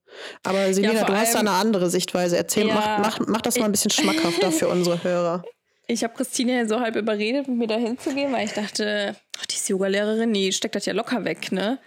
Aber 0.44 0.72
Selina, 0.72 0.94
ja, 0.94 1.04
du 1.04 1.12
hast 1.16 1.34
da 1.34 1.40
eine 1.40 1.50
andere 1.50 1.90
Sichtweise. 1.90 2.36
Erzähl, 2.36 2.68
ja, 2.68 2.74
mach, 2.74 2.98
mach, 2.98 3.26
mach 3.26 3.40
das 3.40 3.58
mal 3.58 3.64
ein 3.64 3.72
bisschen 3.72 3.90
schmackhafter 3.92 4.52
für 4.52 4.68
unsere 4.68 5.02
Hörer. 5.02 5.42
Ich 5.88 6.02
habe 6.04 6.14
Christine 6.14 6.68
so 6.68 6.80
halb 6.80 6.96
überredet, 6.96 7.48
mit 7.48 7.58
mir 7.58 7.66
da 7.66 7.76
hinzugehen, 7.76 8.32
weil 8.32 8.46
ich 8.46 8.52
dachte, 8.52 9.16
ach, 9.38 9.46
die 9.46 9.54
ist 9.54 9.68
Yoga-Lehrerin, 9.68 10.32
die 10.32 10.52
steckt 10.52 10.74
das 10.74 10.86
ja 10.86 10.92
locker 10.92 11.24
weg, 11.24 11.52
ne? 11.52 11.78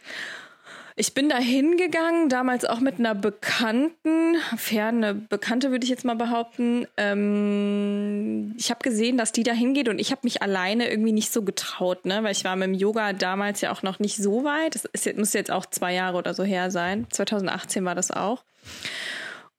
Ich 1.00 1.14
bin 1.14 1.30
da 1.30 1.38
hingegangen, 1.38 2.28
damals 2.28 2.66
auch 2.66 2.82
mit 2.82 3.00
einer 3.00 3.16
Bekannten, 3.16 4.36
ferne 4.58 5.16
Bekannte 5.16 5.72
würde 5.72 5.86
ich 5.86 5.89
jetzt 5.89 6.04
mal 6.04 6.18
behaupten. 6.18 6.88
Ähm, 6.97 8.54
ich 8.58 8.70
habe 8.70 8.82
gesehen, 8.82 9.18
dass 9.18 9.32
die 9.32 9.43
da 9.43 9.54
hingeht 9.54 9.88
und 9.88 9.97
ich 9.97 10.12
habe 10.12 10.20
mich 10.26 10.41
alleine 10.41 10.89
irgendwie 10.89 11.14
nicht 11.14 11.32
so 11.32 11.43
getraut, 11.43 12.04
ne? 12.04 12.22
weil 12.24 12.34
ich 12.34 12.43
war 12.43 12.58
mit 12.58 12.68
dem 12.68 12.74
Yoga 12.74 13.14
damals 13.14 13.62
ja 13.62 13.72
auch 13.72 13.82
noch 13.82 14.00
nicht 14.00 14.18
so 14.18 14.43
weit. 14.43 14.76
Das 14.76 14.84
ist, 14.84 15.18
muss 15.18 15.32
jetzt 15.32 15.52
auch 15.52 15.66
zwei 15.68 15.93
Jahre 15.93 16.18
oder 16.18 16.34
so 16.34 16.43
her 16.43 16.70
sein. 16.70 17.08
2018 17.12 17.86
war 17.86 17.95
das 17.95 18.12
auch. 18.12 18.43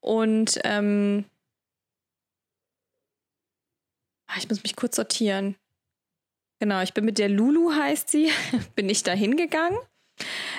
Und 0.01 0.61
ähm, 0.65 1.25
ah, 4.27 4.35
ich 4.37 4.47
muss 4.47 4.63
mich 4.63 4.77
kurz 4.77 4.97
sortieren. 4.97 5.57
Genau, 6.59 6.83
ich 6.83 6.93
bin 6.93 7.07
mit 7.07 7.17
der 7.17 7.31
Lulu, 7.31 7.73
heißt 7.73 8.11
sie, 8.11 8.31
bin 8.75 8.91
ich 8.91 9.05
da 9.05 9.13
hingegangen 9.13 9.79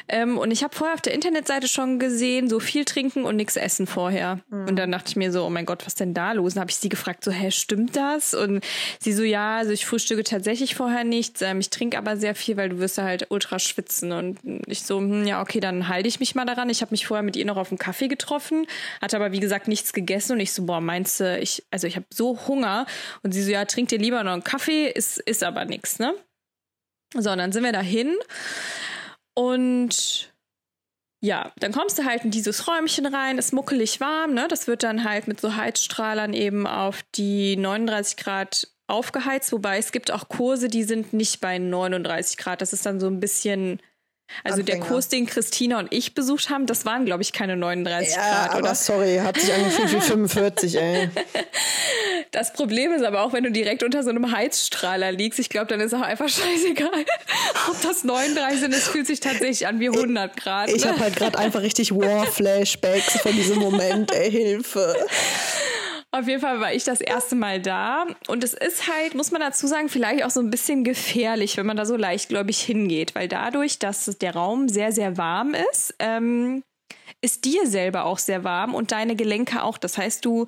ähm, 0.08 0.38
und 0.38 0.52
ich 0.52 0.64
habe 0.64 0.76
vorher 0.76 0.94
auf 0.94 1.02
der 1.02 1.14
Internetseite 1.14 1.68
schon 1.68 2.00
gesehen, 2.00 2.50
so 2.50 2.60
viel 2.60 2.86
trinken 2.86 3.24
und 3.24 3.36
nichts 3.36 3.56
essen 3.56 3.88
vorher. 3.88 4.40
Mhm. 4.50 4.68
Und 4.68 4.76
dann 4.76 4.92
dachte 4.92 5.10
ich 5.10 5.16
mir 5.16 5.32
so, 5.32 5.46
oh 5.46 5.50
mein 5.50 5.66
Gott, 5.66 5.86
was 5.86 5.96
denn 5.96 6.14
da 6.14 6.32
los? 6.34 6.56
Und 6.56 6.60
habe 6.60 6.72
ich 6.72 6.78
sie 6.78 6.90
gefragt, 6.90 7.24
so, 7.24 7.32
hä, 7.32 7.52
stimmt 7.52 7.96
das? 7.96 8.34
Und 8.34 8.64
sie 9.00 9.14
so, 9.14 9.24
ja, 9.24 9.58
also 9.58 9.72
ich 9.72 9.86
frühstücke 9.86 10.24
tatsächlich 10.24 10.76
vorher 10.76 11.04
nichts. 11.04 11.42
Ähm, 11.42 11.60
ich 11.60 11.70
trinke 11.70 11.98
aber 11.98 12.18
sehr 12.18 12.36
viel, 12.36 12.58
weil 12.58 12.70
du 12.70 12.80
wirst 12.80 12.98
ja 12.98 13.04
halt 13.04 13.28
ultra 13.30 13.60
schwitzen. 13.60 14.12
Und 14.12 14.40
ich 14.68 14.84
so, 14.84 15.00
hm, 15.00 15.26
ja, 15.26 15.42
okay, 15.42 15.60
dann 15.60 15.88
halte 15.88 16.08
ich 16.08 16.20
mich 16.20 16.36
mal 16.36 16.46
daran. 16.46 16.70
Ich 16.70 16.82
habe 16.82 16.92
mich 16.92 17.08
vorher 17.08 17.24
mit 17.24 17.36
ihr 17.36 17.46
noch 17.46 17.58
auf 17.58 17.72
einen 17.72 17.78
Kaffee 17.78 18.08
getroffen, 18.08 18.68
hatte 19.02 19.16
aber 19.16 19.32
wie 19.32 19.40
gesagt 19.40 19.68
nichts 19.68 19.94
gegessen. 19.94 20.34
Und 20.34 20.40
ich 20.40 20.54
so, 20.54 20.66
boah, 20.66 20.82
meinst 20.82 21.20
du, 21.20 21.38
ich, 21.40 21.64
also 21.72 21.88
ich 21.88 21.96
habe 21.96 22.06
so 22.14 22.48
Hunger. 22.48 22.86
Und 23.24 23.34
sie 23.34 23.44
so, 23.44 23.52
ja, 23.52 23.66
trink 23.66 23.90
dir 23.90 24.00
lieber 24.00 24.24
noch 24.24 24.34
einen 24.34 24.44
Kaffee, 24.44 24.88
ist, 24.88 25.20
ist 25.20 25.44
aber 25.44 25.66
nichts, 25.66 26.00
ne? 26.00 26.14
So, 27.14 27.30
und 27.32 27.40
dann 27.40 27.52
sind 27.52 27.64
wir 27.64 27.74
dahin. 27.74 28.16
Und 29.34 30.34
ja, 31.24 31.52
dann 31.58 31.72
kommst 31.72 32.00
du 32.00 32.06
halt 32.06 32.26
in 32.26 32.32
dieses 32.32 32.68
Räumchen 32.68 33.06
rein, 33.06 33.38
ist 33.38 33.54
muckelig 33.54 34.00
warm, 34.00 34.34
ne? 34.34 34.48
Das 34.48 34.68
wird 34.68 34.84
dann 34.84 35.04
halt 35.04 35.28
mit 35.28 35.40
so 35.40 35.56
Heizstrahlern 35.56 36.34
eben 36.34 36.66
auf 36.66 37.04
die 37.16 37.56
39 37.58 38.18
Grad 38.18 38.68
aufgeheizt, 38.88 39.52
wobei 39.52 39.78
es 39.78 39.92
gibt 39.92 40.12
auch 40.12 40.28
Kurse, 40.28 40.68
die 40.68 40.84
sind 40.84 41.14
nicht 41.14 41.40
bei 41.40 41.58
39 41.60 42.38
Grad. 42.38 42.62
Das 42.62 42.74
ist 42.74 42.86
dann 42.86 43.00
so 43.00 43.08
ein 43.08 43.20
bisschen 43.20 43.80
also 44.44 44.60
Anfänger. 44.60 44.80
der 44.80 44.88
Kurs, 44.88 45.10
den 45.10 45.26
Christina 45.26 45.80
und 45.80 45.88
ich 45.92 46.14
besucht 46.14 46.50
haben, 46.50 46.66
das 46.66 46.86
waren, 46.86 47.06
glaube 47.06 47.22
ich, 47.22 47.34
keine 47.34 47.56
39 47.56 48.14
ja, 48.16 48.48
Grad, 48.48 48.56
aber 48.56 48.76
sorry, 48.76 49.20
hat 49.24 49.40
sich 49.40 49.54
angefühlt 49.54 49.92
wie 49.92 50.02
45, 50.02 50.76
ey. 50.78 51.10
Das 52.32 52.54
Problem 52.54 52.94
ist 52.94 53.04
aber 53.04 53.24
auch, 53.24 53.34
wenn 53.34 53.44
du 53.44 53.52
direkt 53.52 53.84
unter 53.84 54.04
so 54.04 54.10
einem 54.10 54.32
Heizstrahler 54.32 55.12
liegst, 55.12 55.38
ich 55.40 55.50
glaube, 55.50 55.68
dann 55.68 55.82
ist 55.82 55.94
auch 55.94 56.02
einfach 56.02 56.30
scheißegal, 56.30 57.06
ob 57.70 57.82
das 57.82 58.04
39 58.04 58.60
sind. 58.62 58.74
Es 58.74 58.88
fühlt 58.88 59.08
sich 59.08 59.20
tatsächlich 59.20 59.68
an 59.68 59.80
wie 59.80 59.90
100 59.90 60.38
Grad. 60.38 60.70
Ich, 60.70 60.78
ich 60.78 60.86
habe 60.88 61.00
halt 61.00 61.16
gerade 61.18 61.38
einfach 61.38 61.62
richtig 61.62 61.92
War-Flashbacks 61.92 63.20
von 63.22 63.34
diesem 63.34 63.60
Moment, 63.60 64.14
ey, 64.14 64.32
Hilfe. 64.32 64.96
Auf 66.14 66.28
jeden 66.28 66.42
Fall 66.42 66.60
war 66.60 66.74
ich 66.74 66.84
das 66.84 67.00
erste 67.00 67.36
Mal 67.36 67.62
da. 67.62 68.06
Und 68.28 68.44
es 68.44 68.54
ist 68.54 68.92
halt, 68.92 69.16
muss 69.16 69.32
man 69.32 69.40
dazu 69.40 69.66
sagen, 69.66 69.88
vielleicht 69.88 70.26
auch 70.26 70.30
so 70.30 70.42
ein 70.42 70.50
bisschen 70.50 70.84
gefährlich, 70.84 71.56
wenn 71.56 71.66
man 71.66 71.78
da 71.78 71.86
so 71.86 71.96
leichtgläubig 71.96 72.60
hingeht. 72.60 73.16
Weil 73.16 73.30
dadurch, 73.30 73.80
dass 73.80 74.06
der 74.18 74.36
Raum 74.36 74.68
sehr, 74.68 74.92
sehr 74.92 75.18
warm 75.18 75.56
ist, 75.72 75.96
ähm, 76.00 76.64
ist 77.22 77.46
dir 77.46 77.68
selber 77.68 78.06
auch 78.06 78.18
sehr 78.18 78.44
warm 78.44 78.74
und 78.74 78.92
deine 78.92 79.16
Gelenke 79.16 79.64
auch. 79.64 79.78
Das 79.78 79.98
heißt, 79.98 80.26
du, 80.26 80.48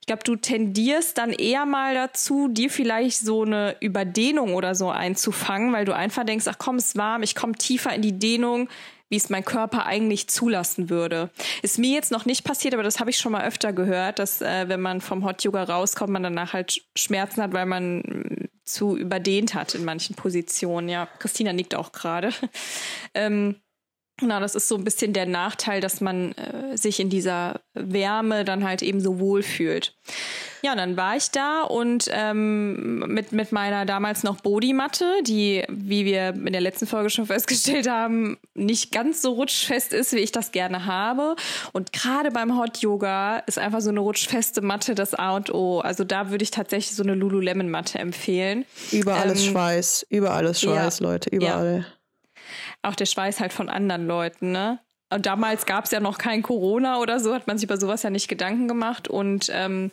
ich 0.00 0.06
glaube, 0.06 0.22
du 0.24 0.36
tendierst 0.36 1.18
dann 1.18 1.32
eher 1.32 1.66
mal 1.66 1.94
dazu, 1.94 2.48
dir 2.48 2.70
vielleicht 2.70 3.18
so 3.18 3.42
eine 3.42 3.76
Überdehnung 3.80 4.54
oder 4.54 4.74
so 4.74 4.88
einzufangen, 4.88 5.72
weil 5.72 5.84
du 5.84 5.94
einfach 5.94 6.24
denkst, 6.24 6.46
ach 6.48 6.58
komm, 6.58 6.76
es 6.76 6.86
ist 6.86 6.96
warm, 6.96 7.22
ich 7.22 7.34
komme 7.34 7.54
tiefer 7.54 7.92
in 7.94 8.02
die 8.02 8.18
Dehnung, 8.18 8.68
wie 9.12 9.16
es 9.16 9.28
mein 9.28 9.44
Körper 9.44 9.84
eigentlich 9.84 10.28
zulassen 10.28 10.88
würde. 10.88 11.28
Ist 11.60 11.78
mir 11.78 11.92
jetzt 11.92 12.10
noch 12.10 12.24
nicht 12.24 12.44
passiert, 12.44 12.72
aber 12.72 12.82
das 12.82 12.98
habe 12.98 13.10
ich 13.10 13.18
schon 13.18 13.32
mal 13.32 13.44
öfter 13.44 13.74
gehört, 13.74 14.18
dass 14.18 14.40
äh, 14.40 14.70
wenn 14.70 14.80
man 14.80 15.02
vom 15.02 15.22
Hot 15.26 15.44
Yoga 15.44 15.64
rauskommt, 15.64 16.10
man 16.10 16.22
danach 16.22 16.54
halt 16.54 16.80
Schmerzen 16.96 17.42
hat, 17.42 17.52
weil 17.52 17.66
man 17.66 17.98
mm, 17.98 18.48
zu 18.64 18.96
überdehnt 18.96 19.52
hat 19.52 19.74
in 19.74 19.84
manchen 19.84 20.16
Positionen. 20.16 20.88
Ja, 20.88 21.06
Christina 21.18 21.52
nickt 21.52 21.74
auch 21.74 21.92
gerade. 21.92 22.30
ähm, 23.14 23.56
na, 24.22 24.40
das 24.40 24.54
ist 24.54 24.68
so 24.68 24.76
ein 24.76 24.84
bisschen 24.84 25.12
der 25.12 25.26
Nachteil, 25.26 25.80
dass 25.80 26.00
man 26.00 26.32
äh, 26.32 26.76
sich 26.76 27.00
in 27.00 27.10
dieser 27.10 27.60
Wärme 27.74 28.44
dann 28.44 28.64
halt 28.64 28.82
eben 28.82 29.00
so 29.00 29.18
wohl 29.18 29.42
fühlt. 29.42 29.94
Ja, 30.62 30.72
und 30.72 30.78
dann 30.78 30.96
war 30.96 31.16
ich 31.16 31.30
da 31.32 31.62
und 31.62 32.08
ähm, 32.12 33.00
mit, 33.12 33.32
mit 33.32 33.50
meiner 33.50 33.84
damals 33.84 34.22
noch 34.22 34.40
Bodymatte, 34.40 35.04
die, 35.26 35.64
wie 35.68 36.04
wir 36.04 36.28
in 36.28 36.52
der 36.52 36.60
letzten 36.60 36.86
Folge 36.86 37.10
schon 37.10 37.26
festgestellt 37.32 37.88
haben, 37.88 38.38
nicht 38.54 38.92
ganz 38.92 39.22
so 39.22 39.32
rutschfest 39.32 39.92
ist, 39.92 40.12
wie 40.12 40.20
ich 40.20 40.30
das 40.30 40.52
gerne 40.52 40.86
habe. 40.86 41.34
Und 41.72 41.92
gerade 41.92 42.30
beim 42.30 42.56
Hot 42.56 42.78
Yoga 42.78 43.38
ist 43.38 43.58
einfach 43.58 43.80
so 43.80 43.90
eine 43.90 44.00
rutschfeste 44.00 44.60
Matte 44.60 44.94
das 44.94 45.14
A 45.14 45.34
und 45.34 45.52
O. 45.52 45.80
Also 45.80 46.04
da 46.04 46.30
würde 46.30 46.44
ich 46.44 46.52
tatsächlich 46.52 46.94
so 46.94 47.02
eine 47.02 47.14
Lululemon-Matte 47.14 47.98
empfehlen. 47.98 48.64
Über 48.92 49.14
alles 49.14 49.44
ähm, 49.44 49.50
Schweiß, 49.50 50.06
über 50.10 50.32
alles 50.32 50.60
Schweiß, 50.60 51.00
ja, 51.00 51.06
Leute, 51.06 51.30
überall. 51.30 51.78
Ja 51.78 52.01
auch 52.82 52.94
der 52.94 53.06
Schweiß 53.06 53.40
halt 53.40 53.52
von 53.52 53.68
anderen 53.68 54.06
Leuten, 54.06 54.52
ne? 54.52 54.80
Und 55.12 55.26
damals 55.26 55.66
gab 55.66 55.84
es 55.84 55.90
ja 55.90 56.00
noch 56.00 56.16
kein 56.16 56.42
Corona 56.42 56.98
oder 56.98 57.20
so, 57.20 57.34
hat 57.34 57.46
man 57.46 57.58
sich 57.58 57.64
über 57.64 57.76
sowas 57.76 58.02
ja 58.02 58.10
nicht 58.10 58.28
Gedanken 58.28 58.66
gemacht. 58.66 59.08
Und 59.08 59.50
ähm, 59.52 59.90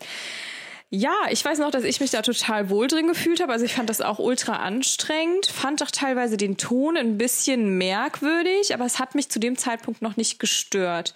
ja, 0.92 1.14
ich 1.30 1.46
weiß 1.46 1.60
noch, 1.60 1.70
dass 1.70 1.84
ich 1.84 2.00
mich 2.00 2.10
da 2.10 2.24
total 2.24 2.70
wohl 2.70 2.88
drin 2.88 3.08
gefühlt 3.08 3.42
habe. 3.42 3.52
Also 3.52 3.64
ich 3.64 3.74
fand 3.74 3.90
das 3.90 4.02
auch 4.02 4.18
ultra 4.18 4.56
anstrengend, 4.56 5.46
fand 5.46 5.84
auch 5.84 5.92
teilweise 5.92 6.36
den 6.36 6.58
Ton 6.58 6.98
ein 6.98 7.18
bisschen 7.18 7.78
merkwürdig, 7.78 8.74
aber 8.74 8.86
es 8.86 8.98
hat 8.98 9.14
mich 9.14 9.30
zu 9.30 9.40
dem 9.40 9.56
Zeitpunkt 9.56 10.02
noch 10.02 10.18
nicht 10.18 10.40
gestört. 10.40 11.14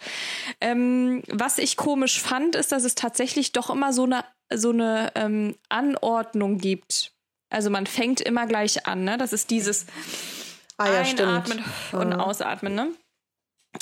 Ähm, 0.61 1.23
was 1.27 1.57
ich 1.57 1.75
komisch 1.75 2.21
fand, 2.21 2.55
ist, 2.55 2.71
dass 2.71 2.83
es 2.83 2.93
tatsächlich 2.93 3.51
doch 3.51 3.69
immer 3.71 3.93
so 3.93 4.03
eine, 4.03 4.25
so 4.53 4.69
eine 4.69 5.11
ähm, 5.15 5.55
Anordnung 5.69 6.59
gibt. 6.59 7.13
Also 7.49 7.69
man 7.69 7.87
fängt 7.87 8.21
immer 8.21 8.45
gleich 8.45 8.85
an, 8.85 9.03
ne? 9.03 9.17
Das 9.17 9.33
ist 9.33 9.49
dieses 9.49 9.87
Ah, 10.77 10.87
ja, 10.87 10.99
Einatmen 11.01 11.59
stimmt. 11.59 12.03
und 12.03 12.11
ja. 12.11 12.19
ausatmen, 12.19 12.75
ne? 12.75 12.89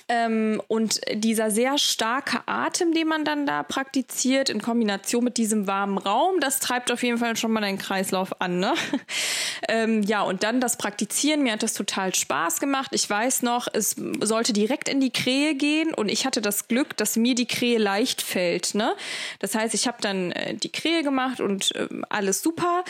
Ähm, 0.08 0.62
und 0.68 1.02
dieser 1.14 1.52
sehr 1.52 1.78
starke 1.78 2.40
Atem, 2.46 2.94
den 2.94 3.08
man 3.08 3.26
dann 3.26 3.46
da 3.46 3.64
praktiziert, 3.64 4.50
in 4.50 4.62
Kombination 4.62 5.24
mit 5.24 5.38
diesem 5.38 5.68
warmen 5.68 5.98
Raum, 5.98 6.40
das 6.40 6.60
treibt 6.60 6.92
auf 6.92 7.04
jeden 7.04 7.18
Fall 7.18 7.36
schon 7.36 7.52
mal 7.52 7.62
deinen 7.62 7.78
Kreislauf 7.78 8.40
an. 8.42 8.60
Ne? 8.60 8.74
ähm, 9.68 10.02
ja, 10.04 10.22
und 10.22 10.44
dann 10.44 10.62
das 10.62 10.78
Praktizieren, 10.78 11.44
mir 11.44 11.54
hat 11.54 11.64
das 11.64 11.74
total 11.74 12.16
Spaß 12.16 12.60
gemacht. 12.60 12.92
Ich 12.94 13.10
weiß 13.10 13.44
noch, 13.44 13.68
es 13.74 13.96
sollte 14.22 14.54
direkt 14.54 14.88
in 14.88 15.02
die 15.02 15.12
Krähe 15.12 15.56
gehen 15.56 15.94
und 15.94 16.10
ich 16.10 16.26
hatte 16.26 16.42
das 16.42 16.68
Glück, 16.68 16.96
dass 16.98 17.18
mir 17.18 17.36
die 17.36 17.48
Krähe 17.48 17.78
leicht 17.78 18.22
fällt. 18.22 18.76
Ne? 18.76 18.94
Das 19.40 19.56
heißt, 19.56 19.74
ich 19.74 19.88
habe 19.88 19.98
dann 20.02 20.32
äh, 20.32 20.56
die 20.56 20.72
Krähe 20.72 21.04
gemacht 21.04 21.42
und 21.42 21.76
äh, 21.76 21.88
alles 22.10 22.42
super 22.42 22.84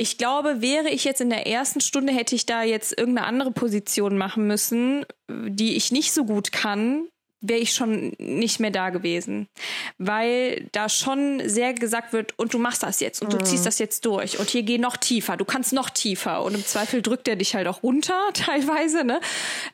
ich 0.00 0.16
glaube, 0.16 0.62
wäre 0.62 0.88
ich 0.88 1.04
jetzt 1.04 1.20
in 1.20 1.28
der 1.28 1.46
ersten 1.46 1.82
Stunde, 1.82 2.10
hätte 2.10 2.34
ich 2.34 2.46
da 2.46 2.62
jetzt 2.62 2.96
irgendeine 2.96 3.26
andere 3.26 3.50
Position 3.50 4.16
machen 4.16 4.46
müssen, 4.46 5.04
die 5.28 5.76
ich 5.76 5.92
nicht 5.92 6.12
so 6.12 6.24
gut 6.24 6.52
kann, 6.52 7.08
wäre 7.42 7.60
ich 7.60 7.74
schon 7.74 8.14
nicht 8.18 8.60
mehr 8.60 8.70
da 8.70 8.88
gewesen. 8.88 9.46
Weil 9.98 10.68
da 10.72 10.88
schon 10.88 11.42
sehr 11.44 11.74
gesagt 11.74 12.14
wird, 12.14 12.38
und 12.38 12.54
du 12.54 12.58
machst 12.58 12.82
das 12.82 13.00
jetzt 13.00 13.20
und 13.20 13.34
du 13.34 13.36
mhm. 13.36 13.44
ziehst 13.44 13.66
das 13.66 13.78
jetzt 13.78 14.06
durch 14.06 14.38
und 14.38 14.48
hier 14.48 14.62
geh 14.62 14.78
noch 14.78 14.96
tiefer, 14.96 15.36
du 15.36 15.44
kannst 15.44 15.74
noch 15.74 15.90
tiefer 15.90 16.42
und 16.44 16.54
im 16.54 16.64
Zweifel 16.64 17.02
drückt 17.02 17.28
er 17.28 17.36
dich 17.36 17.54
halt 17.54 17.66
auch 17.66 17.82
runter 17.82 18.18
teilweise. 18.32 19.04
Ne? 19.04 19.20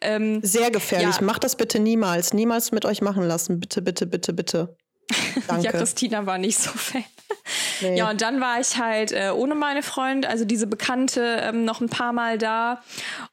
Ähm, 0.00 0.40
sehr 0.42 0.72
gefährlich. 0.72 1.16
Ja. 1.16 1.22
Macht 1.22 1.44
das 1.44 1.54
bitte 1.54 1.78
niemals. 1.78 2.34
Niemals 2.34 2.72
mit 2.72 2.84
euch 2.84 3.00
machen 3.00 3.22
lassen. 3.22 3.60
Bitte, 3.60 3.80
bitte, 3.80 4.06
bitte, 4.06 4.32
bitte. 4.32 4.76
Danke. 5.46 5.64
ja, 5.64 5.72
Christina 5.72 6.26
war 6.26 6.38
nicht 6.38 6.58
so 6.58 6.70
fan. 6.70 7.04
Nee. 7.80 7.98
Ja, 7.98 8.10
und 8.10 8.22
dann 8.22 8.40
war 8.40 8.60
ich 8.60 8.78
halt 8.78 9.12
äh, 9.12 9.30
ohne 9.34 9.54
meine 9.54 9.82
Freund, 9.82 10.26
also 10.26 10.44
diese 10.44 10.66
Bekannte, 10.66 11.40
ähm, 11.42 11.64
noch 11.64 11.80
ein 11.80 11.88
paar 11.88 12.12
Mal 12.12 12.38
da. 12.38 12.82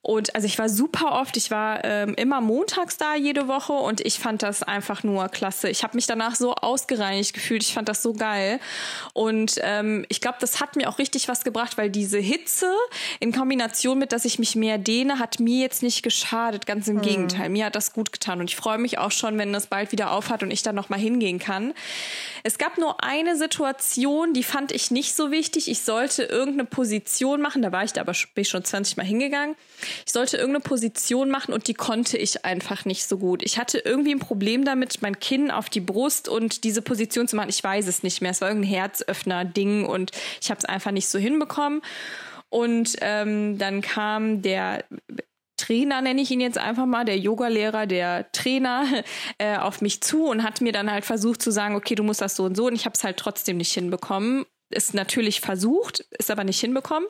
Und 0.01 0.35
also 0.35 0.45
ich 0.45 0.59
war 0.59 0.69
super 0.69 1.13
oft, 1.13 1.37
ich 1.37 1.49
war 1.49 1.83
ähm, 1.83 2.13
immer 2.15 2.41
montags 2.41 2.97
da 2.97 3.15
jede 3.15 3.47
Woche 3.47 3.73
und 3.73 4.01
ich 4.01 4.19
fand 4.19 4.43
das 4.43 4.61
einfach 4.61 5.03
nur 5.03 5.29
klasse. 5.29 5.69
Ich 5.69 5.83
habe 5.83 5.95
mich 5.95 6.07
danach 6.07 6.35
so 6.35 6.55
ausgereinigt 6.55 7.33
gefühlt, 7.33 7.63
ich 7.63 7.73
fand 7.73 7.89
das 7.89 8.03
so 8.03 8.13
geil. 8.13 8.59
Und 9.13 9.59
ähm, 9.61 10.05
ich 10.09 10.21
glaube, 10.21 10.37
das 10.41 10.59
hat 10.59 10.75
mir 10.75 10.89
auch 10.89 10.99
richtig 10.99 11.27
was 11.27 11.43
gebracht, 11.43 11.77
weil 11.77 11.89
diese 11.89 12.19
Hitze 12.19 12.71
in 13.19 13.31
Kombination 13.31 13.97
mit, 13.97 14.11
dass 14.11 14.25
ich 14.25 14.39
mich 14.39 14.55
mehr 14.55 14.77
dehne, 14.77 15.19
hat 15.19 15.39
mir 15.39 15.61
jetzt 15.61 15.83
nicht 15.83 16.03
geschadet. 16.03 16.65
Ganz 16.65 16.87
im 16.87 16.97
mhm. 16.97 17.01
Gegenteil, 17.01 17.49
mir 17.49 17.65
hat 17.65 17.75
das 17.75 17.93
gut 17.93 18.11
getan. 18.11 18.41
Und 18.41 18.49
ich 18.49 18.55
freue 18.55 18.77
mich 18.77 18.97
auch 18.97 19.11
schon, 19.11 19.37
wenn 19.37 19.53
das 19.53 19.67
bald 19.67 19.91
wieder 19.91 20.11
aufhat 20.11 20.43
und 20.43 20.51
ich 20.51 20.63
dann 20.63 20.75
noch 20.75 20.89
mal 20.89 20.99
hingehen 20.99 21.39
kann. 21.39 21.62
Es 22.43 22.57
gab 22.57 22.77
nur 22.77 23.03
eine 23.03 23.37
Situation, 23.37 24.33
die 24.33 24.43
fand 24.43 24.73
ich 24.73 24.91
nicht 24.91 25.15
so 25.15 25.31
wichtig. 25.31 25.69
Ich 25.69 25.81
sollte 25.81 26.23
irgendeine 26.23 26.65
Position 26.65 27.41
machen, 27.41 27.61
da 27.61 27.71
war 27.71 27.85
ich 27.85 27.93
da 27.93 28.01
aber 28.01 28.13
schon 28.13 28.63
20 28.63 28.97
Mal 28.97 29.05
hingegangen. 29.05 29.55
Ich 30.05 30.11
sollte 30.11 30.35
irgendeine 30.35 30.63
Position 30.63 31.29
machen 31.29 31.53
und 31.53 31.67
die 31.67 31.73
konnte 31.73 32.17
ich 32.17 32.43
einfach 32.43 32.83
nicht 32.83 33.07
so 33.07 33.17
gut. 33.17 33.43
Ich 33.43 33.57
hatte 33.57 33.79
irgendwie 33.79 34.13
ein 34.13 34.19
Problem 34.19 34.65
damit, 34.65 35.01
mein 35.01 35.19
Kinn 35.19 35.51
auf 35.51 35.69
die 35.69 35.79
Brust 35.79 36.27
und 36.27 36.65
diese 36.65 36.81
Position 36.81 37.27
zu 37.27 37.35
machen. 37.35 37.49
Ich 37.49 37.63
weiß 37.63 37.87
es 37.87 38.03
nicht 38.03 38.21
mehr. 38.21 38.31
Es 38.31 38.41
war 38.41 38.49
irgendein 38.49 38.71
Herzöffner-Ding 38.71 39.85
und 39.85 40.11
ich 40.41 40.49
habe 40.49 40.59
es 40.59 40.65
einfach 40.65 40.91
nicht 40.91 41.07
so 41.07 41.17
hinbekommen. 41.19 41.81
Und 42.49 42.97
ähm, 43.01 43.57
dann 43.57 43.81
kam 43.81 44.41
der 44.43 44.83
Trainer, 45.65 46.01
nenne 46.01 46.21
ich 46.21 46.31
ihn 46.31 46.41
jetzt 46.41 46.57
einfach 46.57 46.85
mal, 46.85 47.05
der 47.05 47.17
Yogalehrer, 47.17 47.85
der 47.85 48.31
Trainer, 48.31 48.85
äh, 49.37 49.57
auf 49.57 49.81
mich 49.81 50.01
zu 50.01 50.25
und 50.25 50.43
hat 50.43 50.61
mir 50.61 50.71
dann 50.71 50.91
halt 50.91 51.05
versucht 51.05 51.41
zu 51.41 51.51
sagen, 51.51 51.75
okay, 51.75 51.95
du 51.95 52.03
musst 52.03 52.21
das 52.21 52.35
so 52.35 52.43
und 52.43 52.55
so. 52.55 52.67
Und 52.67 52.75
ich 52.75 52.85
habe 52.85 52.95
es 52.95 53.03
halt 53.03 53.17
trotzdem 53.17 53.57
nicht 53.57 53.73
hinbekommen. 53.73 54.45
Ist 54.69 54.93
natürlich 54.93 55.39
versucht, 55.39 55.99
ist 56.17 56.31
aber 56.31 56.43
nicht 56.43 56.59
hinbekommen. 56.59 57.07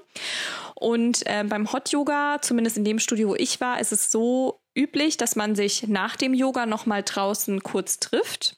Und 0.75 1.25
äh, 1.25 1.43
beim 1.47 1.71
Hot 1.71 1.89
Yoga, 1.91 2.39
zumindest 2.41 2.77
in 2.77 2.83
dem 2.83 2.99
Studio, 2.99 3.29
wo 3.29 3.35
ich 3.35 3.61
war, 3.61 3.79
ist 3.79 3.93
es 3.93 4.11
so 4.11 4.59
üblich, 4.75 5.17
dass 5.17 5.35
man 5.35 5.55
sich 5.55 5.87
nach 5.87 6.15
dem 6.15 6.33
Yoga 6.33 6.65
noch 6.65 6.85
mal 6.85 7.03
draußen 7.03 7.63
kurz 7.63 7.99
trifft. 7.99 8.57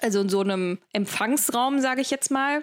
Also 0.00 0.20
in 0.20 0.28
so 0.28 0.40
einem 0.40 0.78
Empfangsraum, 0.92 1.80
sage 1.80 2.00
ich 2.00 2.10
jetzt 2.10 2.30
mal 2.30 2.62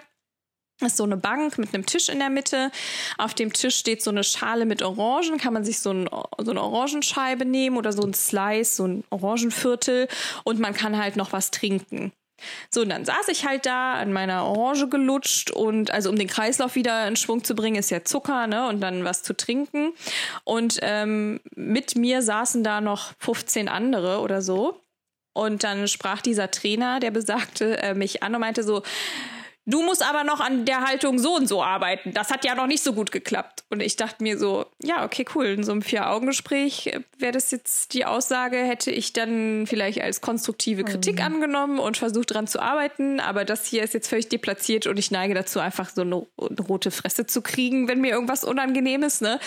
ist 0.80 0.96
so 0.96 1.04
eine 1.04 1.16
Bank 1.16 1.58
mit 1.58 1.74
einem 1.74 1.86
Tisch 1.86 2.08
in 2.08 2.18
der 2.18 2.30
Mitte. 2.30 2.70
Auf 3.18 3.34
dem 3.34 3.52
Tisch 3.52 3.76
steht 3.76 4.02
so 4.02 4.10
eine 4.10 4.24
Schale 4.24 4.66
mit 4.66 4.82
Orangen. 4.82 5.38
Kann 5.38 5.52
man 5.52 5.64
sich 5.64 5.78
so, 5.80 5.92
ein, 5.92 6.08
so 6.38 6.50
eine 6.50 6.62
Orangenscheibe 6.62 7.44
nehmen 7.44 7.76
oder 7.76 7.92
so 7.92 8.02
ein 8.02 8.14
Slice, 8.14 8.76
so 8.76 8.86
ein 8.86 9.04
Orangenviertel. 9.10 10.08
Und 10.44 10.58
man 10.58 10.74
kann 10.74 10.98
halt 10.98 11.16
noch 11.16 11.32
was 11.32 11.50
trinken. 11.50 12.12
So, 12.70 12.82
und 12.82 12.88
dann 12.88 13.04
saß 13.04 13.28
ich 13.28 13.46
halt 13.46 13.66
da 13.66 13.94
an 13.94 14.12
meiner 14.12 14.44
Orange 14.46 14.88
gelutscht 14.88 15.50
und 15.50 15.90
also 15.90 16.10
um 16.10 16.16
den 16.16 16.26
Kreislauf 16.26 16.74
wieder 16.74 17.06
in 17.06 17.16
Schwung 17.16 17.44
zu 17.44 17.54
bringen, 17.54 17.76
ist 17.76 17.90
ja 17.90 18.04
Zucker, 18.04 18.46
ne? 18.46 18.68
Und 18.68 18.80
dann 18.80 19.04
was 19.04 19.22
zu 19.22 19.36
trinken. 19.36 19.92
Und 20.44 20.78
ähm, 20.82 21.40
mit 21.54 21.96
mir 21.96 22.22
saßen 22.22 22.64
da 22.64 22.80
noch 22.80 23.12
15 23.18 23.68
andere 23.68 24.20
oder 24.20 24.42
so. 24.42 24.80
Und 25.34 25.64
dann 25.64 25.88
sprach 25.88 26.20
dieser 26.20 26.50
Trainer, 26.50 27.00
der 27.00 27.10
besagte, 27.10 27.78
äh, 27.78 27.94
mich 27.94 28.22
an 28.22 28.34
und 28.34 28.40
meinte 28.40 28.62
so, 28.62 28.82
Du 29.64 29.80
musst 29.82 30.04
aber 30.04 30.24
noch 30.24 30.40
an 30.40 30.64
der 30.64 30.80
Haltung 30.80 31.20
so 31.20 31.36
und 31.36 31.46
so 31.46 31.62
arbeiten. 31.62 32.12
Das 32.12 32.30
hat 32.30 32.44
ja 32.44 32.56
noch 32.56 32.66
nicht 32.66 32.82
so 32.82 32.94
gut 32.94 33.12
geklappt. 33.12 33.62
Und 33.70 33.80
ich 33.80 33.94
dachte 33.94 34.20
mir 34.24 34.36
so, 34.36 34.66
ja, 34.82 35.04
okay, 35.04 35.24
cool. 35.36 35.46
In 35.46 35.62
so 35.62 35.70
einem 35.70 35.82
Vier-Augen-Gespräch 35.82 36.88
äh, 36.88 37.00
wäre 37.18 37.30
das 37.30 37.52
jetzt 37.52 37.94
die 37.94 38.04
Aussage, 38.04 38.56
hätte 38.56 38.90
ich 38.90 39.12
dann 39.12 39.68
vielleicht 39.68 40.00
als 40.00 40.20
konstruktive 40.20 40.82
Kritik 40.82 41.20
mhm. 41.20 41.26
angenommen 41.26 41.78
und 41.78 41.96
versucht 41.96 42.34
dran 42.34 42.48
zu 42.48 42.60
arbeiten. 42.60 43.20
Aber 43.20 43.44
das 43.44 43.64
hier 43.64 43.84
ist 43.84 43.94
jetzt 43.94 44.08
völlig 44.08 44.28
deplatziert 44.28 44.88
und 44.88 44.98
ich 44.98 45.12
neige 45.12 45.34
dazu, 45.34 45.60
einfach 45.60 45.90
so 45.90 46.00
eine, 46.02 46.26
eine 46.38 46.60
rote 46.68 46.90
Fresse 46.90 47.26
zu 47.26 47.40
kriegen, 47.40 47.86
wenn 47.86 48.00
mir 48.00 48.10
irgendwas 48.10 48.42
unangenehm 48.42 49.04
ist. 49.04 49.22
Ne? 49.22 49.38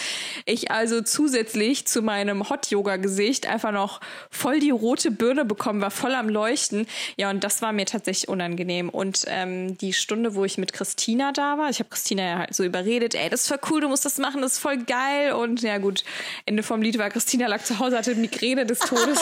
Ich 0.45 0.71
also 0.71 1.01
zusätzlich 1.01 1.87
zu 1.87 2.01
meinem 2.01 2.49
Hot-Yoga-Gesicht 2.49 3.47
einfach 3.47 3.73
noch 3.73 3.99
voll 4.31 4.61
die 4.61 4.71
rote 4.71 5.11
Birne 5.11 5.43
bekommen, 5.43 5.81
war 5.81 5.91
voll 5.91 6.15
am 6.15 6.29
Leuchten. 6.29 6.87
Ja, 7.17 7.29
und 7.29 7.43
das 7.43 7.61
war 7.61 7.73
mir 7.73 7.85
tatsächlich 7.85 8.29
unangenehm. 8.29 8.87
Und 8.87 9.25
ähm, 9.27 9.77
die 9.77 9.91
Stunde, 10.05 10.35
wo 10.35 10.45
ich 10.45 10.59
mit 10.59 10.71
Christina 10.71 11.31
da 11.31 11.57
war. 11.57 11.69
Ich 11.71 11.79
habe 11.79 11.89
Christina 11.89 12.23
ja 12.23 12.37
halt 12.37 12.53
so 12.53 12.63
überredet, 12.63 13.15
ey, 13.15 13.27
das 13.29 13.41
ist 13.41 13.47
voll 13.47 13.59
cool, 13.69 13.81
du 13.81 13.89
musst 13.89 14.05
das 14.05 14.19
machen, 14.19 14.41
das 14.41 14.53
ist 14.53 14.59
voll 14.59 14.77
geil. 14.77 15.33
Und 15.33 15.61
ja 15.63 15.79
gut, 15.79 16.03
Ende 16.45 16.61
vom 16.61 16.81
Lied 16.81 16.99
war 16.99 17.09
Christina 17.09 17.47
lag 17.47 17.63
zu 17.63 17.79
Hause, 17.79 17.97
hatte 17.97 18.13
Migräne 18.13 18.67
des 18.67 18.79
Todes. 18.79 19.19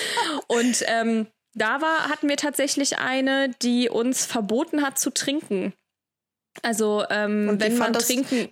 und 0.46 0.84
ähm, 0.86 1.26
da 1.54 1.80
war, 1.80 2.10
hatten 2.10 2.28
wir 2.28 2.36
tatsächlich 2.36 2.98
eine, 2.98 3.48
die 3.62 3.88
uns 3.88 4.26
verboten 4.26 4.82
hat 4.82 4.98
zu 4.98 5.10
trinken. 5.10 5.72
Also 6.62 7.04
ähm, 7.08 7.58
wenn 7.58 7.78
man 7.78 7.94
trinken 7.94 8.50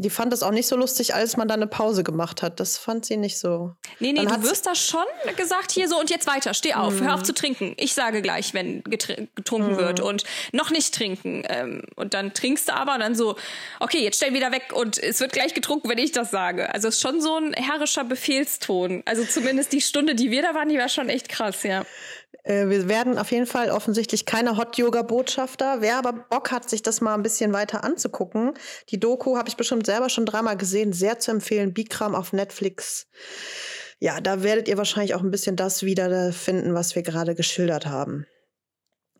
die 0.00 0.08
fand 0.08 0.32
es 0.32 0.42
auch 0.42 0.50
nicht 0.50 0.66
so 0.66 0.76
lustig, 0.76 1.14
als 1.14 1.36
man 1.36 1.46
da 1.46 1.54
eine 1.54 1.66
Pause 1.66 2.02
gemacht 2.02 2.40
hat. 2.40 2.58
Das 2.58 2.78
fand 2.78 3.04
sie 3.04 3.18
nicht 3.18 3.38
so. 3.38 3.74
Nee, 3.98 4.12
nee, 4.12 4.24
du 4.24 4.42
wirst 4.42 4.66
da 4.66 4.74
schon 4.74 5.04
gesagt, 5.36 5.72
hier 5.72 5.88
so 5.88 6.00
und 6.00 6.08
jetzt 6.08 6.26
weiter, 6.26 6.54
steh 6.54 6.72
auf, 6.72 6.98
mm. 6.98 7.04
hör 7.04 7.14
auf 7.14 7.20
mhm. 7.20 7.24
zu 7.24 7.34
trinken. 7.34 7.74
Ich 7.76 7.92
sage 7.92 8.22
gleich, 8.22 8.54
wenn 8.54 8.82
getrunken 8.82 9.74
mm. 9.74 9.76
wird 9.76 10.00
und 10.00 10.24
noch 10.52 10.70
nicht 10.70 10.94
trinken. 10.94 11.42
Ähm, 11.48 11.82
und 11.96 12.14
dann 12.14 12.32
trinkst 12.32 12.68
du 12.68 12.74
aber 12.74 12.94
und 12.94 13.00
dann 13.00 13.14
so, 13.14 13.36
okay, 13.78 14.02
jetzt 14.02 14.16
stell 14.16 14.32
wieder 14.32 14.52
weg 14.52 14.72
und 14.72 14.96
es 14.96 15.20
wird 15.20 15.32
gleich 15.32 15.52
getrunken, 15.52 15.90
wenn 15.90 15.98
ich 15.98 16.12
das 16.12 16.30
sage. 16.30 16.72
Also 16.72 16.88
es 16.88 16.94
ist 16.94 17.02
schon 17.02 17.20
so 17.20 17.36
ein 17.36 17.52
herrischer 17.52 18.04
Befehlston. 18.04 19.02
Also 19.04 19.24
zumindest 19.24 19.70
die 19.74 19.82
Stunde, 19.82 20.14
die 20.14 20.30
wir 20.30 20.40
da 20.40 20.54
waren, 20.54 20.70
die 20.70 20.78
war 20.78 20.88
schon 20.88 21.10
echt 21.10 21.28
krass, 21.28 21.62
ja. 21.62 21.84
Äh, 22.42 22.68
wir 22.68 22.88
werden 22.88 23.18
auf 23.18 23.30
jeden 23.30 23.46
Fall 23.46 23.70
offensichtlich 23.70 24.26
keine 24.26 24.56
Hot-Yoga-Botschafter. 24.56 25.80
Wer 25.80 25.96
aber 25.96 26.12
Bock 26.12 26.50
hat, 26.50 26.68
sich 26.68 26.82
das 26.82 27.00
mal 27.00 27.14
ein 27.14 27.22
bisschen 27.22 27.52
weiter 27.52 27.84
anzugucken, 27.84 28.54
die 28.88 29.00
Doku 29.00 29.36
habe 29.36 29.48
ich 29.48 29.56
bestimmt 29.56 29.86
selber 29.86 30.08
schon 30.08 30.26
dreimal 30.26 30.56
gesehen, 30.56 30.92
sehr 30.92 31.18
zu 31.18 31.30
empfehlen. 31.30 31.74
Bikram 31.74 32.14
auf 32.14 32.32
Netflix. 32.32 33.06
Ja, 33.98 34.20
da 34.20 34.42
werdet 34.42 34.68
ihr 34.68 34.78
wahrscheinlich 34.78 35.14
auch 35.14 35.22
ein 35.22 35.30
bisschen 35.30 35.56
das 35.56 35.82
wiederfinden, 35.82 36.74
was 36.74 36.94
wir 36.94 37.02
gerade 37.02 37.34
geschildert 37.34 37.86
haben. 37.86 38.26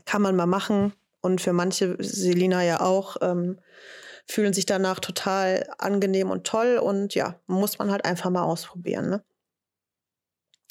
Kann 0.07 0.23
man 0.23 0.37
mal 0.37 0.47
machen. 0.47 0.95
Und 1.21 1.43
für 1.43 1.53
manche, 1.53 1.97
Selina 1.99 2.64
ja 2.64 2.81
auch, 2.81 3.18
ähm, 3.21 3.59
fühlen 4.27 4.55
sich 4.55 4.64
danach 4.64 5.01
total 5.01 5.68
angenehm 5.77 6.31
und 6.31 6.47
toll. 6.47 6.79
Und 6.79 7.14
ja, 7.14 7.39
muss 7.47 7.79
man 7.79 7.91
halt 7.91 8.07
einfach 8.07 8.31
mal 8.31 8.45
ausprobieren. 8.45 9.11
Ne? 9.11 9.23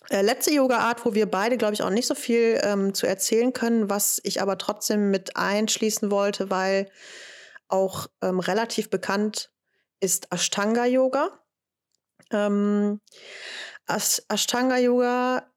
Äh, 0.10 0.22
letzte 0.22 0.52
Yoga-Art, 0.52 1.06
wo 1.06 1.14
wir 1.14 1.30
beide, 1.30 1.58
glaube 1.58 1.74
ich, 1.74 1.84
auch 1.84 1.90
nicht 1.90 2.08
so 2.08 2.16
viel 2.16 2.60
ähm, 2.64 2.94
zu 2.94 3.06
erzählen 3.06 3.54
können, 3.54 3.90
was 3.90 4.20
ich 4.24 4.42
aber 4.42 4.58
trotzdem 4.58 5.12
mit 5.12 5.36
einschließen 5.36 6.10
wollte, 6.10 6.50
weil 6.50 6.90
auch 7.68 8.08
ähm, 8.22 8.40
relativ 8.40 8.90
bekannt 8.90 9.52
ist 10.00 10.32
Ashtanga-Yoga. 10.32 11.40
Ähm, 12.32 13.02
Ashtanga-Yoga 13.88 15.50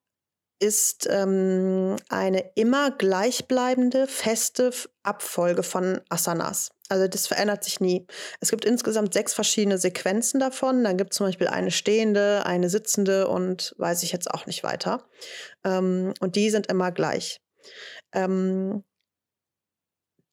ist 0.58 1.08
ähm, 1.10 1.96
eine 2.08 2.52
immer 2.54 2.90
gleichbleibende, 2.92 4.06
feste 4.06 4.70
Abfolge 5.02 5.62
von 5.62 6.00
Asanas. 6.08 6.70
Also 6.92 7.08
das 7.08 7.26
verändert 7.26 7.64
sich 7.64 7.80
nie. 7.80 8.06
Es 8.40 8.50
gibt 8.50 8.66
insgesamt 8.66 9.14
sechs 9.14 9.32
verschiedene 9.32 9.78
Sequenzen 9.78 10.38
davon. 10.38 10.84
Dann 10.84 10.98
gibt 10.98 11.12
es 11.12 11.16
zum 11.16 11.26
Beispiel 11.26 11.48
eine 11.48 11.70
stehende, 11.70 12.44
eine 12.44 12.68
sitzende 12.68 13.28
und 13.28 13.74
weiß 13.78 14.02
ich 14.02 14.12
jetzt 14.12 14.30
auch 14.30 14.44
nicht 14.44 14.62
weiter. 14.62 15.08
Ähm, 15.64 16.12
und 16.20 16.36
die 16.36 16.50
sind 16.50 16.66
immer 16.66 16.92
gleich. 16.92 17.40
Ähm, 18.12 18.84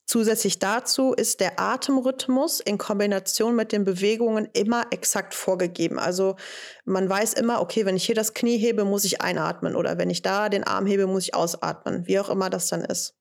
Zusätzlich 0.05 0.57
dazu 0.57 1.13
ist 1.13 1.39
der 1.39 1.59
Atemrhythmus 1.59 2.61
in 2.61 2.79
Kombination 2.79 3.55
mit 3.55 3.71
den 3.71 3.85
Bewegungen 3.85 4.49
immer 4.53 4.87
exakt 4.89 5.35
vorgegeben. 5.35 5.99
Also 5.99 6.35
man 6.83 7.07
weiß 7.07 7.35
immer, 7.35 7.61
okay, 7.61 7.85
wenn 7.85 7.95
ich 7.95 8.05
hier 8.07 8.15
das 8.15 8.33
Knie 8.33 8.57
hebe, 8.57 8.85
muss 8.85 9.05
ich 9.05 9.21
einatmen 9.21 9.75
oder 9.75 9.99
wenn 9.99 10.09
ich 10.09 10.23
da 10.23 10.49
den 10.49 10.63
Arm 10.63 10.87
hebe, 10.87 11.05
muss 11.05 11.25
ich 11.25 11.35
ausatmen, 11.35 12.07
wie 12.07 12.19
auch 12.19 12.29
immer 12.29 12.49
das 12.49 12.69
dann 12.69 12.83
ist. 12.83 13.18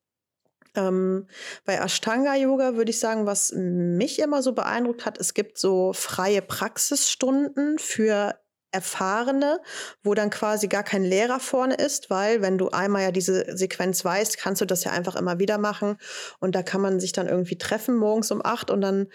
Ähm, 0.79 1.27
bei 1.65 1.75
Ashtanga 1.75 2.37
Yoga 2.37 2.77
würde 2.77 2.91
ich 2.91 3.01
sagen, 3.01 3.27
was 3.27 3.53
mich 3.53 4.21
immer 4.21 4.43
so 4.43 4.53
beeindruckt 4.53 5.05
hat, 5.05 5.19
es 5.19 5.35
gibt 5.35 5.59
so 5.59 5.93
freie 5.93 6.41
Praxisstunden 6.41 7.79
für 7.79 8.39
Erfahrene, 8.71 9.61
wo 10.03 10.13
dann 10.13 10.29
quasi 10.29 10.69
gar 10.69 10.83
kein 10.83 11.03
Lehrer 11.03 11.41
vorne 11.41 11.75
ist, 11.75 12.11
weil 12.11 12.43
wenn 12.43 12.59
du 12.59 12.69
einmal 12.69 13.03
ja 13.03 13.11
diese 13.11 13.57
Sequenz 13.57 14.05
weißt, 14.05 14.37
kannst 14.37 14.61
du 14.61 14.67
das 14.67 14.85
ja 14.85 14.93
einfach 14.93 15.17
immer 15.17 15.39
wieder 15.39 15.57
machen 15.57 15.97
und 16.39 16.55
da 16.55 16.63
kann 16.63 16.83
man 16.83 17.01
sich 17.01 17.13
dann 17.13 17.29
irgendwie 17.29 17.57
treffen 17.57 17.97
morgens 17.97 18.31
um 18.31 18.45
acht 18.45 18.71
und 18.71 18.83
dann 18.83 19.09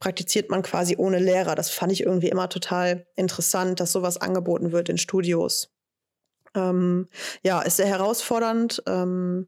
praktiziert 0.00 0.50
man 0.50 0.62
quasi 0.62 0.96
ohne 0.98 1.20
Lehrer. 1.20 1.54
Das 1.54 1.70
fand 1.70 1.92
ich 1.92 2.02
irgendwie 2.02 2.28
immer 2.28 2.48
total 2.48 3.06
interessant, 3.14 3.78
dass 3.78 3.92
sowas 3.92 4.20
angeboten 4.20 4.72
wird 4.72 4.88
in 4.88 4.98
Studios. 4.98 5.72
Ähm, 6.56 7.06
ja, 7.42 7.62
ist 7.62 7.76
sehr 7.76 7.86
herausfordernd 7.86 8.82
ähm, 8.88 9.46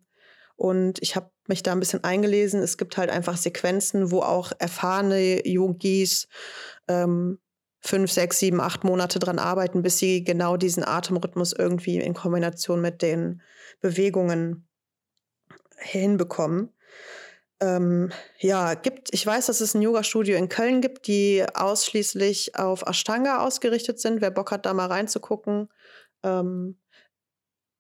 und 0.54 1.02
ich 1.02 1.16
habe 1.16 1.32
mich 1.48 1.62
da 1.62 1.72
ein 1.72 1.80
bisschen 1.80 2.04
eingelesen. 2.04 2.62
Es 2.62 2.78
gibt 2.78 2.96
halt 2.96 3.10
einfach 3.10 3.36
Sequenzen, 3.36 4.10
wo 4.10 4.20
auch 4.20 4.52
erfahrene 4.58 5.46
Yogis 5.46 6.28
ähm, 6.88 7.38
fünf, 7.80 8.10
sechs, 8.10 8.38
sieben, 8.38 8.60
acht 8.60 8.84
Monate 8.84 9.18
dran 9.18 9.38
arbeiten, 9.38 9.82
bis 9.82 9.98
sie 9.98 10.24
genau 10.24 10.56
diesen 10.56 10.84
Atemrhythmus 10.84 11.52
irgendwie 11.52 11.98
in 11.98 12.14
Kombination 12.14 12.80
mit 12.80 13.02
den 13.02 13.40
Bewegungen 13.80 14.68
hinbekommen. 15.76 16.70
Ähm, 17.60 18.10
ja, 18.38 18.74
gibt, 18.74 19.12
ich 19.12 19.26
weiß, 19.26 19.46
dass 19.46 19.60
es 19.60 19.74
ein 19.74 19.82
Yoga-Studio 19.82 20.36
in 20.36 20.48
Köln 20.48 20.80
gibt, 20.80 21.06
die 21.06 21.44
ausschließlich 21.54 22.56
auf 22.56 22.82
Ashtanga 22.82 23.40
ausgerichtet 23.40 23.98
sind. 24.00 24.20
Wer 24.20 24.30
Bock 24.30 24.52
hat, 24.52 24.66
da 24.66 24.74
mal 24.74 24.86
reinzugucken. 24.86 25.68
Ähm, 26.22 26.78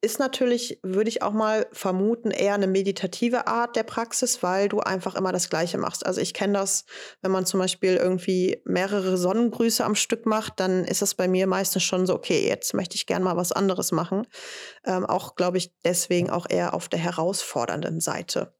ist 0.00 0.20
natürlich, 0.20 0.78
würde 0.82 1.08
ich 1.08 1.22
auch 1.22 1.32
mal 1.32 1.66
vermuten, 1.72 2.30
eher 2.30 2.54
eine 2.54 2.68
meditative 2.68 3.48
Art 3.48 3.74
der 3.74 3.82
Praxis, 3.82 4.42
weil 4.42 4.68
du 4.68 4.78
einfach 4.78 5.16
immer 5.16 5.32
das 5.32 5.50
Gleiche 5.50 5.76
machst. 5.76 6.06
Also 6.06 6.20
ich 6.20 6.34
kenne 6.34 6.52
das, 6.52 6.84
wenn 7.20 7.32
man 7.32 7.46
zum 7.46 7.58
Beispiel 7.58 7.96
irgendwie 7.96 8.62
mehrere 8.64 9.16
Sonnengrüße 9.16 9.84
am 9.84 9.96
Stück 9.96 10.24
macht, 10.24 10.60
dann 10.60 10.84
ist 10.84 11.02
das 11.02 11.14
bei 11.14 11.26
mir 11.26 11.48
meistens 11.48 11.82
schon 11.82 12.06
so, 12.06 12.14
okay, 12.14 12.46
jetzt 12.46 12.74
möchte 12.74 12.94
ich 12.94 13.06
gerne 13.06 13.24
mal 13.24 13.36
was 13.36 13.50
anderes 13.50 13.90
machen. 13.90 14.26
Ähm, 14.84 15.04
auch, 15.04 15.34
glaube 15.34 15.58
ich, 15.58 15.72
deswegen 15.84 16.30
auch 16.30 16.46
eher 16.48 16.74
auf 16.74 16.88
der 16.88 17.00
herausfordernden 17.00 18.00
Seite. 18.00 18.54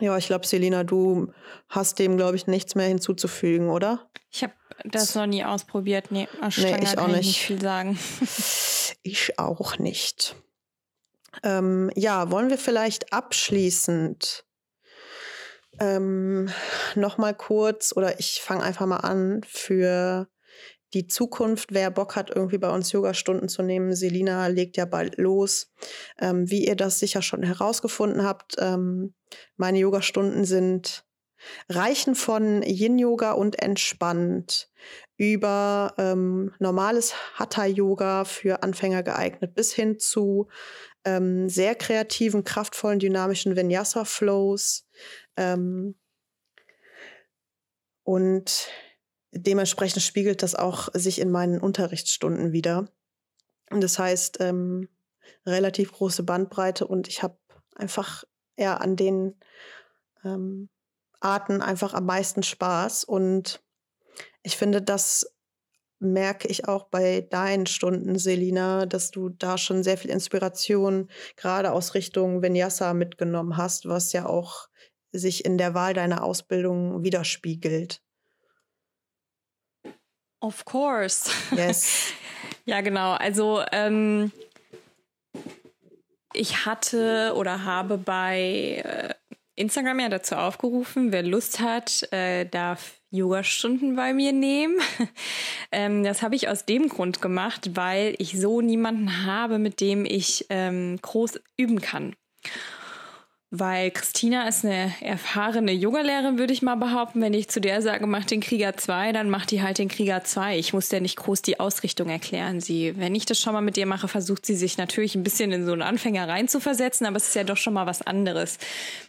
Ja, 0.00 0.16
ich 0.16 0.26
glaube, 0.26 0.46
Selina, 0.46 0.84
du 0.84 1.32
hast 1.68 1.98
dem, 1.98 2.16
glaube 2.16 2.36
ich, 2.36 2.46
nichts 2.46 2.74
mehr 2.74 2.86
hinzuzufügen, 2.86 3.68
oder? 3.68 4.10
Ich 4.30 4.42
habe 4.42 4.54
das 4.84 5.14
noch 5.14 5.26
nie 5.26 5.44
ausprobiert. 5.44 6.10
Nee, 6.10 6.28
nee 6.56 6.76
ich 6.82 6.98
auch 6.98 7.08
nicht. 7.08 7.26
nicht 7.26 7.40
viel 7.40 7.60
sagen. 7.60 7.98
ich 9.02 9.38
auch 9.38 9.78
nicht. 9.78 10.36
Ähm, 11.42 11.90
ja, 11.94 12.30
wollen 12.30 12.50
wir 12.50 12.58
vielleicht 12.58 13.12
abschließend 13.12 14.44
ähm, 15.80 16.48
noch 16.94 17.18
mal 17.18 17.34
kurz 17.34 17.92
oder 17.96 18.18
ich 18.18 18.40
fange 18.42 18.64
einfach 18.64 18.86
mal 18.86 18.98
an 18.98 19.42
für 19.46 20.28
die 20.94 21.06
Zukunft, 21.06 21.72
wer 21.72 21.90
Bock 21.90 22.16
hat, 22.16 22.30
irgendwie 22.34 22.58
bei 22.58 22.70
uns 22.70 22.92
Yoga-Stunden 22.92 23.48
zu 23.48 23.62
nehmen. 23.62 23.94
Selina 23.94 24.46
legt 24.46 24.76
ja 24.76 24.86
bald 24.86 25.18
los. 25.18 25.70
Ähm, 26.18 26.50
wie 26.50 26.66
ihr 26.66 26.76
das 26.76 26.98
sicher 26.98 27.20
schon 27.20 27.42
herausgefunden 27.42 28.22
habt, 28.24 28.56
ähm, 28.58 29.14
meine 29.56 29.78
Yoga-Stunden 29.78 30.44
sind 30.44 31.04
reichen 31.68 32.14
von 32.14 32.62
Yin-Yoga 32.62 33.32
und 33.32 33.62
entspannt 33.62 34.70
über 35.16 35.94
ähm, 35.98 36.52
normales 36.58 37.14
Hatha-Yoga 37.34 38.24
für 38.24 38.62
Anfänger 38.62 39.02
geeignet 39.02 39.54
bis 39.54 39.72
hin 39.72 39.98
zu 39.98 40.48
ähm, 41.08 41.48
sehr 41.48 41.74
kreativen, 41.74 42.44
kraftvollen, 42.44 42.98
dynamischen 42.98 43.56
Vinyasa-Flows. 43.56 44.86
Ähm, 45.36 45.94
und 48.02 48.68
dementsprechend 49.32 50.02
spiegelt 50.02 50.42
das 50.42 50.54
auch 50.54 50.88
sich 50.92 51.20
in 51.20 51.30
meinen 51.30 51.60
Unterrichtsstunden 51.60 52.52
wieder. 52.52 52.90
Und 53.70 53.82
das 53.82 53.98
heißt, 53.98 54.38
ähm, 54.40 54.88
relativ 55.46 55.92
große 55.92 56.22
Bandbreite 56.22 56.86
und 56.86 57.08
ich 57.08 57.22
habe 57.22 57.38
einfach 57.74 58.24
eher 58.56 58.80
an 58.80 58.96
den 58.96 59.36
ähm, 60.24 60.68
Arten 61.20 61.62
einfach 61.62 61.94
am 61.94 62.06
meisten 62.06 62.42
Spaß. 62.42 63.04
Und 63.04 63.62
ich 64.42 64.56
finde, 64.56 64.82
das 64.82 65.37
merke 66.00 66.48
ich 66.48 66.68
auch 66.68 66.84
bei 66.84 67.22
deinen 67.22 67.66
Stunden, 67.66 68.18
Selina, 68.18 68.86
dass 68.86 69.10
du 69.10 69.30
da 69.30 69.58
schon 69.58 69.82
sehr 69.82 69.98
viel 69.98 70.10
Inspiration 70.10 71.08
gerade 71.36 71.72
aus 71.72 71.94
Richtung 71.94 72.42
Vinyasa 72.42 72.94
mitgenommen 72.94 73.56
hast, 73.56 73.88
was 73.88 74.12
ja 74.12 74.26
auch 74.26 74.68
sich 75.12 75.44
in 75.44 75.58
der 75.58 75.74
Wahl 75.74 75.94
deiner 75.94 76.22
Ausbildung 76.22 77.02
widerspiegelt. 77.02 78.02
Of 80.40 80.64
course. 80.64 81.30
Yes. 81.56 82.12
ja, 82.64 82.80
genau. 82.80 83.12
Also 83.14 83.62
ähm, 83.72 84.30
ich 86.32 86.66
hatte 86.66 87.32
oder 87.34 87.64
habe 87.64 87.98
bei 87.98 88.82
äh, 88.84 89.14
Instagram 89.58 90.00
ja 90.00 90.08
dazu 90.08 90.36
aufgerufen, 90.36 91.12
wer 91.12 91.22
Lust 91.22 91.60
hat, 91.60 92.10
äh, 92.12 92.46
darf 92.46 93.00
Yoga-Stunden 93.10 93.96
bei 93.96 94.12
mir 94.12 94.32
nehmen. 94.32 94.76
ähm, 95.72 96.04
das 96.04 96.22
habe 96.22 96.36
ich 96.36 96.48
aus 96.48 96.64
dem 96.64 96.88
Grund 96.88 97.20
gemacht, 97.20 97.70
weil 97.74 98.14
ich 98.18 98.38
so 98.38 98.60
niemanden 98.60 99.26
habe, 99.26 99.58
mit 99.58 99.80
dem 99.80 100.04
ich 100.04 100.46
ähm, 100.50 100.98
groß 101.02 101.40
üben 101.56 101.80
kann. 101.80 102.14
Weil 103.50 103.90
Christina 103.90 104.46
ist 104.46 104.64
eine 104.64 104.92
erfahrene 105.00 105.72
Yogalehrerin, 105.72 106.38
würde 106.38 106.52
ich 106.52 106.60
mal 106.60 106.74
behaupten. 106.74 107.22
Wenn 107.22 107.32
ich 107.32 107.48
zu 107.48 107.62
der 107.62 107.80
sage, 107.80 108.06
mach 108.06 108.26
den 108.26 108.40
Krieger 108.40 108.76
2, 108.76 109.12
dann 109.12 109.30
macht 109.30 109.50
die 109.50 109.62
halt 109.62 109.78
den 109.78 109.88
Krieger 109.88 110.22
2. 110.22 110.58
Ich 110.58 110.74
muss 110.74 110.90
der 110.90 111.00
nicht 111.00 111.16
groß 111.16 111.40
die 111.40 111.58
Ausrichtung 111.58 112.10
erklären. 112.10 112.60
Sie, 112.60 112.94
wenn 112.98 113.14
ich 113.14 113.24
das 113.24 113.40
schon 113.40 113.54
mal 113.54 113.62
mit 113.62 113.78
ihr 113.78 113.86
mache, 113.86 114.06
versucht 114.06 114.44
sie 114.44 114.54
sich 114.54 114.76
natürlich 114.76 115.14
ein 115.14 115.22
bisschen 115.22 115.50
in 115.52 115.64
so 115.64 115.72
einen 115.72 115.82
Anfänger 115.82 116.28
reinzuversetzen, 116.28 117.06
aber 117.06 117.16
es 117.16 117.28
ist 117.28 117.34
ja 117.36 117.44
doch 117.44 117.56
schon 117.56 117.72
mal 117.72 117.86
was 117.86 118.02
anderes. 118.02 118.58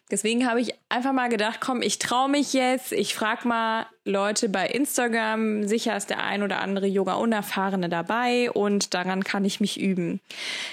Deswegen 0.09 0.47
habe 0.47 0.61
ich 0.61 0.73
einfach 0.89 1.13
mal 1.13 1.29
gedacht, 1.29 1.59
komm, 1.61 1.81
ich 1.81 1.99
traue 1.99 2.29
mich 2.29 2.53
jetzt. 2.53 2.91
Ich 2.91 3.13
frage 3.13 3.47
mal 3.47 3.85
Leute 4.03 4.49
bei 4.49 4.67
Instagram. 4.67 5.67
Sicher 5.67 5.95
ist 5.95 6.09
der 6.09 6.23
ein 6.23 6.43
oder 6.43 6.59
andere 6.59 6.87
Yoga-Unerfahrene 6.87 7.89
dabei 7.89 8.51
und 8.51 8.93
daran 8.93 9.23
kann 9.23 9.45
ich 9.45 9.59
mich 9.59 9.79
üben. 9.79 10.19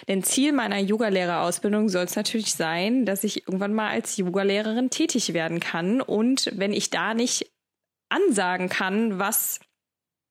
Denn 0.09 0.23
Ziel 0.23 0.53
meiner 0.53 0.79
Yogalehrerausbildung 0.79 1.89
soll 1.91 2.05
es 2.05 2.17
natürlich 2.17 2.55
sein, 2.55 3.05
dass 3.05 3.25
ich 3.25 3.47
irgendwann 3.47 3.75
mal 3.75 3.91
als 3.91 4.17
Yogalehrerin 4.17 4.91
tätig 4.91 5.35
werden 5.35 5.61
kann. 5.61 6.01
Und 6.01 6.51
wenn 6.55 6.73
ich 6.73 6.91
da 6.91 7.15
nicht 7.15 7.51
ansagen 8.09 8.69
kann, 8.69 9.19
was 9.19 9.61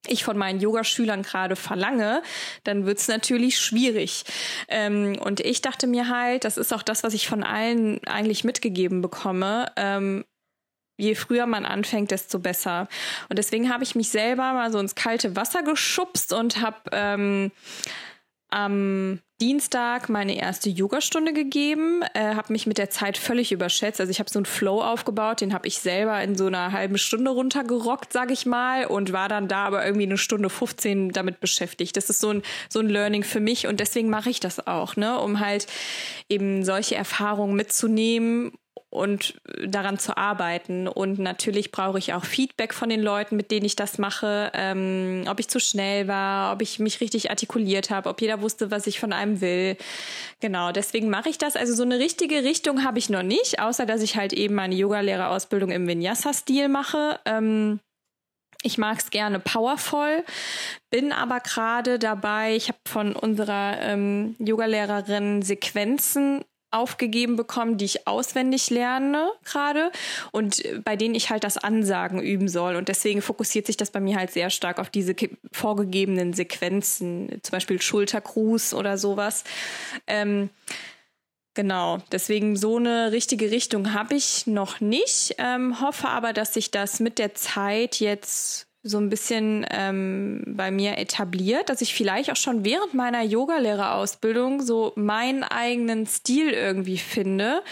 ich 0.09 0.23
von 0.23 0.37
meinen 0.37 0.59
Yogaschülern 0.59 1.23
gerade 1.23 1.55
verlange, 1.55 2.21
dann 2.63 2.85
wird's 2.85 3.07
natürlich 3.07 3.57
schwierig. 3.59 4.25
Ähm, 4.67 5.17
und 5.19 5.39
ich 5.39 5.61
dachte 5.61 5.87
mir 5.87 6.09
halt, 6.09 6.43
das 6.43 6.57
ist 6.57 6.73
auch 6.73 6.83
das, 6.83 7.03
was 7.03 7.13
ich 7.13 7.27
von 7.27 7.43
allen 7.43 7.99
eigentlich 8.07 8.43
mitgegeben 8.43 9.01
bekomme. 9.01 9.71
Ähm, 9.75 10.25
je 10.97 11.15
früher 11.15 11.45
man 11.45 11.65
anfängt, 11.65 12.11
desto 12.11 12.39
besser. 12.39 12.87
Und 13.29 13.37
deswegen 13.37 13.71
habe 13.71 13.83
ich 13.83 13.95
mich 13.95 14.09
selber 14.09 14.53
mal 14.53 14.71
so 14.71 14.79
ins 14.79 14.95
kalte 14.95 15.35
Wasser 15.35 15.63
geschubst 15.63 16.33
und 16.33 16.61
habe 16.61 16.77
ähm, 16.91 17.51
am 18.55 19.19
Dienstag 19.41 20.07
meine 20.07 20.37
erste 20.37 20.69
Yogastunde 20.69 21.33
gegeben, 21.33 22.03
äh, 22.13 22.35
habe 22.35 22.53
mich 22.53 22.65
mit 22.67 22.77
der 22.77 22.89
Zeit 22.89 23.17
völlig 23.17 23.51
überschätzt. 23.51 23.99
Also 23.99 24.09
ich 24.09 24.19
habe 24.19 24.29
so 24.29 24.39
einen 24.39 24.45
Flow 24.45 24.81
aufgebaut, 24.81 25.41
den 25.41 25.53
habe 25.53 25.67
ich 25.67 25.79
selber 25.79 26.21
in 26.23 26.37
so 26.37 26.45
einer 26.45 26.71
halben 26.71 26.97
Stunde 26.97 27.31
runtergerockt, 27.31 28.13
sag 28.13 28.31
ich 28.31 28.45
mal, 28.45 28.85
und 28.85 29.11
war 29.11 29.27
dann 29.27 29.49
da 29.49 29.65
aber 29.65 29.85
irgendwie 29.85 30.05
eine 30.05 30.17
Stunde 30.17 30.49
15 30.49 31.09
damit 31.09 31.41
beschäftigt. 31.41 31.97
Das 31.97 32.09
ist 32.09 32.21
so 32.21 32.29
ein 32.29 32.43
so 32.69 32.79
ein 32.79 32.87
Learning 32.87 33.23
für 33.23 33.41
mich 33.41 33.67
und 33.67 33.81
deswegen 33.81 34.09
mache 34.09 34.29
ich 34.29 34.39
das 34.39 34.65
auch, 34.67 34.95
ne, 34.95 35.19
um 35.19 35.41
halt 35.41 35.67
eben 36.29 36.63
solche 36.63 36.95
Erfahrungen 36.95 37.57
mitzunehmen 37.57 38.53
und 38.89 39.35
daran 39.65 39.99
zu 39.99 40.17
arbeiten. 40.17 40.87
Und 40.87 41.19
natürlich 41.19 41.71
brauche 41.71 41.99
ich 41.99 42.13
auch 42.13 42.23
Feedback 42.25 42.73
von 42.73 42.89
den 42.89 43.01
Leuten, 43.01 43.35
mit 43.35 43.51
denen 43.51 43.65
ich 43.65 43.75
das 43.75 43.97
mache, 43.97 44.51
ähm, 44.53 45.25
ob 45.27 45.39
ich 45.39 45.49
zu 45.49 45.59
schnell 45.59 46.07
war, 46.07 46.53
ob 46.53 46.61
ich 46.61 46.79
mich 46.79 47.01
richtig 47.01 47.29
artikuliert 47.29 47.89
habe, 47.89 48.09
ob 48.09 48.21
jeder 48.21 48.41
wusste, 48.41 48.71
was 48.71 48.87
ich 48.87 48.99
von 48.99 49.13
einem 49.13 49.41
will. 49.41 49.77
Genau, 50.39 50.71
deswegen 50.71 51.09
mache 51.09 51.29
ich 51.29 51.37
das. 51.37 51.55
Also 51.55 51.73
so 51.73 51.83
eine 51.83 51.99
richtige 51.99 52.43
Richtung 52.43 52.83
habe 52.83 52.99
ich 52.99 53.09
noch 53.09 53.23
nicht, 53.23 53.59
außer 53.59 53.85
dass 53.85 54.01
ich 54.01 54.15
halt 54.15 54.33
eben 54.33 54.55
meine 54.55 54.75
Yogalehrerausbildung 54.75 55.71
im 55.71 55.87
Vinyasa-Stil 55.87 56.69
mache. 56.69 57.19
Ähm, 57.25 57.79
ich 58.63 58.77
mag 58.79 58.97
es 58.97 59.11
gerne 59.11 59.39
powervoll, 59.39 60.23
bin 60.89 61.11
aber 61.11 61.39
gerade 61.39 61.99
dabei, 61.99 62.55
ich 62.55 62.69
habe 62.69 62.79
von 62.87 63.15
unserer 63.15 63.79
ähm, 63.81 64.35
Yogalehrerin 64.39 65.43
Sequenzen 65.43 66.43
aufgegeben 66.75 67.35
bekommen, 67.35 67.77
die 67.77 67.85
ich 67.85 68.07
auswendig 68.07 68.69
lerne 68.69 69.31
gerade 69.43 69.91
und 70.31 70.61
bei 70.83 70.95
denen 70.95 71.15
ich 71.15 71.29
halt 71.29 71.43
das 71.43 71.57
Ansagen 71.57 72.21
üben 72.21 72.47
soll. 72.47 72.75
Und 72.75 72.89
deswegen 72.89 73.21
fokussiert 73.21 73.65
sich 73.65 73.77
das 73.77 73.91
bei 73.91 73.99
mir 73.99 74.17
halt 74.17 74.31
sehr 74.31 74.49
stark 74.49 74.79
auf 74.79 74.89
diese 74.89 75.15
vorgegebenen 75.51 76.33
Sequenzen, 76.33 77.39
zum 77.41 77.51
Beispiel 77.51 77.81
Schultergruß 77.81 78.73
oder 78.73 78.97
sowas. 78.97 79.43
Ähm, 80.07 80.49
Genau, 81.57 81.99
deswegen 82.11 82.57
so 82.57 82.75
eine 82.75 83.13
richtige 83.13 83.49
Richtung 83.49 83.93
habe 83.93 84.15
ich 84.15 84.45
noch 84.45 84.81
nicht, 84.81 85.35
ähm, 85.37 85.79
hoffe 85.79 86.09
aber, 86.09 86.33
dass 86.33 86.53
sich 86.53 86.69
das 86.69 86.99
mit 86.99 87.17
der 87.17 87.33
Zeit 87.33 88.01
jetzt 88.01 88.64
so 88.87 88.99
ein 88.99 89.09
bisschen 89.09 89.65
ähm, 89.71 90.43
bei 90.45 90.69
mir 90.69 90.99
etabliert, 90.99 91.69
dass 91.69 91.81
ich 91.81 91.95
vielleicht 91.95 92.31
auch 92.31 92.35
schon 92.35 92.63
während 92.63 92.93
meiner 92.93 93.23
Yogalehrerausbildung 93.23 94.61
so 94.61 94.93
meinen 94.95 95.43
eigenen 95.43 96.05
Stil 96.05 96.51
irgendwie 96.51 96.99
finde. 96.99 97.63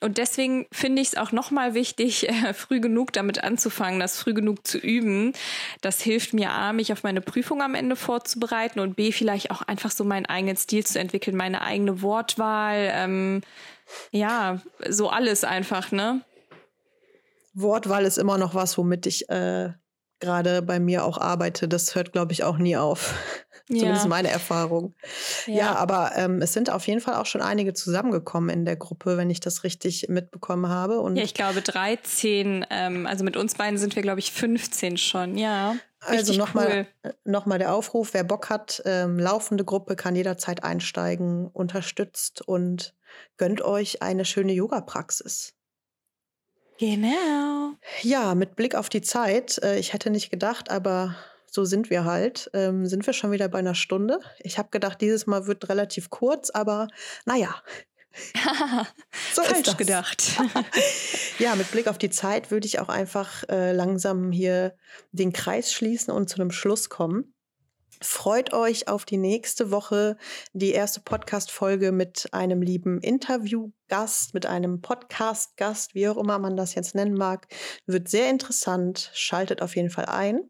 Und 0.00 0.18
deswegen 0.18 0.66
finde 0.70 1.00
ich 1.00 1.08
es 1.08 1.16
auch 1.16 1.32
nochmal 1.32 1.72
wichtig, 1.72 2.28
äh, 2.28 2.52
früh 2.52 2.80
genug 2.80 3.14
damit 3.14 3.42
anzufangen, 3.42 3.98
das 3.98 4.18
früh 4.18 4.34
genug 4.34 4.66
zu 4.66 4.76
üben. 4.76 5.32
Das 5.80 6.02
hilft 6.02 6.34
mir 6.34 6.50
A, 6.50 6.74
mich 6.74 6.92
auf 6.92 7.02
meine 7.02 7.22
Prüfung 7.22 7.62
am 7.62 7.74
Ende 7.74 7.96
vorzubereiten 7.96 8.80
und 8.80 8.94
B, 8.94 9.10
vielleicht 9.10 9.50
auch 9.50 9.62
einfach 9.62 9.90
so 9.90 10.04
meinen 10.04 10.26
eigenen 10.26 10.58
Stil 10.58 10.84
zu 10.84 11.00
entwickeln, 11.00 11.34
meine 11.34 11.62
eigene 11.62 12.02
Wortwahl, 12.02 12.90
ähm, 12.92 13.40
ja, 14.10 14.60
so 14.86 15.08
alles 15.08 15.44
einfach, 15.44 15.92
ne? 15.92 16.20
Wortwahl 17.54 18.04
ist 18.04 18.18
immer 18.18 18.36
noch 18.36 18.54
was, 18.54 18.76
womit 18.76 19.06
ich 19.06 19.30
äh, 19.30 19.70
gerade 20.20 20.62
bei 20.62 20.80
mir 20.80 21.04
auch 21.04 21.18
arbeite, 21.18 21.68
das 21.68 21.94
hört, 21.94 22.12
glaube 22.12 22.32
ich, 22.32 22.44
auch 22.44 22.58
nie 22.58 22.76
auf. 22.76 23.14
Ja. 23.70 23.80
Zumindest 23.80 24.08
meine 24.08 24.28
Erfahrung. 24.28 24.94
Ja, 25.46 25.54
ja 25.54 25.76
aber 25.76 26.12
ähm, 26.16 26.40
es 26.40 26.54
sind 26.54 26.70
auf 26.70 26.86
jeden 26.86 27.02
Fall 27.02 27.16
auch 27.16 27.26
schon 27.26 27.42
einige 27.42 27.74
zusammengekommen 27.74 28.48
in 28.48 28.64
der 28.64 28.76
Gruppe, 28.76 29.18
wenn 29.18 29.28
ich 29.28 29.40
das 29.40 29.62
richtig 29.62 30.06
mitbekommen 30.08 30.70
habe. 30.70 31.00
Und 31.00 31.16
ja, 31.16 31.22
ich 31.22 31.34
glaube 31.34 31.60
13. 31.60 32.64
Ähm, 32.70 33.06
also 33.06 33.24
mit 33.24 33.36
uns 33.36 33.56
beiden 33.56 33.78
sind 33.78 33.94
wir, 33.94 34.00
glaube 34.00 34.20
ich, 34.20 34.32
15 34.32 34.96
schon. 34.96 35.36
Ja. 35.36 35.76
Also 36.00 36.32
nochmal 36.32 36.86
cool. 37.04 37.10
Äh, 37.10 37.14
noch 37.24 37.44
mal 37.44 37.58
der 37.58 37.74
Aufruf, 37.74 38.14
wer 38.14 38.24
Bock 38.24 38.48
hat, 38.48 38.80
ähm, 38.86 39.18
laufende 39.18 39.66
Gruppe 39.66 39.96
kann 39.96 40.16
jederzeit 40.16 40.64
einsteigen, 40.64 41.48
unterstützt 41.48 42.40
und 42.40 42.94
gönnt 43.36 43.60
euch 43.60 44.00
eine 44.00 44.24
schöne 44.24 44.52
Yoga-Praxis. 44.52 45.57
Genau. 46.78 47.72
Ja, 48.02 48.34
mit 48.34 48.56
Blick 48.56 48.74
auf 48.74 48.88
die 48.88 49.02
Zeit, 49.02 49.58
äh, 49.62 49.78
ich 49.78 49.92
hätte 49.92 50.10
nicht 50.10 50.30
gedacht, 50.30 50.70
aber 50.70 51.16
so 51.50 51.64
sind 51.64 51.90
wir 51.90 52.04
halt, 52.04 52.50
ähm, 52.54 52.86
sind 52.86 53.06
wir 53.06 53.12
schon 53.12 53.32
wieder 53.32 53.48
bei 53.48 53.58
einer 53.58 53.74
Stunde. 53.74 54.20
Ich 54.40 54.58
habe 54.58 54.68
gedacht, 54.70 55.00
dieses 55.00 55.26
Mal 55.26 55.46
wird 55.46 55.68
relativ 55.68 56.10
kurz, 56.10 56.50
aber 56.50 56.88
naja. 57.24 57.54
so 59.34 59.42
Falsch 59.42 59.76
gedacht. 59.76 60.38
ja, 61.38 61.54
mit 61.54 61.70
Blick 61.70 61.88
auf 61.88 61.98
die 61.98 62.10
Zeit 62.10 62.50
würde 62.50 62.66
ich 62.66 62.80
auch 62.80 62.88
einfach 62.88 63.44
äh, 63.48 63.72
langsam 63.72 64.32
hier 64.32 64.76
den 65.12 65.32
Kreis 65.32 65.72
schließen 65.72 66.12
und 66.12 66.28
zu 66.28 66.36
einem 66.36 66.50
Schluss 66.50 66.88
kommen. 66.88 67.34
Freut 68.00 68.52
euch 68.52 68.86
auf 68.86 69.04
die 69.04 69.16
nächste 69.16 69.72
Woche, 69.72 70.16
die 70.52 70.70
erste 70.70 71.00
Podcast-Folge 71.00 71.90
mit 71.90 72.28
einem 72.32 72.62
lieben 72.62 73.00
Interviewgast, 73.00 74.34
mit 74.34 74.46
einem 74.46 74.80
Podcast-Gast, 74.80 75.94
wie 75.94 76.08
auch 76.08 76.16
immer 76.16 76.38
man 76.38 76.56
das 76.56 76.76
jetzt 76.76 76.94
nennen 76.94 77.14
mag. 77.14 77.48
Wird 77.86 78.08
sehr 78.08 78.30
interessant. 78.30 79.10
Schaltet 79.14 79.62
auf 79.62 79.74
jeden 79.74 79.90
Fall 79.90 80.04
ein. 80.04 80.48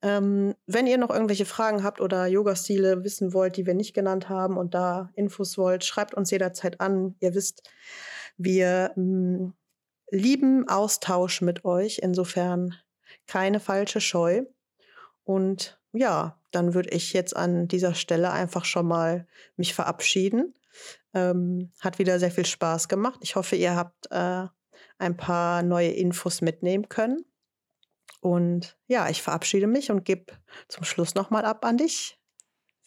Ähm, 0.00 0.54
wenn 0.66 0.86
ihr 0.86 0.96
noch 0.96 1.10
irgendwelche 1.10 1.44
Fragen 1.44 1.82
habt 1.82 2.00
oder 2.00 2.26
Yoga-Stile 2.26 3.04
wissen 3.04 3.34
wollt, 3.34 3.56
die 3.56 3.66
wir 3.66 3.74
nicht 3.74 3.92
genannt 3.92 4.30
haben 4.30 4.56
und 4.56 4.72
da 4.72 5.10
Infos 5.14 5.58
wollt, 5.58 5.84
schreibt 5.84 6.14
uns 6.14 6.30
jederzeit 6.30 6.80
an. 6.80 7.16
Ihr 7.20 7.34
wisst, 7.34 7.68
wir 8.38 8.92
mh, 8.96 9.02
mm, 9.02 9.54
lieben 10.10 10.68
Austausch 10.68 11.42
mit 11.42 11.66
euch. 11.66 11.98
Insofern 12.02 12.74
keine 13.26 13.60
falsche 13.60 14.00
Scheu. 14.00 14.44
Und 15.24 15.77
ja, 15.92 16.38
dann 16.50 16.74
würde 16.74 16.90
ich 16.90 17.12
jetzt 17.12 17.36
an 17.36 17.68
dieser 17.68 17.94
Stelle 17.94 18.30
einfach 18.30 18.64
schon 18.64 18.86
mal 18.86 19.26
mich 19.56 19.74
verabschieden. 19.74 20.54
Ähm, 21.14 21.72
hat 21.80 21.98
wieder 21.98 22.18
sehr 22.18 22.30
viel 22.30 22.46
Spaß 22.46 22.88
gemacht. 22.88 23.20
Ich 23.22 23.36
hoffe, 23.36 23.56
ihr 23.56 23.74
habt 23.74 24.10
äh, 24.10 24.46
ein 24.98 25.16
paar 25.16 25.62
neue 25.62 25.90
Infos 25.90 26.40
mitnehmen 26.40 26.88
können. 26.88 27.24
Und 28.20 28.76
ja, 28.86 29.08
ich 29.08 29.22
verabschiede 29.22 29.66
mich 29.66 29.90
und 29.90 30.04
gebe 30.04 30.32
zum 30.68 30.84
Schluss 30.84 31.14
nochmal 31.14 31.44
ab 31.44 31.64
an 31.64 31.76
dich, 31.76 32.18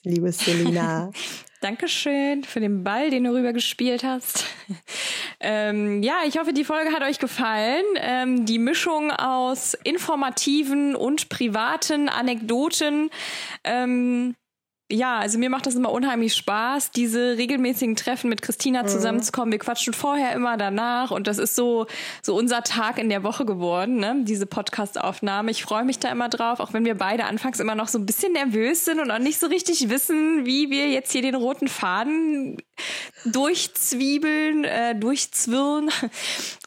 liebe 0.03 0.31
Selina. 0.31 1.11
Dankeschön 1.61 2.43
für 2.43 2.59
den 2.59 2.83
Ball, 2.83 3.11
den 3.11 3.23
du 3.23 3.33
rüber 3.33 3.53
gespielt 3.53 4.03
hast. 4.03 4.45
ähm, 5.39 6.01
ja, 6.01 6.21
ich 6.25 6.39
hoffe, 6.39 6.53
die 6.53 6.63
Folge 6.63 6.91
hat 6.91 7.03
euch 7.03 7.19
gefallen. 7.19 7.85
Ähm, 7.97 8.47
die 8.47 8.57
Mischung 8.57 9.11
aus 9.11 9.75
informativen 9.83 10.95
und 10.95 11.29
privaten 11.29 12.09
Anekdoten 12.09 13.11
ähm, 13.63 14.35
ja, 14.91 15.19
also 15.19 15.37
mir 15.39 15.49
macht 15.49 15.65
das 15.65 15.75
immer 15.75 15.91
unheimlich 15.91 16.35
Spaß, 16.35 16.91
diese 16.91 17.37
regelmäßigen 17.37 17.95
Treffen 17.95 18.29
mit 18.29 18.41
Christina 18.41 18.83
mhm. 18.83 18.87
zusammenzukommen. 18.87 19.51
Wir 19.51 19.59
quatschen 19.59 19.93
vorher 19.93 20.33
immer 20.33 20.57
danach 20.57 21.11
und 21.11 21.27
das 21.27 21.37
ist 21.37 21.55
so 21.55 21.87
so 22.21 22.35
unser 22.35 22.63
Tag 22.63 22.97
in 22.97 23.09
der 23.09 23.23
Woche 23.23 23.45
geworden, 23.45 23.97
ne? 23.97 24.17
Diese 24.23 24.45
Podcast-Aufnahme. 24.45 25.51
Ich 25.51 25.63
freue 25.63 25.85
mich 25.85 25.99
da 25.99 26.09
immer 26.11 26.29
drauf, 26.29 26.59
auch 26.59 26.73
wenn 26.73 26.85
wir 26.85 26.95
beide 26.95 27.25
anfangs 27.25 27.59
immer 27.59 27.75
noch 27.75 27.87
so 27.87 27.97
ein 27.97 28.05
bisschen 28.05 28.33
nervös 28.33 28.85
sind 28.85 28.99
und 28.99 29.09
auch 29.11 29.19
nicht 29.19 29.39
so 29.39 29.47
richtig 29.47 29.89
wissen, 29.89 30.45
wie 30.45 30.69
wir 30.69 30.89
jetzt 30.89 31.11
hier 31.11 31.21
den 31.21 31.35
roten 31.35 31.67
Faden 31.67 32.57
durchzwiebeln, 33.25 34.63
äh, 34.63 34.95
durchzwirren. 34.95 35.89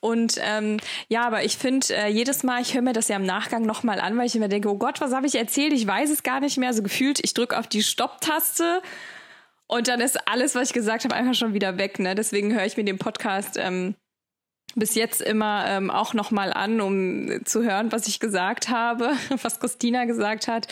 Und 0.01 0.39
ähm, 0.41 0.79
ja, 1.09 1.27
aber 1.27 1.45
ich 1.45 1.57
finde, 1.57 1.95
äh, 1.95 2.09
jedes 2.09 2.43
Mal, 2.43 2.63
ich 2.63 2.75
höre 2.75 2.83
mir 2.83 2.93
das 2.93 3.09
ja 3.09 3.17
im 3.17 3.27
Nachgang 3.27 3.65
nochmal 3.67 4.01
an, 4.01 4.17
weil 4.17 4.27
ich 4.27 4.37
immer 4.37 4.49
denke, 4.49 4.69
oh 4.69 4.79
Gott, 4.79 5.01
was 5.01 5.13
habe 5.13 5.27
ich 5.27 5.35
erzählt? 5.35 5.73
Ich 5.73 5.87
weiß 5.87 6.11
es 6.11 6.23
gar 6.23 6.41
nicht 6.41 6.59
mehr. 6.59 6.73
So 6.73 6.83
gefühlt, 6.83 7.21
ich 7.23 7.35
drücke 7.35 7.59
auf 7.59 7.67
die 7.67 7.83
Stopptaste 7.83 8.83
und 9.67 9.89
dann 9.89 10.01
ist 10.01 10.29
alles, 10.29 10.55
was 10.55 10.69
ich 10.69 10.75
gesagt 10.75 11.05
habe, 11.05 11.15
einfach 11.15 11.35
schon 11.35 11.55
wieder 11.55 11.79
weg. 11.79 11.99
Ne? 11.99 12.15
Deswegen 12.15 12.55
höre 12.55 12.67
ich 12.67 12.77
mir 12.77 12.85
den 12.85 12.99
Podcast 12.99 13.57
ähm, 13.57 13.95
bis 14.75 14.95
jetzt 14.95 15.23
immer 15.23 15.65
ähm, 15.69 15.91
auch 15.91 16.15
noch 16.15 16.31
mal 16.31 16.53
an, 16.53 16.81
um 16.81 17.45
zu 17.45 17.63
hören, 17.63 17.93
was 17.93 18.07
ich 18.07 18.21
gesagt 18.21 18.69
habe, 18.69 19.13
was 19.43 19.61
Christina 19.61 20.05
gesagt 20.05 20.49
hat. 20.49 20.69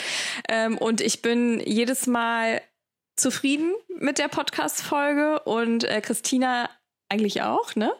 Ähm, 0.47 0.77
und 0.77 1.01
ich 1.01 1.21
bin 1.21 1.59
jedes 1.65 2.07
Mal 2.07 2.61
zufrieden 3.15 3.73
mit 3.99 4.17
der 4.17 4.27
Podcast-Folge 4.27 5.39
und 5.43 5.83
äh, 5.83 6.01
Christina 6.01 6.69
eigentlich 7.09 7.41
auch, 7.41 7.75
ne? 7.75 7.91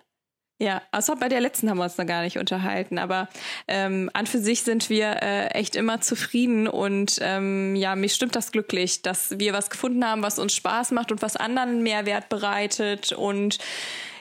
Ja, 0.60 0.82
außer 0.92 1.16
bei 1.16 1.30
der 1.30 1.42
letzten 1.42 1.70
haben 1.70 1.78
wir 1.78 1.84
uns 1.84 1.98
noch 1.98 2.06
gar 2.06 2.22
nicht 2.22 2.38
unterhalten, 2.38 2.98
aber 2.98 3.28
ähm, 3.68 4.10
an 4.14 4.28
für 4.28 4.40
sich 4.40 4.64
sind 4.64 4.90
wir 4.90 5.22
äh, 5.22 5.48
echt 5.48 5.76
immer 5.76 6.00
zufrieden 6.00 6.68
und 6.68 7.18
ähm, 7.22 7.76
ja, 7.76 7.96
mich 7.96 8.14
stimmt 8.14 8.36
das 8.36 8.52
glücklich, 8.52 9.02
dass 9.02 9.40
wir 9.40 9.52
was 9.52 9.70
gefunden 9.70 10.06
haben, 10.06 10.22
was 10.22 10.40
uns 10.40 10.54
Spaß 10.56 10.92
macht 10.92 11.12
und 11.12 11.22
was 11.22 11.36
anderen 11.36 11.84
Mehrwert 11.84 12.30
bereitet 12.30 13.12
und 13.12 13.58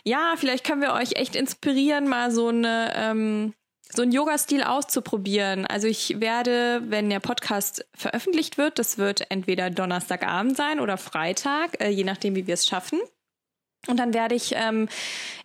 ja, 0.04 0.34
vielleicht 0.36 0.64
können 0.64 0.82
wir 0.82 0.94
euch 0.94 1.12
echt 1.12 1.36
inspirieren, 1.36 2.08
mal 2.08 2.32
so 2.32 2.48
eine 2.48 2.92
ähm, 2.96 3.54
so 3.94 4.02
einen 4.02 4.12
Yoga-Stil 4.12 4.62
auszuprobieren. 4.62 5.66
Also 5.66 5.86
ich 5.86 6.20
werde, 6.20 6.82
wenn 6.86 7.10
der 7.10 7.20
Podcast 7.20 7.84
veröffentlicht 7.94 8.58
wird, 8.58 8.78
das 8.78 8.98
wird 8.98 9.30
entweder 9.30 9.70
Donnerstagabend 9.70 10.56
sein 10.56 10.80
oder 10.80 10.96
Freitag, 10.96 11.80
äh, 11.80 11.88
je 11.88 12.04
nachdem, 12.04 12.34
wie 12.34 12.46
wir 12.46 12.54
es 12.54 12.66
schaffen. 12.66 13.00
Und 13.88 13.98
dann 13.98 14.14
werde 14.14 14.34
ich 14.34 14.54
ähm, 14.54 14.88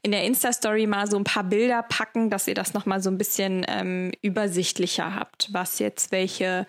in 0.03 0.11
der 0.11 0.23
Insta-Story 0.23 0.85
mal 0.85 1.09
so 1.09 1.17
ein 1.17 1.23
paar 1.23 1.43
Bilder 1.43 1.83
packen, 1.83 2.29
dass 2.29 2.47
ihr 2.47 2.53
das 2.53 2.73
nochmal 2.73 3.01
so 3.01 3.09
ein 3.09 3.17
bisschen 3.17 3.65
ähm, 3.67 4.11
übersichtlicher 4.21 5.15
habt, 5.15 5.49
was 5.51 5.79
jetzt 5.79 6.11
welche, 6.11 6.67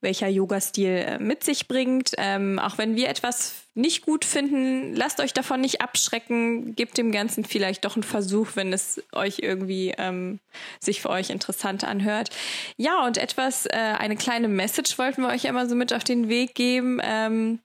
welcher 0.00 0.26
Yoga-Stil 0.28 0.90
äh, 0.90 1.18
mit 1.20 1.44
sich 1.44 1.68
bringt. 1.68 2.12
Ähm, 2.18 2.58
auch 2.58 2.78
wenn 2.78 2.96
wir 2.96 3.08
etwas 3.08 3.67
nicht 3.78 4.04
gut 4.04 4.24
finden, 4.24 4.94
lasst 4.94 5.20
euch 5.20 5.32
davon 5.32 5.60
nicht 5.60 5.80
abschrecken, 5.80 6.74
gebt 6.74 6.98
dem 6.98 7.12
Ganzen 7.12 7.44
vielleicht 7.44 7.84
doch 7.84 7.94
einen 7.94 8.02
Versuch, 8.02 8.48
wenn 8.54 8.72
es 8.72 9.02
euch 9.12 9.38
irgendwie 9.38 9.94
ähm, 9.96 10.40
sich 10.80 11.00
für 11.00 11.10
euch 11.10 11.30
interessant 11.30 11.84
anhört. 11.84 12.30
Ja, 12.76 13.06
und 13.06 13.16
etwas, 13.16 13.66
äh, 13.66 13.76
eine 13.76 14.16
kleine 14.16 14.48
Message 14.48 14.98
wollten 14.98 15.22
wir 15.22 15.28
euch 15.28 15.44
ja 15.44 15.52
mal 15.52 15.68
so 15.68 15.74
mit 15.74 15.92
auf 15.92 16.04
den 16.04 16.28
Weg 16.28 16.54
geben. 16.54 17.00
Ähm, 17.02 17.60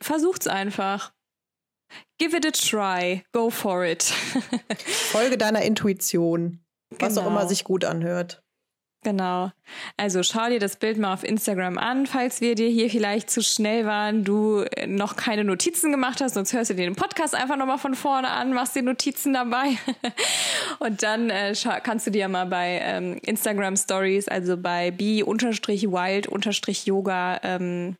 versucht's 0.00 0.46
einfach 0.46 1.12
Give 2.18 2.36
it 2.36 2.46
a 2.46 2.50
try. 2.50 3.24
Go 3.32 3.50
for 3.50 3.84
it. 3.84 4.02
Folge 5.10 5.36
deiner 5.36 5.62
Intuition. 5.62 6.60
Was 6.90 7.14
genau. 7.14 7.22
auch 7.22 7.26
immer 7.26 7.40
genau. 7.40 7.48
sich 7.48 7.64
gut 7.64 7.84
anhört. 7.84 8.41
Genau. 9.04 9.50
Also 9.96 10.22
schau 10.22 10.48
dir 10.48 10.60
das 10.60 10.76
Bild 10.76 10.96
mal 10.96 11.12
auf 11.12 11.24
Instagram 11.24 11.76
an, 11.76 12.06
falls 12.06 12.40
wir 12.40 12.54
dir 12.54 12.68
hier 12.68 12.88
vielleicht 12.88 13.30
zu 13.30 13.42
schnell 13.42 13.84
waren, 13.84 14.22
du 14.22 14.64
noch 14.86 15.16
keine 15.16 15.42
Notizen 15.42 15.90
gemacht 15.90 16.20
hast, 16.20 16.34
sonst 16.34 16.52
hörst 16.52 16.70
du 16.70 16.74
dir 16.74 16.84
den 16.84 16.94
Podcast 16.94 17.34
einfach 17.34 17.56
nochmal 17.56 17.78
von 17.78 17.96
vorne 17.96 18.28
an, 18.28 18.52
machst 18.52 18.76
dir 18.76 18.82
Notizen 18.82 19.32
dabei. 19.32 19.76
Und 20.78 21.02
dann 21.02 21.30
äh, 21.30 21.52
kannst 21.82 22.06
du 22.06 22.12
dir 22.12 22.28
mal 22.28 22.46
bei 22.46 22.80
ähm, 22.80 23.18
Instagram 23.22 23.76
Stories, 23.76 24.28
also 24.28 24.56
bei 24.56 24.92
b-wild-yoga 24.92 26.20
ähm, 27.42 27.96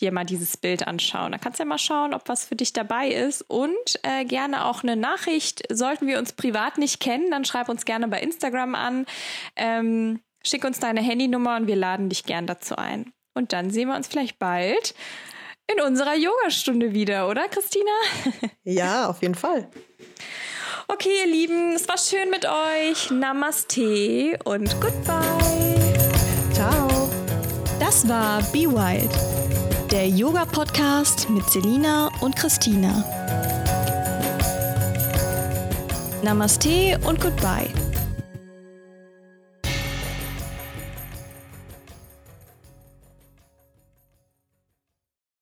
dir 0.00 0.12
mal 0.12 0.24
dieses 0.24 0.56
Bild 0.56 0.86
anschauen. 0.86 1.32
Da 1.32 1.38
kannst 1.38 1.58
du 1.58 1.62
ja 1.62 1.68
mal 1.68 1.78
schauen, 1.78 2.14
ob 2.14 2.28
was 2.28 2.44
für 2.44 2.56
dich 2.56 2.72
dabei 2.72 3.08
ist. 3.08 3.42
Und 3.42 3.74
äh, 4.02 4.24
gerne 4.24 4.64
auch 4.66 4.82
eine 4.82 4.96
Nachricht. 4.96 5.62
Sollten 5.72 6.06
wir 6.06 6.18
uns 6.18 6.32
privat 6.32 6.78
nicht 6.78 7.00
kennen, 7.00 7.30
dann 7.30 7.44
schreib 7.44 7.68
uns 7.68 7.84
gerne 7.84 8.08
bei 8.08 8.20
Instagram 8.20 8.74
an. 8.74 9.06
Ähm, 9.56 10.20
schick 10.44 10.64
uns 10.64 10.80
deine 10.80 11.00
Handynummer 11.00 11.56
und 11.56 11.66
wir 11.66 11.76
laden 11.76 12.08
dich 12.08 12.24
gern 12.24 12.46
dazu 12.46 12.76
ein. 12.76 13.12
Und 13.34 13.52
dann 13.52 13.70
sehen 13.70 13.88
wir 13.88 13.96
uns 13.96 14.08
vielleicht 14.08 14.38
bald 14.38 14.94
in 15.72 15.80
unserer 15.80 16.14
Yogastunde 16.14 16.92
wieder, 16.94 17.28
oder 17.28 17.48
Christina? 17.48 17.90
Ja, 18.64 19.08
auf 19.08 19.22
jeden 19.22 19.34
Fall. 19.34 19.68
Okay, 20.88 21.10
ihr 21.24 21.30
Lieben, 21.30 21.72
es 21.72 21.88
war 21.88 21.98
schön 21.98 22.30
mit 22.30 22.44
euch. 22.46 23.10
Namaste 23.10 24.38
und 24.44 24.80
goodbye. 24.80 25.94
Ciao. 26.52 27.10
Das 27.78 28.08
war 28.08 28.42
Be 28.52 28.66
Wild 28.70 29.65
der 29.90 30.08
Yoga-Podcast 30.08 31.30
mit 31.30 31.48
Selina 31.48 32.10
und 32.20 32.34
Christina. 32.34 33.04
Namaste 36.22 36.98
und 37.04 37.20
Goodbye. 37.20 37.85